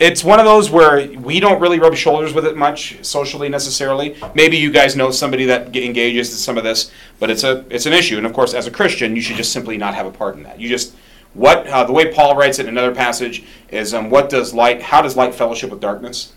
it's 0.00 0.24
one 0.24 0.40
of 0.40 0.44
those 0.44 0.70
where 0.70 1.08
we 1.12 1.40
don't 1.40 1.60
really 1.60 1.78
rub 1.78 1.94
shoulders 1.94 2.34
with 2.34 2.44
it 2.44 2.56
much 2.56 3.02
socially 3.04 3.48
necessarily. 3.48 4.16
Maybe 4.34 4.56
you 4.56 4.70
guys 4.70 4.96
know 4.96 5.10
somebody 5.10 5.44
that 5.46 5.72
ge- 5.72 5.78
engages 5.78 6.30
in 6.30 6.36
some 6.36 6.58
of 6.58 6.64
this, 6.64 6.90
but 7.20 7.30
it's 7.30 7.44
a 7.44 7.64
it's 7.70 7.86
an 7.86 7.92
issue. 7.92 8.18
And 8.18 8.26
of 8.26 8.32
course, 8.32 8.54
as 8.54 8.66
a 8.66 8.70
Christian, 8.70 9.14
you 9.16 9.22
should 9.22 9.36
just 9.36 9.52
simply 9.52 9.76
not 9.76 9.94
have 9.94 10.06
a 10.06 10.10
part 10.10 10.36
in 10.36 10.42
that. 10.42 10.60
You 10.60 10.68
just 10.68 10.94
what 11.34 11.66
uh, 11.66 11.84
the 11.84 11.92
way 11.92 12.12
Paul 12.12 12.36
writes 12.36 12.58
it 12.58 12.66
in 12.66 12.76
another 12.76 12.94
passage 12.94 13.44
is 13.68 13.94
um, 13.94 14.10
what 14.10 14.30
does 14.30 14.52
light? 14.52 14.82
How 14.82 15.02
does 15.02 15.16
light 15.16 15.34
fellowship 15.34 15.70
with 15.70 15.80
darkness? 15.80 16.32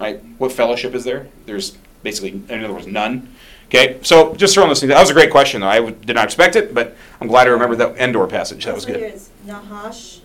Right? 0.00 0.20
What 0.38 0.52
fellowship 0.52 0.94
is 0.94 1.04
there? 1.04 1.28
There's 1.46 1.76
basically, 2.02 2.42
in 2.48 2.64
other 2.64 2.72
words, 2.72 2.86
none. 2.86 3.34
Okay, 3.68 3.98
so 4.02 4.34
just 4.34 4.54
throwing 4.54 4.70
this 4.70 4.80
thing. 4.80 4.88
That 4.88 5.00
was 5.00 5.10
a 5.10 5.14
great 5.14 5.30
question, 5.30 5.60
though. 5.60 5.68
I 5.68 5.76
w- 5.76 5.94
did 5.94 6.16
not 6.16 6.24
expect 6.24 6.56
it, 6.56 6.72
but 6.72 6.96
I'm 7.20 7.28
glad 7.28 7.46
I 7.46 7.50
remembered 7.50 7.76
that 7.78 7.96
Endor 7.98 8.26
passage. 8.26 8.64
That 8.64 8.74
was 8.74 8.84
Also 8.84 8.94
good. 8.94 9.04
here 9.06 9.14
is 9.14 9.28
Nahash, 9.46 10.20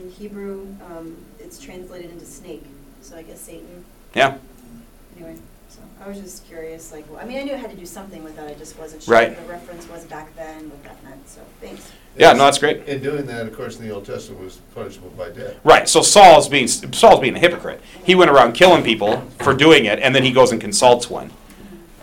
in 0.00 0.10
Hebrew, 0.10 0.66
um, 0.90 1.16
it's 1.38 1.60
translated 1.60 2.10
into 2.10 2.24
snake, 2.26 2.64
so 3.00 3.16
I 3.16 3.22
guess 3.22 3.40
Satan. 3.40 3.84
Yeah. 4.14 4.38
Anyway, 5.16 5.36
so 5.68 5.78
I 6.04 6.08
was 6.08 6.18
just 6.18 6.48
curious, 6.48 6.90
like, 6.90 7.08
well, 7.08 7.20
I 7.20 7.24
mean, 7.26 7.38
I 7.38 7.42
knew 7.44 7.52
I 7.52 7.58
had 7.58 7.70
to 7.70 7.76
do 7.76 7.86
something 7.86 8.24
with 8.24 8.34
that, 8.34 8.48
I 8.48 8.54
just 8.54 8.76
wasn't 8.76 9.04
sure 9.04 9.14
Right. 9.14 9.28
what 9.28 9.46
the 9.46 9.52
reference 9.52 9.88
was 9.88 10.04
back 10.06 10.34
then, 10.34 10.68
what 10.68 10.82
that 10.82 11.02
meant, 11.04 11.28
so, 11.28 11.42
thanks. 11.60 11.92
Yeah, 12.16 12.32
no, 12.32 12.44
that's 12.46 12.58
great. 12.58 12.86
In 12.88 13.00
doing 13.02 13.26
that, 13.26 13.46
of 13.46 13.56
course, 13.56 13.78
in 13.78 13.86
the 13.86 13.94
Old 13.94 14.04
Testament 14.06 14.42
was 14.42 14.56
punishable 14.74 15.10
by 15.10 15.30
death. 15.30 15.54
Right. 15.64 15.88
So 15.88 16.00
Saul's 16.00 16.48
being 16.48 16.68
Saul's 16.68 17.18
being 17.18 17.34
a 17.34 17.40
hypocrite. 17.40 17.80
He 18.04 18.14
went 18.14 18.30
around 18.30 18.52
killing 18.52 18.84
people 18.84 19.20
for 19.40 19.52
doing 19.52 19.84
it, 19.86 19.98
and 19.98 20.14
then 20.14 20.22
he 20.22 20.30
goes 20.30 20.52
and 20.52 20.60
consults 20.60 21.10
one. 21.10 21.32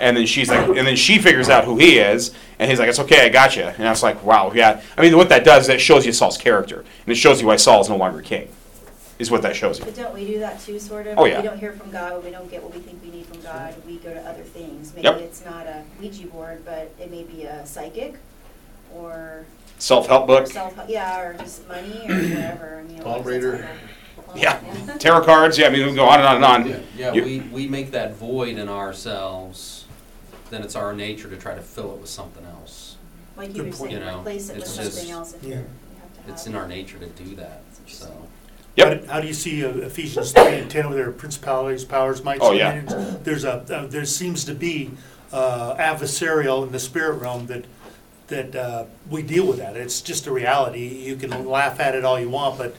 And 0.02 0.18
then 0.18 0.26
she's 0.26 0.50
like, 0.50 0.68
and 0.68 0.86
then 0.88 0.96
she 0.96 1.20
figures 1.20 1.48
out 1.48 1.64
who 1.64 1.78
he 1.78 2.00
is, 2.00 2.34
and 2.58 2.70
he's 2.70 2.80
like, 2.80 2.90
"It's 2.90 3.00
okay, 3.00 3.24
I 3.24 3.30
got 3.30 3.56
you." 3.56 3.64
And 3.64 3.88
I 3.88 3.92
was 3.92 4.02
like, 4.02 4.24
"Wow, 4.24 4.52
yeah." 4.54 4.82
I 4.98 5.02
mean, 5.02 5.16
what 5.16 5.30
that 5.30 5.46
does, 5.46 5.62
is 5.64 5.68
that 5.68 5.80
shows 5.80 6.08
you 6.08 6.12
Saul's 6.12 6.40
character, 6.40 6.80
and 6.80 7.12
it 7.12 7.16
shows 7.16 7.40
you 7.40 7.46
why 7.48 7.56
Saul 7.58 7.82
is 7.82 7.88
no 7.90 7.98
longer 7.98 8.22
king. 8.22 8.50
Is 9.20 9.30
what 9.30 9.44
that 9.44 9.56
shows 9.56 9.78
you. 9.78 9.86
But 9.86 9.96
don't 9.96 10.12
we 10.16 10.26
do 10.26 10.40
that 10.40 10.60
too, 10.60 10.80
sort 10.80 11.06
of? 11.06 11.20
Oh, 11.20 11.26
yeah. 11.26 11.38
We 11.42 11.48
don't 11.48 11.60
hear 11.60 11.74
from 11.74 11.92
God, 11.92 12.14
when 12.16 12.24
we 12.26 12.32
don't 12.32 12.50
get 12.50 12.64
what 12.64 12.74
we 12.74 12.80
think 12.82 13.00
we 13.04 13.12
need 13.12 13.28
from 13.28 13.40
God, 13.42 13.76
we 13.86 13.98
go 13.98 14.12
to 14.12 14.20
other 14.28 14.42
things. 14.42 14.92
Maybe 14.96 15.06
Yep. 15.06 15.18
it's 15.20 15.46
not 15.46 15.68
a 15.68 15.84
Ouija 16.00 16.26
board, 16.26 16.64
but 16.66 16.90
it 17.00 17.12
may 17.12 17.22
be 17.22 17.44
a 17.44 17.64
psychic, 17.64 18.16
or 18.96 19.46
Self-help 19.78 20.26
book. 20.26 20.48
self, 20.48 20.74
yeah, 20.88 21.20
or 21.22 21.34
just 21.36 21.68
money, 21.68 22.02
or 22.10 22.16
whatever, 22.16 22.84
I 22.84 22.92
mean. 22.92 23.04
Palm 23.04 23.24
reader. 23.24 23.58
times 23.58 23.68
I 24.18 24.32
don't- 24.34 24.42
Yeah. 24.42 24.60
Yeah. 24.88 24.98
Tarot 24.98 25.22
cards. 25.26 25.58
Yeah, 25.60 25.68
I 25.68 25.70
mean, 25.70 25.86
we 25.86 25.94
go 25.94 26.06
on 26.06 26.18
and 26.20 26.28
on 26.28 26.36
and 26.38 26.46
on. 26.46 26.68
Yeah, 26.68 26.78
yeah, 26.98 27.14
You- 27.14 27.24
we, 27.24 27.40
we 27.52 27.68
make 27.68 27.92
that 27.92 28.16
void 28.16 28.58
in 28.58 28.70
ourselves, 28.70 29.81
then 30.52 30.62
it's 30.62 30.76
our 30.76 30.94
nature 30.94 31.30
to 31.30 31.38
try 31.38 31.56
to 31.56 31.62
fill 31.62 31.94
it 31.96 32.00
with 32.02 32.10
something 32.10 32.46
else. 32.46 32.98
Like 33.36 33.50
you 33.50 33.64
Good 33.64 33.72
were 33.72 33.78
point. 33.78 33.92
saying, 33.92 34.04
You 34.04 34.12
know, 34.12 34.20
replace 34.20 34.50
it 34.50 34.56
with 34.58 34.64
it's 34.66 34.72
something 34.76 34.92
just- 34.94 35.10
else 35.10 35.34
if 35.34 35.44
Yeah. 35.44 35.50
you 35.50 35.56
have 35.56 35.64
to 36.14 36.22
have. 36.22 36.30
It's 36.30 36.46
in 36.46 36.56
our 36.56 36.68
nature 36.68 37.00
to 37.00 37.08
do 37.08 37.36
that, 37.38 37.62
so. 37.88 38.12
Yep. 38.76 38.88
How 38.88 38.94
do- 38.94 39.08
How 39.14 39.20
do 39.22 39.28
you 39.28 39.34
see 39.34 39.66
uh, 39.66 39.70
Ephesians 39.70 40.32
three 40.34 40.56
and 40.60 40.70
ten 40.70 40.86
over 40.86 40.94
there, 40.96 41.12
principalities, 41.12 41.84
powers, 41.84 42.24
mights, 42.24 42.42
Oh, 42.44 42.52
yeah. 42.52 42.76
dominions? 42.82 43.18
There's 43.24 43.44
a, 43.46 43.54
uh, 43.74 43.88
there 43.88 44.06
seems 44.06 44.46
to 44.46 44.54
be 44.54 44.92
uh, 45.34 45.76
adversarial 45.78 46.66
in 46.66 46.72
the 46.74 46.80
spirit 46.80 47.16
realm 47.16 47.48
that, 47.48 47.64
that 48.28 48.56
uh, 48.56 48.86
we 49.10 49.22
deal 49.24 49.46
with 49.48 49.58
that. 49.58 49.76
It's 49.78 50.02
just 50.02 50.28
a 50.28 50.32
reality. 50.32 50.86
You 50.88 51.16
can 51.16 51.48
laugh 51.48 51.80
at 51.80 51.96
it 51.96 52.04
all 52.06 52.20
you 52.20 52.30
want, 52.30 52.58
but 52.58 52.76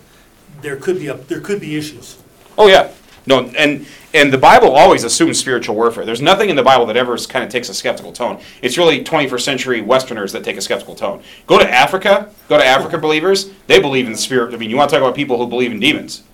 there 0.60 0.76
could 0.76 0.98
be, 0.98 1.08
a 1.08 1.14
there 1.14 1.40
could 1.40 1.60
be 1.60 1.76
issues. 1.76 2.18
Oh 2.58 2.68
yeah. 2.68 2.90
No, 3.26 3.44
and 3.56 3.86
and 4.14 4.32
the 4.32 4.38
Bible 4.38 4.72
always 4.72 5.04
assumes 5.04 5.38
spiritual 5.38 5.74
warfare. 5.74 6.04
There's 6.04 6.20
nothing 6.20 6.50
in 6.50 6.56
the 6.56 6.62
Bible 6.62 6.86
that 6.86 6.96
ever 6.96 7.16
kind 7.18 7.44
of 7.44 7.50
takes 7.50 7.68
a 7.68 7.74
skeptical 7.74 8.12
tone. 8.12 8.40
It's 8.60 8.76
really 8.76 9.02
21st 9.02 9.40
century 9.40 9.80
Westerners 9.80 10.32
that 10.32 10.44
take 10.44 10.56
a 10.56 10.60
skeptical 10.60 10.94
tone. 10.94 11.22
Go 11.46 11.58
to 11.58 11.70
Africa. 11.70 12.30
Go 12.48 12.58
to 12.58 12.64
Africa 12.64 12.98
believers. 12.98 13.50
They 13.68 13.80
believe 13.80 14.06
in 14.06 14.12
the 14.12 14.18
spirit. 14.18 14.52
I 14.54 14.56
mean, 14.58 14.70
you 14.70 14.76
want 14.76 14.90
to 14.90 14.96
talk 14.96 15.02
about 15.02 15.14
people 15.14 15.38
who 15.38 15.46
believe 15.46 15.70
in 15.72 15.80
demons, 15.80 16.24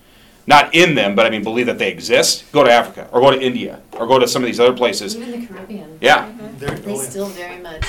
not 0.47 0.75
in 0.75 0.95
them, 0.95 1.15
but 1.15 1.27
I 1.27 1.31
mean 1.31 1.45
believe 1.45 1.67
that 1.67 1.79
they 1.79 1.91
exist. 1.91 2.51
Go 2.53 2.65
to 2.65 2.71
Africa 2.73 3.09
or 3.13 3.21
go 3.21 3.31
to 3.31 3.41
India 3.41 3.81
or 3.93 4.07
go 4.07 4.19
to 4.19 4.27
some 4.27 4.43
of 4.43 4.47
these 4.47 4.59
other 4.61 4.77
places. 4.77 5.17
Even 5.17 5.41
the 5.41 5.47
Caribbean. 5.47 5.99
Yeah. 6.01 6.33
There- 6.59 6.71
They 6.71 6.93
oh, 6.93 7.03
yeah. 7.03 7.09
still 7.09 7.27
very 7.27 7.59
much, 7.63 7.85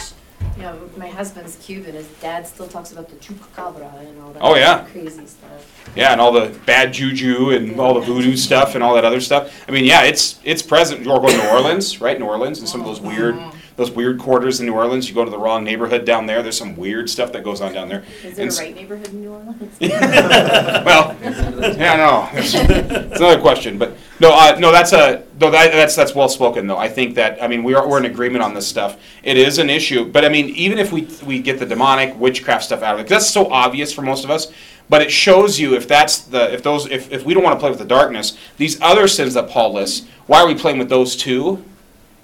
you 0.59 0.65
know, 0.65 0.77
my 0.97 1.07
husband's 1.07 1.55
Cuban, 1.55 1.93
his 1.93 2.07
dad 2.19 2.45
still 2.45 2.67
talks 2.67 2.91
about 2.91 3.07
the 3.07 3.15
chupacabra 3.15 3.97
and 4.05 4.21
all 4.21 4.33
that. 4.33 4.41
Oh, 4.41 4.55
yeah. 4.55 4.85
Crazy 4.91 5.25
stuff. 5.25 5.93
Yeah, 5.95 6.11
and 6.11 6.19
all 6.19 6.33
the 6.33 6.49
bad 6.65 6.91
juju 6.91 7.51
and 7.51 7.79
all 7.79 7.93
the 7.93 8.01
voodoo 8.01 8.35
stuff 8.35 8.75
and 8.75 8.83
all 8.83 8.93
that 8.95 9.05
other 9.05 9.21
stuff. 9.21 9.63
I 9.69 9.71
mean, 9.71 9.85
yeah, 9.85 10.03
it's 10.03 10.37
it's 10.43 10.61
present. 10.61 11.01
You're 11.01 11.17
going 11.19 11.37
to 11.37 11.43
New 11.43 11.49
Orleans, 11.49 12.01
right? 12.01 12.19
New 12.19 12.25
Orleans 12.25 12.59
and 12.59 12.67
some 12.67 12.81
of 12.81 12.87
those 12.87 12.99
weird 12.99 13.35
mm-hmm. 13.35 13.57
Those 13.79 13.89
weird 13.89 14.19
quarters 14.19 14.59
in 14.59 14.65
New 14.67 14.73
Orleans. 14.73 15.07
You 15.09 15.15
go 15.15 15.25
to 15.25 15.31
the 15.31 15.37
wrong 15.39 15.63
neighborhood 15.63 16.05
down 16.05 16.25
there. 16.27 16.43
There's 16.43 16.57
some 16.57 16.75
weird 16.75 17.09
stuff 17.09 17.31
that 17.31 17.43
goes 17.43 17.61
on 17.61 17.73
down 17.73 17.87
there. 17.89 18.03
Is 18.23 18.35
there 18.35 18.45
And 18.45 18.53
a 18.53 18.57
right 18.61 18.75
neighborhood 18.75 19.07
in 19.07 19.21
New 19.21 19.31
Orleans? 19.31 19.77
well, 19.79 21.15
yeah, 21.21 21.95
no, 21.95 22.29
it's, 22.33 22.53
it's 22.53 23.19
another 23.19 23.39
question, 23.39 23.77
but 23.77 23.97
no, 24.19 24.31
uh, 24.33 24.57
no, 24.59 24.71
that's 24.71 24.91
a 24.91 25.23
no, 25.39 25.49
that, 25.49 25.71
that's 25.71 25.95
that's 25.95 26.13
well 26.13 26.27
spoken 26.29 26.67
though. 26.67 26.77
I 26.77 26.89
think 26.89 27.15
that 27.15 27.41
I 27.41 27.47
mean 27.47 27.63
we 27.63 27.73
are 27.73 27.87
we're 27.87 27.97
in 27.99 28.05
agreement 28.05 28.43
on 28.43 28.53
this 28.53 28.67
stuff. 28.67 28.97
It 29.23 29.37
is 29.37 29.57
an 29.57 29.69
issue, 29.69 30.05
but 30.05 30.25
I 30.25 30.29
mean 30.29 30.49
even 30.49 30.77
if 30.77 30.91
we 30.91 31.07
we 31.25 31.39
get 31.39 31.57
the 31.57 31.65
demonic 31.65 32.19
witchcraft 32.19 32.65
stuff 32.65 32.83
out 32.83 32.95
of 32.95 32.99
it, 32.99 33.03
'cause 33.03 33.09
that's 33.09 33.29
so 33.29 33.49
obvious 33.51 33.93
for 33.93 34.01
most 34.01 34.23
of 34.25 34.29
us. 34.29 34.51
But 34.89 35.03
it 35.03 35.11
shows 35.11 35.59
you 35.59 35.75
if 35.75 35.87
that's 35.87 36.17
the 36.17 36.51
if 36.53 36.63
those 36.63 36.87
if, 36.91 37.11
if 37.11 37.23
we 37.23 37.33
don't 37.33 37.43
want 37.43 37.55
to 37.55 37.59
play 37.59 37.69
with 37.69 37.79
the 37.79 37.85
darkness, 37.85 38.37
these 38.57 38.81
other 38.81 39.07
sins 39.07 39.35
that 39.35 39.47
Paul 39.49 39.73
lists, 39.73 40.05
why 40.27 40.41
are 40.41 40.47
we 40.47 40.55
playing 40.55 40.79
with 40.79 40.89
those 40.89 41.15
too? 41.15 41.63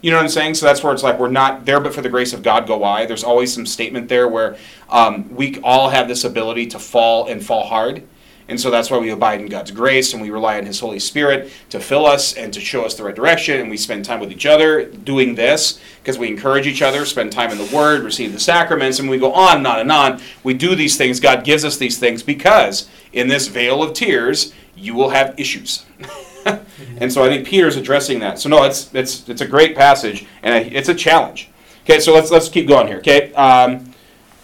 You 0.05 0.11
know 0.11 0.17
what 0.17 0.23
I'm 0.25 0.29
saying? 0.29 0.53
So 0.53 0.67
that's 0.67 0.83
where 0.83 0.93
it's 0.93 1.01
like 1.01 1.17
we're 1.17 1.31
not 1.31 1.65
there, 1.65 1.79
but 1.79 1.91
for 1.91 2.03
the 2.03 2.09
grace 2.09 2.31
of 2.31 2.43
God 2.43 2.67
go 2.67 2.83
I. 2.83 3.07
There's 3.07 3.23
always 3.23 3.51
some 3.51 3.65
statement 3.65 4.07
there 4.07 4.27
where 4.27 4.55
um, 4.87 5.35
we 5.35 5.59
all 5.61 5.89
have 5.89 6.07
this 6.07 6.23
ability 6.23 6.67
to 6.67 6.77
fall 6.77 7.25
and 7.25 7.43
fall 7.43 7.65
hard. 7.65 8.03
And 8.47 8.61
so 8.61 8.69
that's 8.69 8.91
why 8.91 8.99
we 8.99 9.09
abide 9.09 9.41
in 9.41 9.47
God's 9.47 9.71
grace 9.71 10.13
and 10.13 10.21
we 10.21 10.29
rely 10.29 10.59
on 10.59 10.67
His 10.67 10.79
Holy 10.79 10.99
Spirit 10.99 11.51
to 11.71 11.79
fill 11.79 12.05
us 12.05 12.33
and 12.33 12.53
to 12.53 12.61
show 12.61 12.85
us 12.85 12.93
the 12.93 13.03
right 13.03 13.15
direction. 13.15 13.59
And 13.59 13.67
we 13.67 13.77
spend 13.77 14.05
time 14.05 14.19
with 14.19 14.31
each 14.31 14.45
other 14.45 14.85
doing 14.85 15.33
this 15.33 15.81
because 16.03 16.19
we 16.19 16.27
encourage 16.27 16.67
each 16.67 16.83
other, 16.83 17.03
spend 17.07 17.31
time 17.31 17.49
in 17.49 17.57
the 17.57 17.75
Word, 17.75 18.03
receive 18.03 18.31
the 18.31 18.39
sacraments, 18.39 18.99
and 18.99 19.09
we 19.09 19.17
go 19.17 19.33
on 19.33 19.57
and 19.57 19.65
on 19.65 19.79
and 19.79 19.91
on. 19.91 20.21
We 20.43 20.53
do 20.53 20.75
these 20.75 20.99
things. 20.99 21.19
God 21.19 21.43
gives 21.43 21.65
us 21.65 21.77
these 21.77 21.97
things 21.97 22.21
because 22.21 22.87
in 23.11 23.27
this 23.27 23.47
vale 23.47 23.81
of 23.81 23.93
tears, 23.93 24.53
you 24.75 24.93
will 24.93 25.09
have 25.09 25.33
issues. 25.39 25.83
and 26.97 27.11
so 27.11 27.23
I 27.23 27.29
think 27.29 27.47
Peter's 27.47 27.75
addressing 27.75 28.19
that. 28.19 28.39
So 28.39 28.49
no, 28.49 28.63
it's 28.63 28.93
it's 28.93 29.27
it's 29.27 29.41
a 29.41 29.47
great 29.47 29.75
passage 29.75 30.25
and 30.43 30.73
it's 30.73 30.89
a 30.89 30.95
challenge. 30.95 31.49
Okay, 31.83 31.99
so 31.99 32.13
let's 32.13 32.31
let's 32.31 32.49
keep 32.49 32.67
going 32.67 32.87
here. 32.87 32.97
Okay, 32.97 33.33
um, 33.33 33.93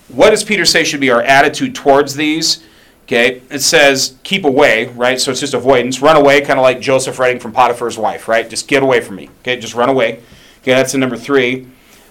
what 0.08 0.32
does 0.32 0.43
Peter 0.43 0.66
say 0.66 0.84
should 0.84 0.99
be 0.99 1.12
our 1.12 1.22
attitude 1.22 1.76
towards 1.76 2.16
these? 2.16 2.64
Okay, 3.04 3.41
it 3.49 3.60
says 3.60 4.18
keep 4.24 4.45
away, 4.45 4.88
right? 4.88 5.20
So 5.20 5.32
it's 5.32 5.39
just 5.39 5.54
avoidance, 5.54 6.02
run 6.02 6.16
away, 6.16 6.41
kind 6.41 6.60
of 6.60 6.64
like 6.64 6.80
Joseph 6.80 7.20
writing 7.20 7.39
from 7.39 7.52
Potiphar's 7.52 7.97
wife, 7.97 8.28
right? 8.28 8.49
Just 8.49 8.68
get 8.68 8.84
away 8.84 9.02
from 9.02 9.16
me. 9.18 9.30
Okay, 9.41 9.60
just 9.60 9.76
run 9.76 9.89
away. 9.89 10.22
Okay, 10.62 10.74
that's 10.74 10.91
the 10.91 10.97
number 10.97 11.18
three. 11.18 11.68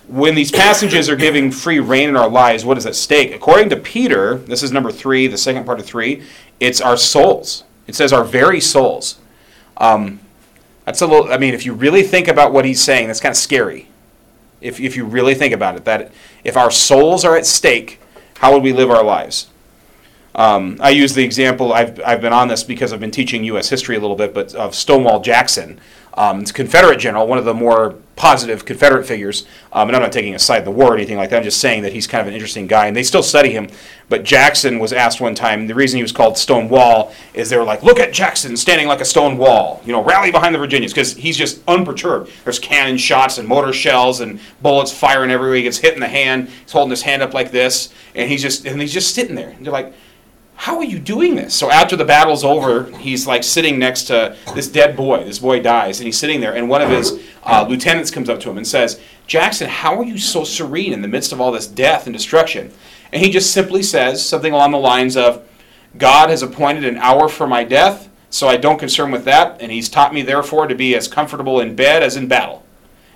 When 0.08 0.34
these 0.34 0.50
passages 0.50 1.08
are 1.08 1.14
giving 1.14 1.52
free 1.52 1.78
reign 1.78 2.08
in 2.08 2.16
our 2.16 2.28
lives, 2.28 2.64
what 2.64 2.76
is 2.76 2.84
at 2.84 2.96
stake? 2.96 3.32
According 3.32 3.70
to 3.70 3.76
Peter, 3.76 4.38
this 4.38 4.62
is 4.62 4.72
number 4.72 4.90
three, 4.90 5.28
the 5.28 5.38
second 5.38 5.64
part 5.64 5.78
of 5.78 5.86
three, 5.86 6.24
it's 6.58 6.80
our 6.80 6.96
souls. 6.96 7.62
It 7.86 7.94
says 7.94 8.12
our 8.12 8.24
very 8.24 8.60
souls. 8.60 9.20
Um, 9.80 10.20
that's 10.84 11.00
a 11.00 11.06
little, 11.06 11.32
I 11.32 11.38
mean, 11.38 11.54
if 11.54 11.66
you 11.66 11.72
really 11.72 12.02
think 12.02 12.28
about 12.28 12.52
what 12.52 12.64
he's 12.64 12.82
saying, 12.82 13.08
that's 13.08 13.20
kind 13.20 13.32
of 13.32 13.36
scary. 13.36 13.88
If, 14.60 14.78
if 14.78 14.94
you 14.94 15.04
really 15.04 15.34
think 15.34 15.54
about 15.54 15.76
it, 15.76 15.84
that 15.86 16.12
if 16.44 16.56
our 16.56 16.70
souls 16.70 17.24
are 17.24 17.36
at 17.36 17.46
stake, 17.46 18.00
how 18.36 18.52
would 18.52 18.62
we 18.62 18.72
live 18.72 18.90
our 18.90 19.02
lives? 19.02 19.48
Um, 20.34 20.76
I 20.80 20.90
use 20.90 21.14
the 21.14 21.24
example, 21.24 21.72
I've, 21.72 22.00
I've 22.04 22.20
been 22.20 22.32
on 22.32 22.48
this 22.48 22.62
because 22.62 22.92
I've 22.92 23.00
been 23.00 23.10
teaching 23.10 23.42
U.S. 23.44 23.68
history 23.68 23.96
a 23.96 24.00
little 24.00 24.16
bit, 24.16 24.32
but 24.32 24.54
of 24.54 24.74
Stonewall 24.74 25.20
Jackson. 25.20 25.80
Um, 26.14 26.44
Confederate 26.44 26.98
general, 26.98 27.26
one 27.26 27.38
of 27.38 27.44
the 27.44 27.54
more 27.54 27.96
positive 28.20 28.66
Confederate 28.66 29.06
figures. 29.06 29.46
Um, 29.72 29.88
and 29.88 29.96
I'm 29.96 30.02
not 30.02 30.12
taking 30.12 30.34
a 30.34 30.38
side 30.38 30.58
of 30.58 30.64
the 30.66 30.70
war 30.70 30.92
or 30.92 30.94
anything 30.94 31.16
like 31.16 31.30
that. 31.30 31.38
I'm 31.38 31.42
just 31.42 31.58
saying 31.58 31.84
that 31.84 31.94
he's 31.94 32.06
kind 32.06 32.20
of 32.20 32.28
an 32.28 32.34
interesting 32.34 32.66
guy, 32.66 32.86
and 32.86 32.94
they 32.94 33.02
still 33.02 33.22
study 33.22 33.50
him. 33.50 33.70
But 34.10 34.24
Jackson 34.24 34.78
was 34.78 34.92
asked 34.92 35.22
one 35.22 35.34
time, 35.34 35.66
the 35.68 35.74
reason 35.74 35.96
he 35.96 36.02
was 36.02 36.12
called 36.12 36.36
Stonewall 36.36 37.14
is 37.32 37.48
they 37.48 37.56
were 37.56 37.64
like, 37.64 37.82
look 37.82 37.98
at 37.98 38.12
Jackson 38.12 38.58
standing 38.58 38.88
like 38.88 39.00
a 39.00 39.06
stone 39.06 39.38
wall, 39.38 39.80
you 39.86 39.92
know, 39.92 40.04
rally 40.04 40.30
behind 40.30 40.54
the 40.54 40.58
Virginians, 40.58 40.92
because 40.92 41.14
he's 41.14 41.36
just 41.36 41.62
unperturbed. 41.66 42.30
There's 42.44 42.58
cannon 42.58 42.98
shots 42.98 43.38
and 43.38 43.48
mortar 43.48 43.72
shells 43.72 44.20
and 44.20 44.38
bullets 44.60 44.92
firing 44.92 45.30
everywhere. 45.30 45.56
He 45.56 45.62
gets 45.62 45.78
hit 45.78 45.94
in 45.94 46.00
the 46.00 46.08
hand. 46.08 46.48
He's 46.48 46.72
holding 46.72 46.90
his 46.90 47.02
hand 47.02 47.22
up 47.22 47.32
like 47.32 47.52
this, 47.52 47.90
and 48.14 48.28
he's 48.28 48.42
just 48.42 48.66
and 48.66 48.80
he's 48.82 48.92
just 48.92 49.14
sitting 49.14 49.34
there. 49.34 49.50
And 49.50 49.64
they're 49.64 49.72
like, 49.72 49.94
how 50.60 50.76
are 50.76 50.84
you 50.84 50.98
doing 50.98 51.36
this? 51.36 51.54
So 51.54 51.70
after 51.70 51.96
the 51.96 52.04
battle's 52.04 52.44
over, 52.44 52.84
he's 52.98 53.26
like 53.26 53.42
sitting 53.42 53.78
next 53.78 54.02
to 54.08 54.36
this 54.54 54.68
dead 54.68 54.94
boy. 54.94 55.24
This 55.24 55.38
boy 55.38 55.62
dies, 55.62 56.00
and 56.00 56.04
he's 56.04 56.18
sitting 56.18 56.42
there, 56.42 56.54
and 56.54 56.68
one 56.68 56.82
of 56.82 56.90
his 56.90 57.18
uh, 57.44 57.64
lieutenants 57.66 58.10
comes 58.10 58.28
up 58.28 58.40
to 58.40 58.50
him 58.50 58.58
and 58.58 58.66
says, 58.66 59.00
Jackson, 59.26 59.70
how 59.70 59.98
are 59.98 60.04
you 60.04 60.18
so 60.18 60.44
serene 60.44 60.92
in 60.92 61.00
the 61.00 61.08
midst 61.08 61.32
of 61.32 61.40
all 61.40 61.50
this 61.50 61.66
death 61.66 62.06
and 62.06 62.12
destruction? 62.12 62.70
And 63.10 63.22
he 63.22 63.30
just 63.30 63.54
simply 63.54 63.82
says 63.82 64.22
something 64.22 64.52
along 64.52 64.72
the 64.72 64.78
lines 64.78 65.16
of, 65.16 65.48
God 65.96 66.28
has 66.28 66.42
appointed 66.42 66.84
an 66.84 66.98
hour 66.98 67.26
for 67.30 67.46
my 67.46 67.64
death, 67.64 68.10
so 68.28 68.46
I 68.46 68.58
don't 68.58 68.78
concern 68.78 69.10
with 69.10 69.24
that, 69.24 69.62
and 69.62 69.72
he's 69.72 69.88
taught 69.88 70.12
me, 70.12 70.20
therefore, 70.20 70.66
to 70.66 70.74
be 70.74 70.94
as 70.94 71.08
comfortable 71.08 71.58
in 71.58 71.74
bed 71.74 72.02
as 72.02 72.18
in 72.18 72.28
battle. 72.28 72.66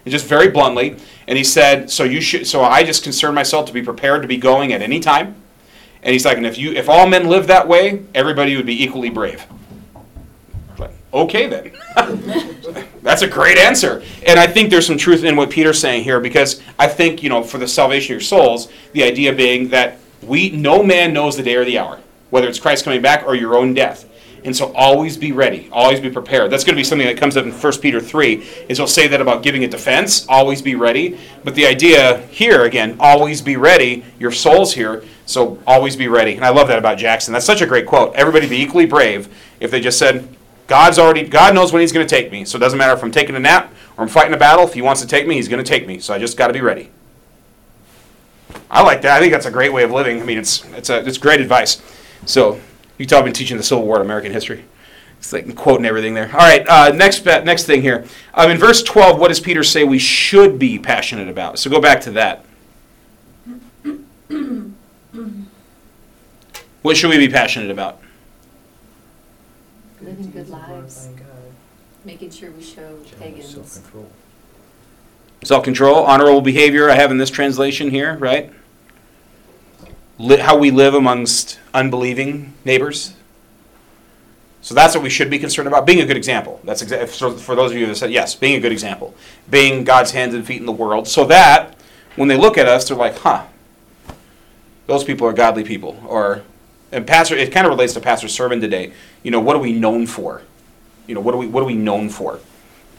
And 0.07 0.13
just 0.13 0.25
very 0.25 0.49
bluntly, 0.49 0.97
and 1.29 1.37
he 1.37 1.45
said, 1.45 1.91
so 1.91 2.05
you 2.05 2.23
should, 2.23 2.47
so 2.47 2.63
I 2.65 2.85
just 2.85 3.05
concern 3.05 3.35
myself 3.35 3.67
to 3.67 3.75
be 3.75 3.83
prepared 3.83 4.23
to 4.23 4.29
be 4.29 4.39
going 4.39 4.73
at 4.73 4.81
any 4.81 4.99
time 4.99 5.43
and 6.05 6.13
he's 6.13 6.25
like, 6.25 6.37
and 6.37 6.47
if 6.47 6.59
you 6.59 6.73
if 6.73 6.89
all 6.89 7.07
men 7.07 7.29
lived 7.29 7.49
that 7.49 7.67
way, 7.67 8.05
everybody 8.15 8.57
would 8.57 8.67
be 8.67 8.85
equally 8.85 9.09
brave. 9.09 9.45
Like, 10.79 10.93
okay 11.13 11.47
then. 11.47 11.73
That's 13.03 13.23
a 13.23 13.29
great 13.29 13.57
answer. 13.57 14.03
And 14.27 14.39
I 14.39 14.47
think 14.47 14.71
there's 14.71 14.87
some 14.87 14.99
truth 14.99 15.25
in 15.25 15.35
what 15.35 15.51
Peter's 15.51 15.81
saying 15.81 16.05
here 16.05 16.21
because 16.21 16.63
I 16.79 16.89
think, 16.89 17.23
you 17.23 17.31
know, 17.31 17.43
for 17.43 17.59
the 17.59 17.67
salvation 17.67 18.15
of 18.15 18.21
your 18.21 18.21
souls, 18.21 18.71
the 18.93 19.03
idea 19.03 19.33
being 19.33 19.69
that 19.69 19.99
we 20.23 20.51
no 20.51 20.83
man 20.83 21.15
knows 21.15 21.37
the 21.37 21.43
day 21.43 21.57
or 21.57 21.65
the 21.65 21.79
hour, 21.79 22.01
whether 22.31 22.49
it's 22.49 22.59
Christ 22.59 22.85
coming 22.85 23.01
back 23.01 23.27
or 23.27 23.35
your 23.35 23.57
own 23.57 23.73
death. 23.73 24.05
And 24.45 24.55
so 24.55 24.73
always 24.75 25.17
be 25.17 25.33
ready, 25.33 25.71
always 25.73 26.01
be 26.01 26.11
prepared. 26.11 26.51
That's 26.51 26.65
going 26.65 26.75
to 26.75 26.81
be 26.81 26.85
something 26.85 27.07
that 27.07 27.17
comes 27.17 27.37
up 27.37 27.47
in 27.47 27.53
1 27.53 27.73
Peter 27.81 27.99
3, 27.99 28.35
is 28.69 28.77
he'll 28.77 28.87
say 28.87 29.09
that 29.09 29.21
about 29.23 29.43
giving 29.43 29.65
a 29.65 29.69
defense, 29.69 30.27
always 30.29 30.61
be 30.61 30.75
ready. 30.75 31.19
But 31.43 31.55
the 31.55 31.67
idea 31.67 32.19
here, 32.27 32.65
again, 32.65 32.97
always 33.01 33.41
be 33.41 33.57
ready, 33.57 34.05
your 34.19 34.33
soul's 34.33 34.75
here, 34.75 35.03
so 35.25 35.59
always 35.67 35.97
be 35.97 36.09
ready. 36.09 36.35
And 36.35 36.45
I 36.45 36.51
love 36.51 36.69
that 36.69 36.79
about 36.79 36.99
Jackson. 36.99 37.33
That's 37.33 37.47
such 37.47 37.63
a 37.63 37.67
great 37.67 37.87
quote. 37.87 38.15
Everybody 38.15 38.47
be 38.47 38.61
equally 38.61 38.85
brave 38.85 39.35
if 39.61 39.71
they 39.71 39.81
just 39.81 39.99
said, 39.99 40.29
God's 40.67 40.99
already, 40.99 41.27
God 41.27 41.55
knows 41.55 41.73
when 41.73 41.81
he's 41.81 41.93
going 41.93 42.07
to 42.07 42.15
take 42.15 42.31
me. 42.31 42.45
So 42.45 42.57
it 42.57 42.61
doesn't 42.61 42.79
matter 42.79 42.93
if 42.93 43.03
I'm 43.03 43.13
taking 43.13 43.37
a 43.37 43.41
nap 43.41 43.73
or 43.97 44.03
I'm 44.03 44.09
fighting 44.09 44.35
a 44.35 44.39
battle. 44.39 44.67
If 44.67 44.75
he 44.75 44.83
wants 44.83 45.01
to 45.01 45.07
take 45.07 45.27
me, 45.27 45.37
he's 45.37 45.49
going 45.49 45.63
to 45.63 45.69
take 45.69 45.87
me. 45.87 45.99
So 45.99 46.13
I 46.13 46.19
just 46.19 46.37
got 46.37 46.49
to 46.49 46.53
be 46.53 46.61
ready. 46.61 46.91
I 48.71 48.83
like 48.83 49.03
that. 49.03 49.17
I 49.17 49.21
think 49.21 49.33
that's 49.33 49.47
a 49.47 49.51
great 49.51 49.73
way 49.73 49.85
of 49.85 49.91
living. 49.91 50.21
I 50.21 50.25
mean, 50.25 50.39
it's, 50.39 50.65
it's, 50.73 50.91
a, 50.91 51.07
it's 51.07 51.19
great 51.19 51.41
advice. 51.41 51.83
So 52.27 52.61
you 52.99 53.07
talk 53.07 53.23
about 53.23 53.35
teaching 53.35 53.57
the 53.57 53.63
Civil 53.63 53.85
War 53.85 53.97
in 53.97 54.03
American 54.03 54.33
history. 54.33 54.65
It's 55.19 55.33
like 55.33 55.55
quoting 55.57 55.87
everything 55.87 56.15
there. 56.15 56.31
All 56.33 56.39
right, 56.39 56.69
uh, 56.69 56.91
next 56.91 57.25
next 57.25 57.65
thing 57.65 57.81
here. 57.81 58.05
Um, 58.35 58.51
in 58.51 58.59
verse 58.59 58.83
12, 58.83 59.19
what 59.19 59.29
does 59.29 59.41
Peter 59.41 59.63
say 59.63 59.83
we 59.83 59.99
should 59.99 60.59
be 60.59 60.79
passionate 60.79 61.29
about? 61.29 61.59
So 61.59 61.71
go 61.71 61.81
back 61.81 62.01
to 62.03 62.11
that. 62.13 62.45
what 66.83 66.97
should 66.97 67.09
we 67.09 67.17
be 67.17 67.29
passionate 67.29 67.71
about? 67.71 68.01
Living 70.03 70.31
good 70.31 70.51
lives, 70.51 71.09
making 72.05 72.31
sure 72.31 72.51
we 72.51 72.63
show 72.63 72.99
pagans. 73.19 73.55
Self-control. 73.55 74.11
Self 75.43 75.65
control, 75.65 76.05
honorable 76.05 76.43
behavior, 76.43 76.91
I 76.91 76.95
have 76.97 77.11
in 77.11 77.17
this 77.17 77.31
translation 77.31 77.91
here, 77.91 78.17
right? 78.19 78.53
Li- 80.19 80.39
how 80.39 80.57
we 80.57 80.71
live 80.71 80.95
amongst 80.95 81.59
unbelieving 81.73 82.53
neighbors. 82.65 83.15
So 84.63 84.75
that's 84.75 84.95
what 84.95 85.03
we 85.03 85.11
should 85.11 85.29
be 85.29 85.39
concerned 85.39 85.69
about. 85.69 85.85
Being 85.85 86.01
a 86.01 86.07
good 86.07 86.17
example. 86.17 86.61
That's 86.65 86.83
exa- 86.83 87.09
so 87.09 87.33
for 87.33 87.55
those 87.55 87.73
of 87.73 87.77
you 87.77 87.87
that 87.87 87.97
said 87.97 88.11
yes, 88.11 88.35
being 88.35 88.57
a 88.57 88.61
good 88.61 88.73
example, 88.73 89.15
being 89.51 89.85
God's 89.85 90.13
hands 90.13 90.35
and 90.35 90.47
feet 90.47 90.61
in 90.61 90.67
the 90.67 90.73
world, 90.73 91.07
so 91.07 91.25
that 91.27 91.77
when 92.17 92.29
they 92.29 92.37
look 92.37 92.57
at 92.57 92.67
us, 92.67 92.89
they're 92.89 92.97
like, 92.97 93.19
"Huh, 93.19 93.45
those 94.87 95.05
people 95.05 95.27
are 95.27 95.35
godly 95.35 95.65
people." 95.65 96.03
Or, 96.07 96.45
and 96.93 97.07
pastor, 97.07 97.37
it 97.37 97.53
kind 97.53 97.67
of 97.67 97.73
relates 97.73 97.93
to 97.93 98.01
pastor's 98.01 98.33
sermon 98.33 98.61
today. 98.61 98.93
You 99.23 99.31
know, 99.31 99.41
what 99.41 99.55
are 99.55 99.59
we 99.61 99.73
known 99.73 100.07
for? 100.07 100.43
You 101.07 101.15
know, 101.15 101.21
what 101.21 101.35
are 101.35 101.39
we 101.39 101.47
what 101.47 101.63
are 101.63 101.67
we 101.67 101.75
known 101.75 102.09
for? 102.09 102.41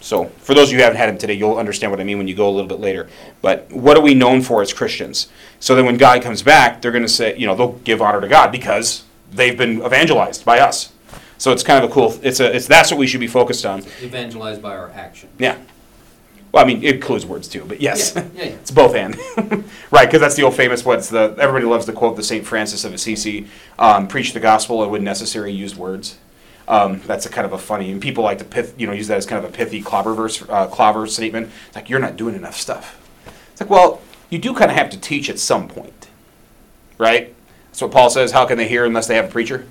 So, 0.01 0.25
for 0.25 0.53
those 0.53 0.69
of 0.69 0.73
you 0.73 0.77
who 0.77 0.83
haven't 0.83 0.97
had 0.97 1.09
him 1.09 1.17
today, 1.17 1.33
you'll 1.33 1.57
understand 1.57 1.91
what 1.91 1.99
I 1.99 2.03
mean 2.03 2.17
when 2.17 2.27
you 2.27 2.35
go 2.35 2.47
a 2.47 2.51
little 2.51 2.67
bit 2.67 2.79
later. 2.79 3.09
But 3.41 3.71
what 3.71 3.97
are 3.97 4.01
we 4.01 4.13
known 4.13 4.41
for 4.41 4.61
as 4.61 4.71
Christians? 4.71 5.27
So 5.59 5.75
then 5.75 5.85
when 5.85 5.97
God 5.97 6.21
comes 6.21 6.43
back, 6.43 6.81
they're 6.81 6.91
going 6.91 7.03
to 7.03 7.09
say, 7.09 7.35
you 7.37 7.47
know, 7.47 7.55
they'll 7.55 7.73
give 7.83 8.01
honor 8.01 8.21
to 8.21 8.27
God 8.27 8.51
because 8.51 9.03
they've 9.31 9.57
been 9.57 9.83
evangelized 9.83 10.45
by 10.45 10.59
us. 10.59 10.91
So 11.37 11.51
it's 11.51 11.63
kind 11.63 11.83
of 11.83 11.89
a 11.89 11.93
cool. 11.93 12.17
It's 12.21 12.39
a. 12.39 12.55
It's 12.55 12.67
that's 12.67 12.91
what 12.91 12.97
we 12.97 13.07
should 13.07 13.19
be 13.19 13.27
focused 13.27 13.65
on. 13.65 13.79
Evangelized 14.01 14.61
by 14.61 14.75
our 14.75 14.89
action. 14.91 15.29
Yeah. 15.37 15.57
Well, 16.51 16.63
I 16.63 16.67
mean, 16.67 16.83
it 16.83 16.95
includes 16.95 17.25
words 17.25 17.49
too, 17.49 17.65
but 17.65 17.81
yes, 17.81 18.13
Yeah, 18.15 18.23
yeah, 18.33 18.43
yeah. 18.43 18.49
it's 18.61 18.71
both 18.71 18.95
and. 18.95 19.17
right, 19.91 20.05
because 20.05 20.21
that's 20.21 20.35
the 20.35 20.43
old 20.43 20.55
famous. 20.55 20.85
What's 20.85 21.09
the? 21.09 21.35
Everybody 21.37 21.65
loves 21.65 21.85
to 21.87 21.91
quote 21.91 22.15
the 22.15 22.23
Saint 22.23 22.45
Francis 22.45 22.85
of 22.85 22.93
Assisi: 22.93 23.47
um, 23.77 24.07
"Preach 24.07 24.31
the 24.31 24.39
gospel 24.39 24.81
and 24.81 24.91
when 24.91 25.03
necessary, 25.03 25.51
use 25.51 25.75
words." 25.75 26.17
Um, 26.67 27.01
that's 27.05 27.25
a 27.25 27.29
kind 27.29 27.45
of 27.45 27.53
a 27.53 27.59
funny, 27.59 27.91
and 27.91 28.01
people 28.01 28.23
like 28.23 28.39
to 28.39 28.43
pith, 28.43 28.73
you 28.77 28.87
know, 28.87 28.93
use 28.93 29.07
that 29.07 29.17
as 29.17 29.25
kind 29.27 29.43
of 29.43 29.49
a 29.49 29.53
pithy 29.53 29.81
clobber 29.81 30.13
verse, 30.13 30.43
uh, 30.49 30.65
clobber 30.67 31.05
statement. 31.05 31.51
It's 31.67 31.75
like 31.75 31.89
you're 31.89 31.99
not 31.99 32.17
doing 32.17 32.33
enough 32.33 32.55
stuff. 32.55 32.99
It's 33.51 33.61
like, 33.61 33.69
well, 33.69 34.01
you 34.31 34.39
do 34.39 34.53
kind 34.53 34.71
of 34.71 34.77
have 34.77 34.89
to 34.89 34.99
teach 34.99 35.29
at 35.29 35.37
some 35.37 35.67
point, 35.67 36.07
right? 36.97 37.35
That's 37.67 37.81
what 37.81 37.91
Paul 37.91 38.09
says. 38.09 38.31
How 38.31 38.45
can 38.45 38.57
they 38.57 38.67
hear 38.67 38.83
unless 38.85 39.05
they 39.05 39.15
have 39.15 39.25
a 39.25 39.31
preacher? 39.31 39.67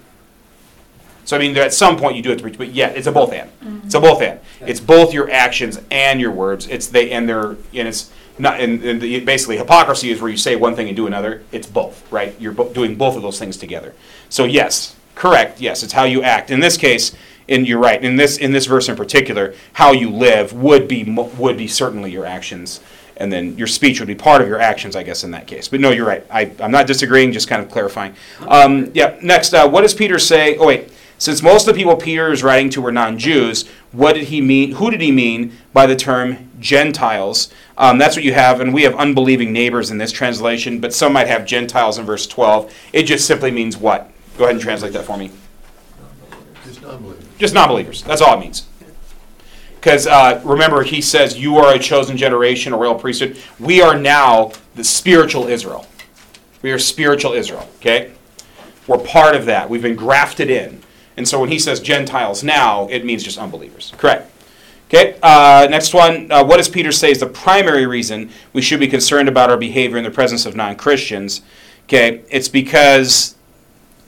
So 1.25 1.37
I 1.37 1.41
mean, 1.41 1.57
at 1.57 1.73
some 1.73 1.97
point 1.97 2.17
you 2.17 2.23
do 2.23 2.29
have 2.29 2.39
to 2.39 2.43
preach, 2.43 2.59
but 2.59 2.73
yeah, 2.73 2.89
it's 2.89 3.07
a 3.07 3.13
both 3.13 3.33
and. 3.33 3.51
It's 3.85 3.95
a 3.95 4.01
both 4.01 4.21
and. 4.23 4.41
It's 4.61 4.81
both 4.81 5.13
your 5.13 5.31
actions 5.31 5.81
and 5.91 6.21
your 6.21 6.31
words. 6.31 6.69
It's 6.69 6.87
they 6.87 7.11
and 7.11 7.29
they're 7.29 7.53
and 7.73 7.89
it's 7.89 8.11
not 8.39 8.61
and, 8.61 8.83
and 8.85 9.01
the, 9.01 9.21
basically 9.21 9.57
hypocrisy 9.57 10.11
is 10.11 10.21
where 10.21 10.31
you 10.31 10.37
say 10.37 10.55
one 10.57 10.77
thing 10.77 10.89
and 10.89 10.97
do 10.97 11.07
another. 11.07 11.43
It's 11.51 11.67
both, 11.67 12.11
right? 12.13 12.39
You're 12.41 12.53
bo- 12.53 12.73
doing 12.73 12.97
both 12.97 13.17
of 13.17 13.23
those 13.23 13.39
things 13.39 13.57
together. 13.57 13.95
So 14.29 14.45
yes, 14.45 14.97
correct. 15.15 15.61
Yes, 15.61 15.83
it's 15.83 15.93
how 15.93 16.05
you 16.05 16.23
act. 16.23 16.51
In 16.51 16.61
this 16.61 16.77
case, 16.77 17.15
and 17.49 17.67
you're 17.67 17.79
right. 17.79 18.03
In 18.03 18.17
this 18.17 18.39
in 18.39 18.53
this 18.53 18.67
verse 18.67 18.89
in 18.89 18.97
particular, 18.97 19.55
how 19.75 19.93
you 19.93 20.11
live 20.11 20.53
would 20.53 20.89
be 20.89 21.05
would 21.05 21.57
be 21.57 21.69
certainly 21.69 22.11
your 22.11 22.27
actions. 22.27 22.81
And 23.17 23.33
then 23.33 23.57
your 23.57 23.69
speech 23.69 24.01
would 24.01 24.09
be 24.09 24.17
part 24.17 24.43
of 24.43 24.49
your 24.49 24.59
actions, 24.59 24.97
I 24.97 25.05
guess, 25.05 25.23
in 25.23 25.31
that 25.31 25.47
case. 25.47 25.69
But 25.69 25.79
no, 25.79 25.91
you're 25.91 26.07
right. 26.07 26.27
I, 26.31 26.51
I'm 26.59 26.73
not 26.73 26.89
disagreeing, 26.89 27.31
just 27.31 27.47
kind 27.47 27.63
of 27.63 27.71
clarifying. 27.71 28.17
Um, 28.49 28.91
yeah, 28.93 29.17
next, 29.23 29.55
uh, 29.55 29.69
what 29.69 29.83
does 29.83 29.95
Peter 29.95 30.19
say? 30.19 30.57
Oh, 30.57 30.67
wait. 30.67 30.91
Since 31.17 31.41
most 31.41 31.69
of 31.69 31.75
the 31.75 31.79
people 31.79 31.95
Peter 31.95 32.33
is 32.33 32.43
writing 32.43 32.71
to 32.71 32.83
were 32.83 32.91
non-Jews, 32.91 33.69
what 33.93 34.15
did 34.15 34.25
he 34.25 34.41
mean? 34.41 34.73
Who 34.73 34.91
did 34.91 35.01
he 35.01 35.13
mean 35.13 35.53
by 35.73 35.87
the 35.87 35.95
term 35.95 36.51
Gentiles? 36.59 37.51
Um, 37.79 37.99
that's 37.99 38.17
what 38.17 38.25
you 38.25 38.35
have, 38.35 38.61
and 38.61 38.75
we 38.75 38.83
have 38.83 38.97
unbelieving 38.97 39.53
neighbors 39.53 39.93
in 39.93 39.99
this 39.99 40.11
translation, 40.11 40.81
but 40.81 40.93
some 40.93 41.13
might 41.13 41.29
have 41.29 41.47
Gentiles 41.47 41.99
in 41.99 42.05
verse 42.05 42.27
12. 42.27 42.75
It 42.93 43.05
just 43.05 43.29
simply 43.29 43.53
means 43.53 43.77
what? 43.77 44.11
Go 44.37 44.45
ahead 44.45 44.57
and 44.57 44.63
translate 44.63 44.93
that 44.93 45.05
for 45.05 45.17
me. 45.17 45.31
Non-believers. 46.85 47.25
Just 47.39 47.55
non-believers. 47.55 48.03
That's 48.03 48.21
all 48.21 48.37
it 48.37 48.41
means. 48.41 48.67
Because 49.77 50.07
uh, 50.07 50.41
remember, 50.45 50.83
he 50.83 51.01
says, 51.01 51.39
"You 51.39 51.57
are 51.59 51.75
a 51.75 51.79
chosen 51.79 52.17
generation, 52.17 52.73
a 52.73 52.77
royal 52.77 52.95
priesthood." 52.95 53.39
We 53.59 53.83
are 53.83 53.99
now 53.99 54.53
the 54.75 54.85
spiritual 54.85 55.47
Israel. 55.47 55.87
We 56.63 56.73
are 56.73 56.79
spiritual 56.79 57.33
Israel. 57.33 57.69
Okay, 57.77 58.13
we're 58.87 58.99
part 58.99 59.35
of 59.35 59.47
that. 59.47 59.69
We've 59.69 59.83
been 59.83 59.97
grafted 59.97 60.51
in, 60.51 60.83
and 61.17 61.29
so 61.29 61.41
when 61.41 61.51
he 61.51 61.59
says 61.59 61.81
Gentiles 61.81 62.43
now, 62.43 62.87
it 62.89 63.05
means 63.05 63.23
just 63.23 63.39
unbelievers. 63.39 63.93
Correct. 63.99 64.31
Okay. 64.89 65.19
Uh, 65.23 65.67
next 65.71 65.93
one. 65.93 66.31
Uh, 66.31 66.45
what 66.45 66.59
does 66.59 66.69
Peter 66.69 66.93
say 66.93 67.11
is 67.11 67.21
the 67.21 67.27
primary 67.27 67.87
reason 67.87 68.31
we 68.53 68.63
should 68.63 68.81
be 68.81 68.89
concerned 68.89 69.29
about 69.29 69.51
our 69.51 69.57
behavior 69.57 69.99
in 69.99 70.05
the 70.05 70.11
presence 70.11 70.47
of 70.47 70.55
non-Christians? 70.55 71.43
Okay, 71.87 72.23
it's 72.31 72.49
because 72.49 73.35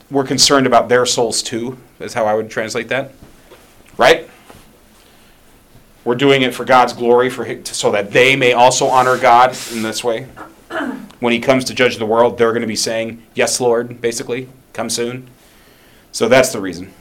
we're 0.09 0.23
concerned 0.23 0.67
about 0.67 0.89
their 0.89 1.05
souls 1.05 1.41
too. 1.41 1.77
Is 1.99 2.13
how 2.13 2.25
I 2.25 2.33
would 2.33 2.49
translate 2.49 2.89
that. 2.89 3.11
Right? 3.97 4.29
We're 6.05 6.15
doing 6.15 6.41
it 6.41 6.53
for 6.53 6.63
God's 6.63 6.93
glory, 6.93 7.29
for 7.29 7.63
so 7.65 7.91
that 7.91 8.11
they 8.11 8.35
may 8.35 8.53
also 8.53 8.87
honor 8.87 9.17
God 9.17 9.57
in 9.73 9.81
this 9.81 10.03
way. 10.03 10.27
When 11.19 11.33
He 11.33 11.39
comes 11.39 11.65
to 11.65 11.73
judge 11.73 11.97
the 11.97 12.05
world, 12.05 12.37
they're 12.37 12.51
going 12.51 12.61
to 12.61 12.67
be 12.67 12.75
saying, 12.75 13.23
"Yes, 13.33 13.59
Lord." 13.59 13.99
Basically, 14.01 14.47
come 14.73 14.87
soon. 14.87 15.27
So 16.11 16.27
that's 16.27 16.51
the 16.51 16.61
reason. 16.61 16.93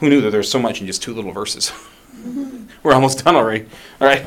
Who 0.00 0.08
knew 0.08 0.22
that 0.22 0.30
there's 0.30 0.50
so 0.50 0.58
much 0.58 0.80
in 0.80 0.86
just 0.86 1.02
two 1.02 1.12
little 1.12 1.32
verses? 1.32 1.70
We're 2.82 2.94
almost 2.94 3.24
done 3.24 3.36
already. 3.36 3.66
All 4.00 4.08
right. 4.08 4.24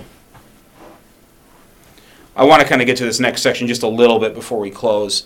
I 2.38 2.46
want 2.46 2.62
to 2.62 2.68
kind 2.68 2.82
of 2.82 2.86
get 2.86 2.98
to 2.98 3.04
this 3.04 3.20
next 3.20 3.42
section 3.42 3.68
just 3.68 3.82
a 3.82 3.88
little 3.88 4.20
bit 4.20 4.36
before 4.36 4.60
we 4.60 4.70
close. 4.70 5.26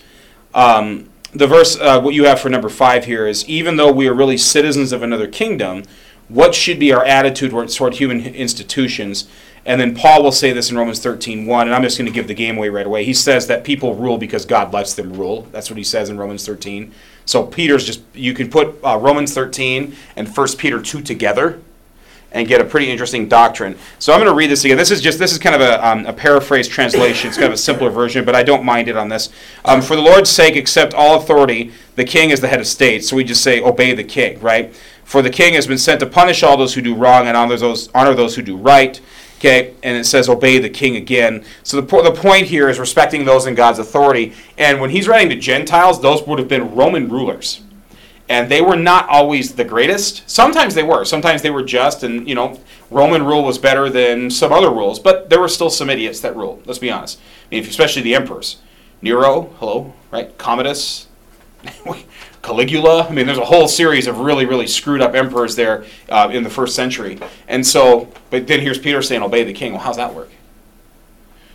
Um, 0.53 1.09
the 1.33 1.45
verse, 1.45 1.77
uh, 1.77 1.99
what 1.99 2.13
you 2.13 2.23
have 2.23 2.39
for 2.39 2.49
number 2.49 2.69
five 2.69 3.03
here 3.03 3.27
is 3.27 3.47
even 3.49 3.75
though 3.75 3.91
we 3.91 4.07
are 4.07 4.13
really 4.13 4.37
citizens 4.37 4.93
of 4.93 5.03
another 5.03 5.27
kingdom, 5.27 5.83
what 6.29 6.55
should 6.55 6.79
be 6.79 6.93
our 6.93 7.03
attitude 7.03 7.51
toward, 7.51 7.95
human 7.95 8.21
institutions? 8.25 9.27
And 9.65 9.79
then 9.79 9.93
Paul 9.93 10.23
will 10.23 10.31
say 10.31 10.53
this 10.53 10.71
in 10.71 10.77
Romans 10.77 10.99
13 10.99 11.45
1, 11.45 11.67
and 11.67 11.75
I'm 11.75 11.83
just 11.83 11.97
going 11.97 12.05
to 12.05 12.13
give 12.13 12.27
the 12.27 12.33
game 12.33 12.57
away 12.57 12.69
right 12.69 12.85
away. 12.85 13.03
He 13.03 13.13
says 13.13 13.47
that 13.47 13.65
people 13.65 13.93
rule 13.95 14.17
because 14.17 14.45
God 14.45 14.73
lets 14.73 14.93
them 14.93 15.13
rule. 15.13 15.47
That's 15.51 15.69
what 15.69 15.77
he 15.77 15.83
says 15.83 16.09
in 16.09 16.17
Romans 16.17 16.45
13. 16.45 16.93
So 17.25 17.45
Peter's 17.45 17.85
just, 17.85 18.01
you 18.13 18.33
can 18.33 18.49
put 18.49 18.81
uh, 18.83 18.97
Romans 18.97 19.33
13 19.33 19.95
and 20.15 20.35
1 20.35 20.47
Peter 20.57 20.81
2 20.81 21.01
together 21.01 21.61
and 22.31 22.47
get 22.47 22.61
a 22.61 22.65
pretty 22.65 22.89
interesting 22.89 23.27
doctrine. 23.27 23.77
So 23.99 24.13
I'm 24.13 24.19
going 24.19 24.31
to 24.31 24.35
read 24.35 24.49
this 24.49 24.63
again. 24.63 24.77
This 24.77 24.91
is 24.91 25.01
just 25.01 25.19
this 25.19 25.31
is 25.31 25.37
kind 25.37 25.55
of 25.55 25.61
a, 25.61 25.85
um, 25.85 26.05
a 26.05 26.13
paraphrase 26.13 26.67
translation. 26.67 27.27
It's 27.27 27.37
kind 27.37 27.47
of 27.47 27.53
a 27.53 27.57
simpler 27.57 27.89
version, 27.89 28.23
but 28.25 28.35
I 28.35 28.43
don't 28.43 28.63
mind 28.63 28.87
it 28.87 28.95
on 28.95 29.09
this. 29.09 29.29
Um, 29.65 29.81
For 29.81 29.95
the 29.95 30.01
Lord's 30.01 30.29
sake, 30.29 30.55
accept 30.55 30.93
all 30.93 31.17
authority. 31.17 31.71
The 31.95 32.05
king 32.05 32.29
is 32.29 32.39
the 32.39 32.47
head 32.47 32.59
of 32.59 32.67
state, 32.67 33.03
so 33.03 33.15
we 33.15 33.23
just 33.23 33.43
say 33.43 33.61
obey 33.61 33.93
the 33.93 34.03
king, 34.03 34.39
right? 34.39 34.73
For 35.03 35.21
the 35.21 35.29
king 35.29 35.55
has 35.55 35.67
been 35.67 35.77
sent 35.77 35.99
to 35.99 36.05
punish 36.05 36.41
all 36.41 36.55
those 36.55 36.73
who 36.73 36.81
do 36.81 36.95
wrong 36.95 37.27
and 37.27 37.35
honor 37.35 37.57
those 37.57 37.89
honor 37.93 38.13
those 38.13 38.35
who 38.35 38.41
do 38.41 38.55
right. 38.55 38.99
Okay, 39.39 39.73
and 39.81 39.97
it 39.97 40.05
says 40.05 40.29
obey 40.29 40.59
the 40.59 40.69
king 40.69 40.95
again. 40.95 41.43
So 41.63 41.81
the, 41.81 41.87
po- 41.87 42.03
the 42.03 42.11
point 42.11 42.45
here 42.45 42.69
is 42.69 42.77
respecting 42.77 43.25
those 43.25 43.47
in 43.47 43.55
God's 43.55 43.79
authority. 43.79 44.33
And 44.55 44.79
when 44.79 44.91
he's 44.91 45.07
writing 45.07 45.29
to 45.29 45.35
Gentiles, 45.35 45.99
those 45.99 46.21
would 46.27 46.37
have 46.37 46.47
been 46.47 46.75
Roman 46.75 47.09
rulers 47.09 47.61
and 48.31 48.49
they 48.49 48.61
were 48.61 48.77
not 48.77 49.09
always 49.09 49.55
the 49.55 49.65
greatest. 49.65 50.23
Sometimes 50.29 50.73
they 50.73 50.83
were. 50.83 51.03
Sometimes 51.03 51.41
they 51.41 51.49
were 51.49 51.63
just, 51.63 52.01
and 52.01 52.29
you 52.29 52.33
know, 52.33 52.57
Roman 52.89 53.25
rule 53.25 53.43
was 53.43 53.57
better 53.57 53.89
than 53.89 54.31
some 54.31 54.53
other 54.53 54.69
rules. 54.69 54.99
But 54.99 55.29
there 55.29 55.41
were 55.41 55.49
still 55.49 55.69
some 55.69 55.89
idiots 55.89 56.21
that 56.21 56.33
ruled. 56.33 56.65
Let's 56.65 56.79
be 56.79 56.89
honest. 56.89 57.19
I 57.19 57.55
mean, 57.55 57.65
especially 57.65 58.03
the 58.03 58.15
emperors, 58.15 58.61
Nero, 59.01 59.53
hello, 59.59 59.93
right? 60.11 60.37
Commodus, 60.37 61.09
Caligula. 62.41 63.05
I 63.05 63.11
mean, 63.11 63.25
there's 63.25 63.37
a 63.37 63.43
whole 63.43 63.67
series 63.67 64.07
of 64.07 64.19
really, 64.19 64.45
really 64.45 64.67
screwed 64.67 65.01
up 65.01 65.13
emperors 65.13 65.57
there 65.57 65.83
uh, 66.07 66.29
in 66.31 66.43
the 66.43 66.49
first 66.49 66.73
century. 66.73 67.19
And 67.49 67.67
so, 67.67 68.07
but 68.29 68.47
then 68.47 68.61
here's 68.61 68.79
Peter 68.79 69.01
saying, 69.01 69.21
"Obey 69.21 69.43
the 69.43 69.51
king." 69.51 69.73
Well, 69.73 69.81
how's 69.81 69.97
that 69.97 70.13
work? 70.13 70.29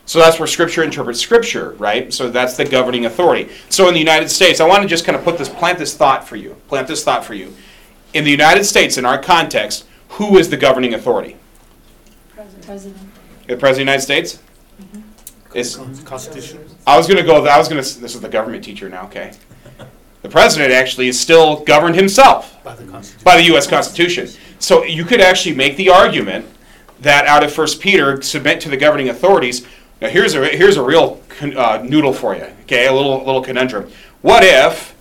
So 0.07 0.21
that's 0.21 0.39
where 0.39 0.47
Scripture 0.47 0.85
interprets 0.85 1.21
Scripture, 1.21 1.71
right? 1.73 2.13
So 2.15 2.31
that's 2.31 2.57
the 2.57 2.65
governing 2.65 3.07
authority. 3.07 3.51
So 3.69 3.89
in 3.89 3.95
the 3.95 4.01
United 4.01 4.31
States, 4.31 4.61
I 4.61 4.67
want 4.67 4.83
to 4.83 4.89
just 4.89 5.05
kind 5.05 5.17
of 5.17 5.25
put 5.25 5.37
this, 5.37 5.49
plant 5.49 5.79
this 5.79 5.95
thought 5.95 6.27
for 6.27 6.37
you. 6.37 6.57
Plant 6.69 6.87
this 6.87 7.03
thought 7.03 7.25
for 7.25 7.35
you. 7.35 7.55
In 8.15 8.25
the 8.25 8.31
United 8.31 8.65
States, 8.65 8.97
in 8.97 9.05
our 9.05 9.21
context, 9.21 9.85
who 10.11 10.39
is 10.39 10.49
the 10.49 10.57
governing 10.57 10.95
authority? 10.95 11.37
President. 12.63 12.99
The 13.47 13.57
President 13.57 13.71
of 13.71 13.77
the 13.77 13.81
United 13.81 14.03
States? 14.03 14.43
Mm-hmm. 14.81 15.57
Is, 15.57 16.03
Constitution. 16.05 16.65
I 16.87 16.97
was 16.97 17.07
going 17.07 17.19
to 17.19 17.23
go, 17.23 17.45
I 17.47 17.59
was 17.59 17.69
going 17.69 17.83
to, 17.83 18.01
this 18.01 18.15
is 18.15 18.21
the 18.21 18.29
government 18.29 18.65
teacher 18.65 18.89
now, 18.89 19.05
okay? 19.07 19.33
The 20.23 20.29
President 20.29 20.73
actually 20.73 21.09
is 21.09 21.19
still 21.19 21.65
governed 21.65 21.95
himself 21.95 22.63
By 22.65 22.75
the 22.75 22.85
Constitution. 22.85 23.25
by 23.25 23.37
the 23.37 23.45
U.S. 23.45 23.67
Constitution. 23.67 24.29
So 24.59 24.83
you 24.85 25.05
could 25.05 25.21
actually 25.21 25.55
make 25.55 25.77
the 25.77 25.91
argument 25.91 26.47
that 27.01 27.27
out 27.27 27.45
of 27.45 27.53
First 27.53 27.81
Peter, 27.81 28.21
submit 28.23 28.61
to 28.63 28.69
the 28.69 28.77
governing 28.77 29.09
authorities. 29.09 29.67
Now 30.01 30.09
here's 30.09 30.35
a 30.35 30.47
here's 30.49 30.77
a 30.77 30.83
real 30.83 31.21
con- 31.29 31.57
uh, 31.57 31.83
noodle 31.83 32.13
for 32.13 32.35
you. 32.35 32.47
Okay, 32.63 32.87
a 32.87 32.93
little 32.93 33.19
little 33.25 33.43
conundrum. 33.43 33.91
What 34.23 34.45
if 34.45 34.95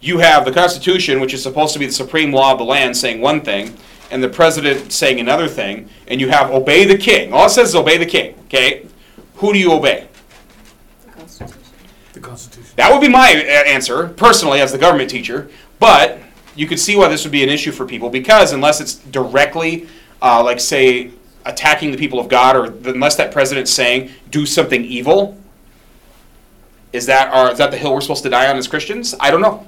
you 0.00 0.18
have 0.18 0.44
the 0.44 0.52
Constitution, 0.52 1.20
which 1.20 1.34
is 1.34 1.42
supposed 1.42 1.72
to 1.74 1.78
be 1.78 1.86
the 1.86 1.92
supreme 1.92 2.32
law 2.32 2.52
of 2.52 2.58
the 2.58 2.64
land, 2.64 2.96
saying 2.96 3.20
one 3.20 3.42
thing, 3.42 3.76
and 4.10 4.22
the 4.22 4.28
president 4.28 4.92
saying 4.92 5.20
another 5.20 5.46
thing, 5.46 5.88
and 6.08 6.20
you 6.20 6.28
have 6.30 6.50
obey 6.50 6.84
the 6.84 6.96
king. 6.96 7.32
All 7.32 7.46
it 7.46 7.50
says 7.50 7.70
is 7.70 7.74
obey 7.74 7.98
the 7.98 8.06
king. 8.06 8.34
Okay, 8.46 8.86
who 9.36 9.52
do 9.52 9.58
you 9.58 9.72
obey? 9.72 10.08
The 11.04 11.10
Constitution. 11.12 11.62
The 12.14 12.20
Constitution. 12.20 12.72
That 12.76 12.90
would 12.92 13.00
be 13.00 13.08
my 13.08 13.32
uh, 13.34 13.68
answer, 13.68 14.08
personally, 14.08 14.60
as 14.60 14.72
the 14.72 14.78
government 14.78 15.10
teacher. 15.10 15.50
But 15.78 16.18
you 16.56 16.66
could 16.66 16.80
see 16.80 16.96
why 16.96 17.08
this 17.08 17.24
would 17.24 17.32
be 17.32 17.42
an 17.42 17.48
issue 17.48 17.72
for 17.72 17.86
people 17.86 18.10
because 18.10 18.52
unless 18.52 18.80
it's 18.80 18.94
directly, 18.94 19.86
uh, 20.20 20.42
like, 20.42 20.60
say, 20.60 21.10
attacking 21.44 21.90
the 21.90 21.96
people 21.96 22.18
of 22.18 22.28
God, 22.28 22.56
or 22.56 22.64
unless 22.90 23.16
that 23.16 23.32
president's 23.32 23.70
saying, 23.70 24.10
do 24.30 24.46
something 24.46 24.84
evil, 24.84 25.38
is 26.92 27.06
that, 27.06 27.32
our, 27.32 27.52
is 27.52 27.58
that 27.58 27.70
the 27.70 27.76
hill 27.76 27.94
we're 27.94 28.00
supposed 28.00 28.22
to 28.24 28.30
die 28.30 28.50
on 28.50 28.56
as 28.56 28.68
Christians? 28.68 29.14
I 29.20 29.30
don't 29.30 29.40
know. 29.40 29.66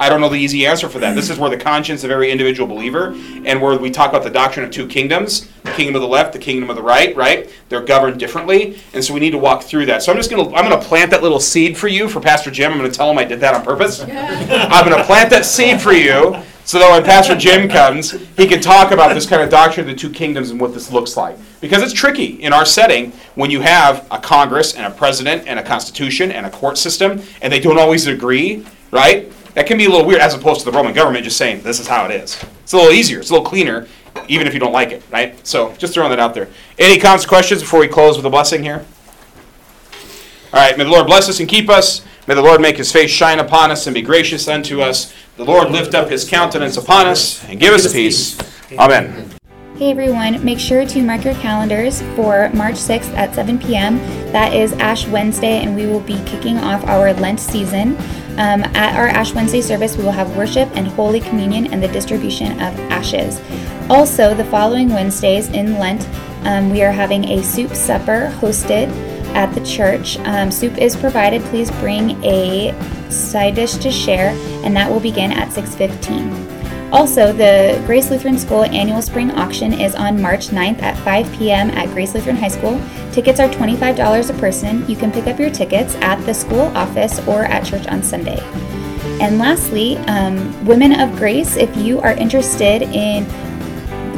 I 0.00 0.08
don't 0.08 0.20
know 0.20 0.28
the 0.28 0.36
easy 0.36 0.66
answer 0.66 0.88
for 0.88 0.98
that. 1.00 1.14
This 1.14 1.28
is 1.28 1.38
where 1.38 1.50
the 1.50 1.56
conscience 1.56 2.04
of 2.04 2.10
every 2.10 2.30
individual 2.30 2.68
believer, 2.68 3.14
and 3.44 3.60
where 3.60 3.76
we 3.76 3.90
talk 3.90 4.10
about 4.10 4.22
the 4.22 4.30
doctrine 4.30 4.64
of 4.64 4.70
two 4.70 4.86
kingdoms 4.86 5.48
the 5.64 5.72
kingdom 5.72 5.96
of 5.96 6.02
the 6.02 6.08
left, 6.08 6.32
the 6.32 6.38
kingdom 6.38 6.70
of 6.70 6.76
the 6.76 6.82
right, 6.82 7.14
right? 7.14 7.52
They're 7.68 7.82
governed 7.82 8.18
differently, 8.18 8.80
and 8.94 9.04
so 9.04 9.12
we 9.12 9.20
need 9.20 9.32
to 9.32 9.38
walk 9.38 9.62
through 9.62 9.86
that. 9.86 10.02
So 10.02 10.12
I'm 10.12 10.18
just 10.18 10.30
going 10.30 10.48
to 10.48 10.56
I'm 10.56 10.68
going 10.68 10.80
to 10.80 10.86
plant 10.86 11.10
that 11.10 11.22
little 11.22 11.40
seed 11.40 11.76
for 11.76 11.88
you 11.88 12.08
for 12.08 12.20
Pastor 12.20 12.50
Jim. 12.50 12.72
I'm 12.72 12.78
going 12.78 12.90
to 12.90 12.96
tell 12.96 13.10
him 13.10 13.18
I 13.18 13.24
did 13.24 13.40
that 13.40 13.54
on 13.54 13.64
purpose. 13.64 14.00
I'm 14.08 14.86
going 14.86 14.96
to 14.96 15.04
plant 15.04 15.30
that 15.30 15.44
seed 15.44 15.80
for 15.80 15.92
you 15.92 16.42
so 16.64 16.78
that 16.78 16.90
when 16.90 17.02
Pastor 17.02 17.34
Jim 17.34 17.66
comes, 17.68 18.10
he 18.36 18.46
can 18.46 18.60
talk 18.60 18.92
about 18.92 19.14
this 19.14 19.26
kind 19.26 19.40
of 19.40 19.48
doctrine 19.48 19.88
of 19.88 19.94
the 19.94 19.98
two 19.98 20.10
kingdoms 20.10 20.50
and 20.50 20.60
what 20.60 20.74
this 20.74 20.92
looks 20.92 21.16
like. 21.16 21.38
Because 21.62 21.82
it's 21.82 21.94
tricky 21.94 22.42
in 22.42 22.52
our 22.52 22.66
setting 22.66 23.12
when 23.36 23.50
you 23.50 23.62
have 23.62 24.06
a 24.10 24.18
Congress 24.18 24.74
and 24.74 24.84
a 24.84 24.94
president 24.94 25.48
and 25.48 25.58
a 25.58 25.62
constitution 25.62 26.30
and 26.30 26.44
a 26.44 26.50
court 26.50 26.76
system, 26.76 27.22
and 27.40 27.50
they 27.50 27.58
don't 27.58 27.78
always 27.78 28.06
agree, 28.06 28.66
right? 28.90 29.32
That 29.58 29.66
can 29.66 29.76
be 29.76 29.86
a 29.86 29.90
little 29.90 30.06
weird 30.06 30.20
as 30.20 30.34
opposed 30.34 30.60
to 30.60 30.70
the 30.70 30.70
Roman 30.70 30.94
government 30.94 31.24
just 31.24 31.36
saying, 31.36 31.62
this 31.62 31.80
is 31.80 31.88
how 31.88 32.04
it 32.04 32.12
is. 32.12 32.40
It's 32.62 32.72
a 32.72 32.76
little 32.76 32.92
easier, 32.92 33.18
it's 33.18 33.30
a 33.30 33.32
little 33.32 33.44
cleaner, 33.44 33.88
even 34.28 34.46
if 34.46 34.54
you 34.54 34.60
don't 34.60 34.70
like 34.70 34.92
it, 34.92 35.02
right? 35.10 35.44
So 35.44 35.74
just 35.78 35.92
throwing 35.92 36.10
that 36.10 36.20
out 36.20 36.32
there. 36.32 36.48
Any 36.78 36.96
comments, 37.00 37.26
questions 37.26 37.62
before 37.62 37.80
we 37.80 37.88
close 37.88 38.16
with 38.16 38.24
a 38.24 38.30
blessing 38.30 38.62
here? 38.62 38.86
All 40.52 40.60
right, 40.60 40.78
may 40.78 40.84
the 40.84 40.90
Lord 40.90 41.08
bless 41.08 41.28
us 41.28 41.40
and 41.40 41.48
keep 41.48 41.68
us. 41.68 42.02
May 42.28 42.36
the 42.36 42.42
Lord 42.42 42.60
make 42.60 42.76
his 42.76 42.92
face 42.92 43.10
shine 43.10 43.40
upon 43.40 43.72
us 43.72 43.88
and 43.88 43.94
be 43.94 44.00
gracious 44.00 44.46
unto 44.46 44.80
us. 44.80 45.12
The 45.36 45.44
Lord 45.44 45.72
lift 45.72 45.92
up 45.92 46.08
his 46.08 46.24
countenance 46.24 46.76
upon 46.76 47.08
us 47.08 47.42
and 47.46 47.58
give 47.58 47.74
us 47.74 47.92
peace. 47.92 48.38
Amen. 48.78 49.27
Hey 49.78 49.92
everyone, 49.92 50.44
make 50.44 50.58
sure 50.58 50.84
to 50.84 51.02
mark 51.04 51.24
your 51.24 51.34
calendars 51.34 52.02
for 52.16 52.50
March 52.52 52.74
6th 52.74 53.14
at 53.14 53.32
7 53.32 53.60
p.m. 53.60 53.98
That 54.32 54.52
is 54.52 54.72
Ash 54.72 55.06
Wednesday, 55.06 55.62
and 55.62 55.76
we 55.76 55.86
will 55.86 56.00
be 56.00 56.20
kicking 56.24 56.58
off 56.58 56.84
our 56.86 57.12
Lent 57.12 57.38
season. 57.38 57.96
Um, 58.38 58.64
at 58.74 58.96
our 58.96 59.06
Ash 59.06 59.32
Wednesday 59.34 59.60
service, 59.60 59.96
we 59.96 60.02
will 60.02 60.10
have 60.10 60.36
worship 60.36 60.68
and 60.74 60.88
Holy 60.88 61.20
Communion 61.20 61.72
and 61.72 61.80
the 61.80 61.86
distribution 61.86 62.54
of 62.54 62.76
ashes. 62.90 63.40
Also, 63.88 64.34
the 64.34 64.44
following 64.46 64.88
Wednesdays 64.88 65.48
in 65.50 65.78
Lent, 65.78 66.08
um, 66.42 66.70
we 66.70 66.82
are 66.82 66.90
having 66.90 67.26
a 67.26 67.40
soup 67.44 67.72
supper 67.72 68.34
hosted 68.40 68.88
at 69.36 69.54
the 69.54 69.64
church. 69.64 70.18
Um, 70.24 70.50
soup 70.50 70.76
is 70.76 70.96
provided. 70.96 71.40
Please 71.42 71.70
bring 71.70 72.20
a 72.24 72.74
side 73.12 73.54
dish 73.54 73.74
to 73.76 73.92
share, 73.92 74.30
and 74.64 74.74
that 74.74 74.90
will 74.90 74.98
begin 74.98 75.30
at 75.30 75.52
6:15. 75.52 76.57
Also, 76.90 77.32
the 77.34 77.82
Grace 77.84 78.10
Lutheran 78.10 78.38
School 78.38 78.64
annual 78.64 79.02
spring 79.02 79.30
auction 79.32 79.74
is 79.74 79.94
on 79.94 80.22
March 80.22 80.48
9th 80.48 80.80
at 80.80 80.96
5 81.04 81.32
p.m. 81.34 81.70
at 81.72 81.88
Grace 81.90 82.14
Lutheran 82.14 82.36
High 82.36 82.48
School. 82.48 82.80
Tickets 83.12 83.38
are 83.40 83.48
$25 83.48 84.30
a 84.30 84.38
person. 84.38 84.88
You 84.88 84.96
can 84.96 85.12
pick 85.12 85.26
up 85.26 85.38
your 85.38 85.50
tickets 85.50 85.96
at 85.96 86.16
the 86.24 86.32
school 86.32 86.74
office 86.76 87.18
or 87.26 87.44
at 87.44 87.66
church 87.66 87.86
on 87.88 88.02
Sunday. 88.02 88.40
And 89.20 89.38
lastly, 89.38 89.98
um, 90.06 90.64
Women 90.64 90.98
of 90.98 91.14
Grace, 91.16 91.56
if 91.56 91.76
you 91.76 92.00
are 92.00 92.12
interested 92.12 92.82
in 92.82 93.24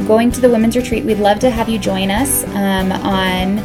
going 0.07 0.31
to 0.31 0.39
the 0.39 0.49
women's 0.49 0.77
retreat, 0.77 1.03
we'd 1.03 1.19
love 1.19 1.39
to 1.39 1.49
have 1.49 1.67
you 1.67 1.77
join 1.77 2.09
us 2.09 2.45
um, 2.55 2.93
on 2.93 3.57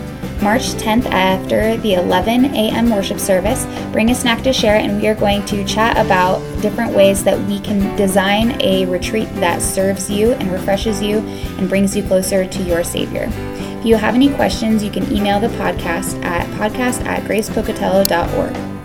March 0.42 0.74
10th 0.74 1.06
after 1.06 1.76
the 1.78 1.94
11 1.94 2.46
a.m. 2.54 2.90
worship 2.90 3.18
service. 3.18 3.66
Bring 3.92 4.10
a 4.10 4.14
snack 4.14 4.42
to 4.42 4.52
share, 4.52 4.76
and 4.76 5.00
we 5.00 5.08
are 5.08 5.14
going 5.14 5.44
to 5.46 5.64
chat 5.64 5.96
about 5.96 6.40
different 6.60 6.94
ways 6.94 7.24
that 7.24 7.38
we 7.48 7.60
can 7.60 7.96
design 7.96 8.60
a 8.60 8.86
retreat 8.86 9.28
that 9.36 9.62
serves 9.62 10.10
you 10.10 10.32
and 10.32 10.50
refreshes 10.52 11.02
you 11.02 11.18
and 11.58 11.68
brings 11.68 11.96
you 11.96 12.02
closer 12.02 12.46
to 12.46 12.62
your 12.62 12.84
Savior. 12.84 13.28
If 13.32 13.86
you 13.86 13.96
have 13.96 14.14
any 14.14 14.32
questions, 14.34 14.82
you 14.82 14.90
can 14.90 15.10
email 15.12 15.40
the 15.40 15.48
podcast 15.48 16.22
at 16.24 16.46
podcast 16.58 17.04
at 17.04 17.22
gracepocatello.org. 17.24 18.75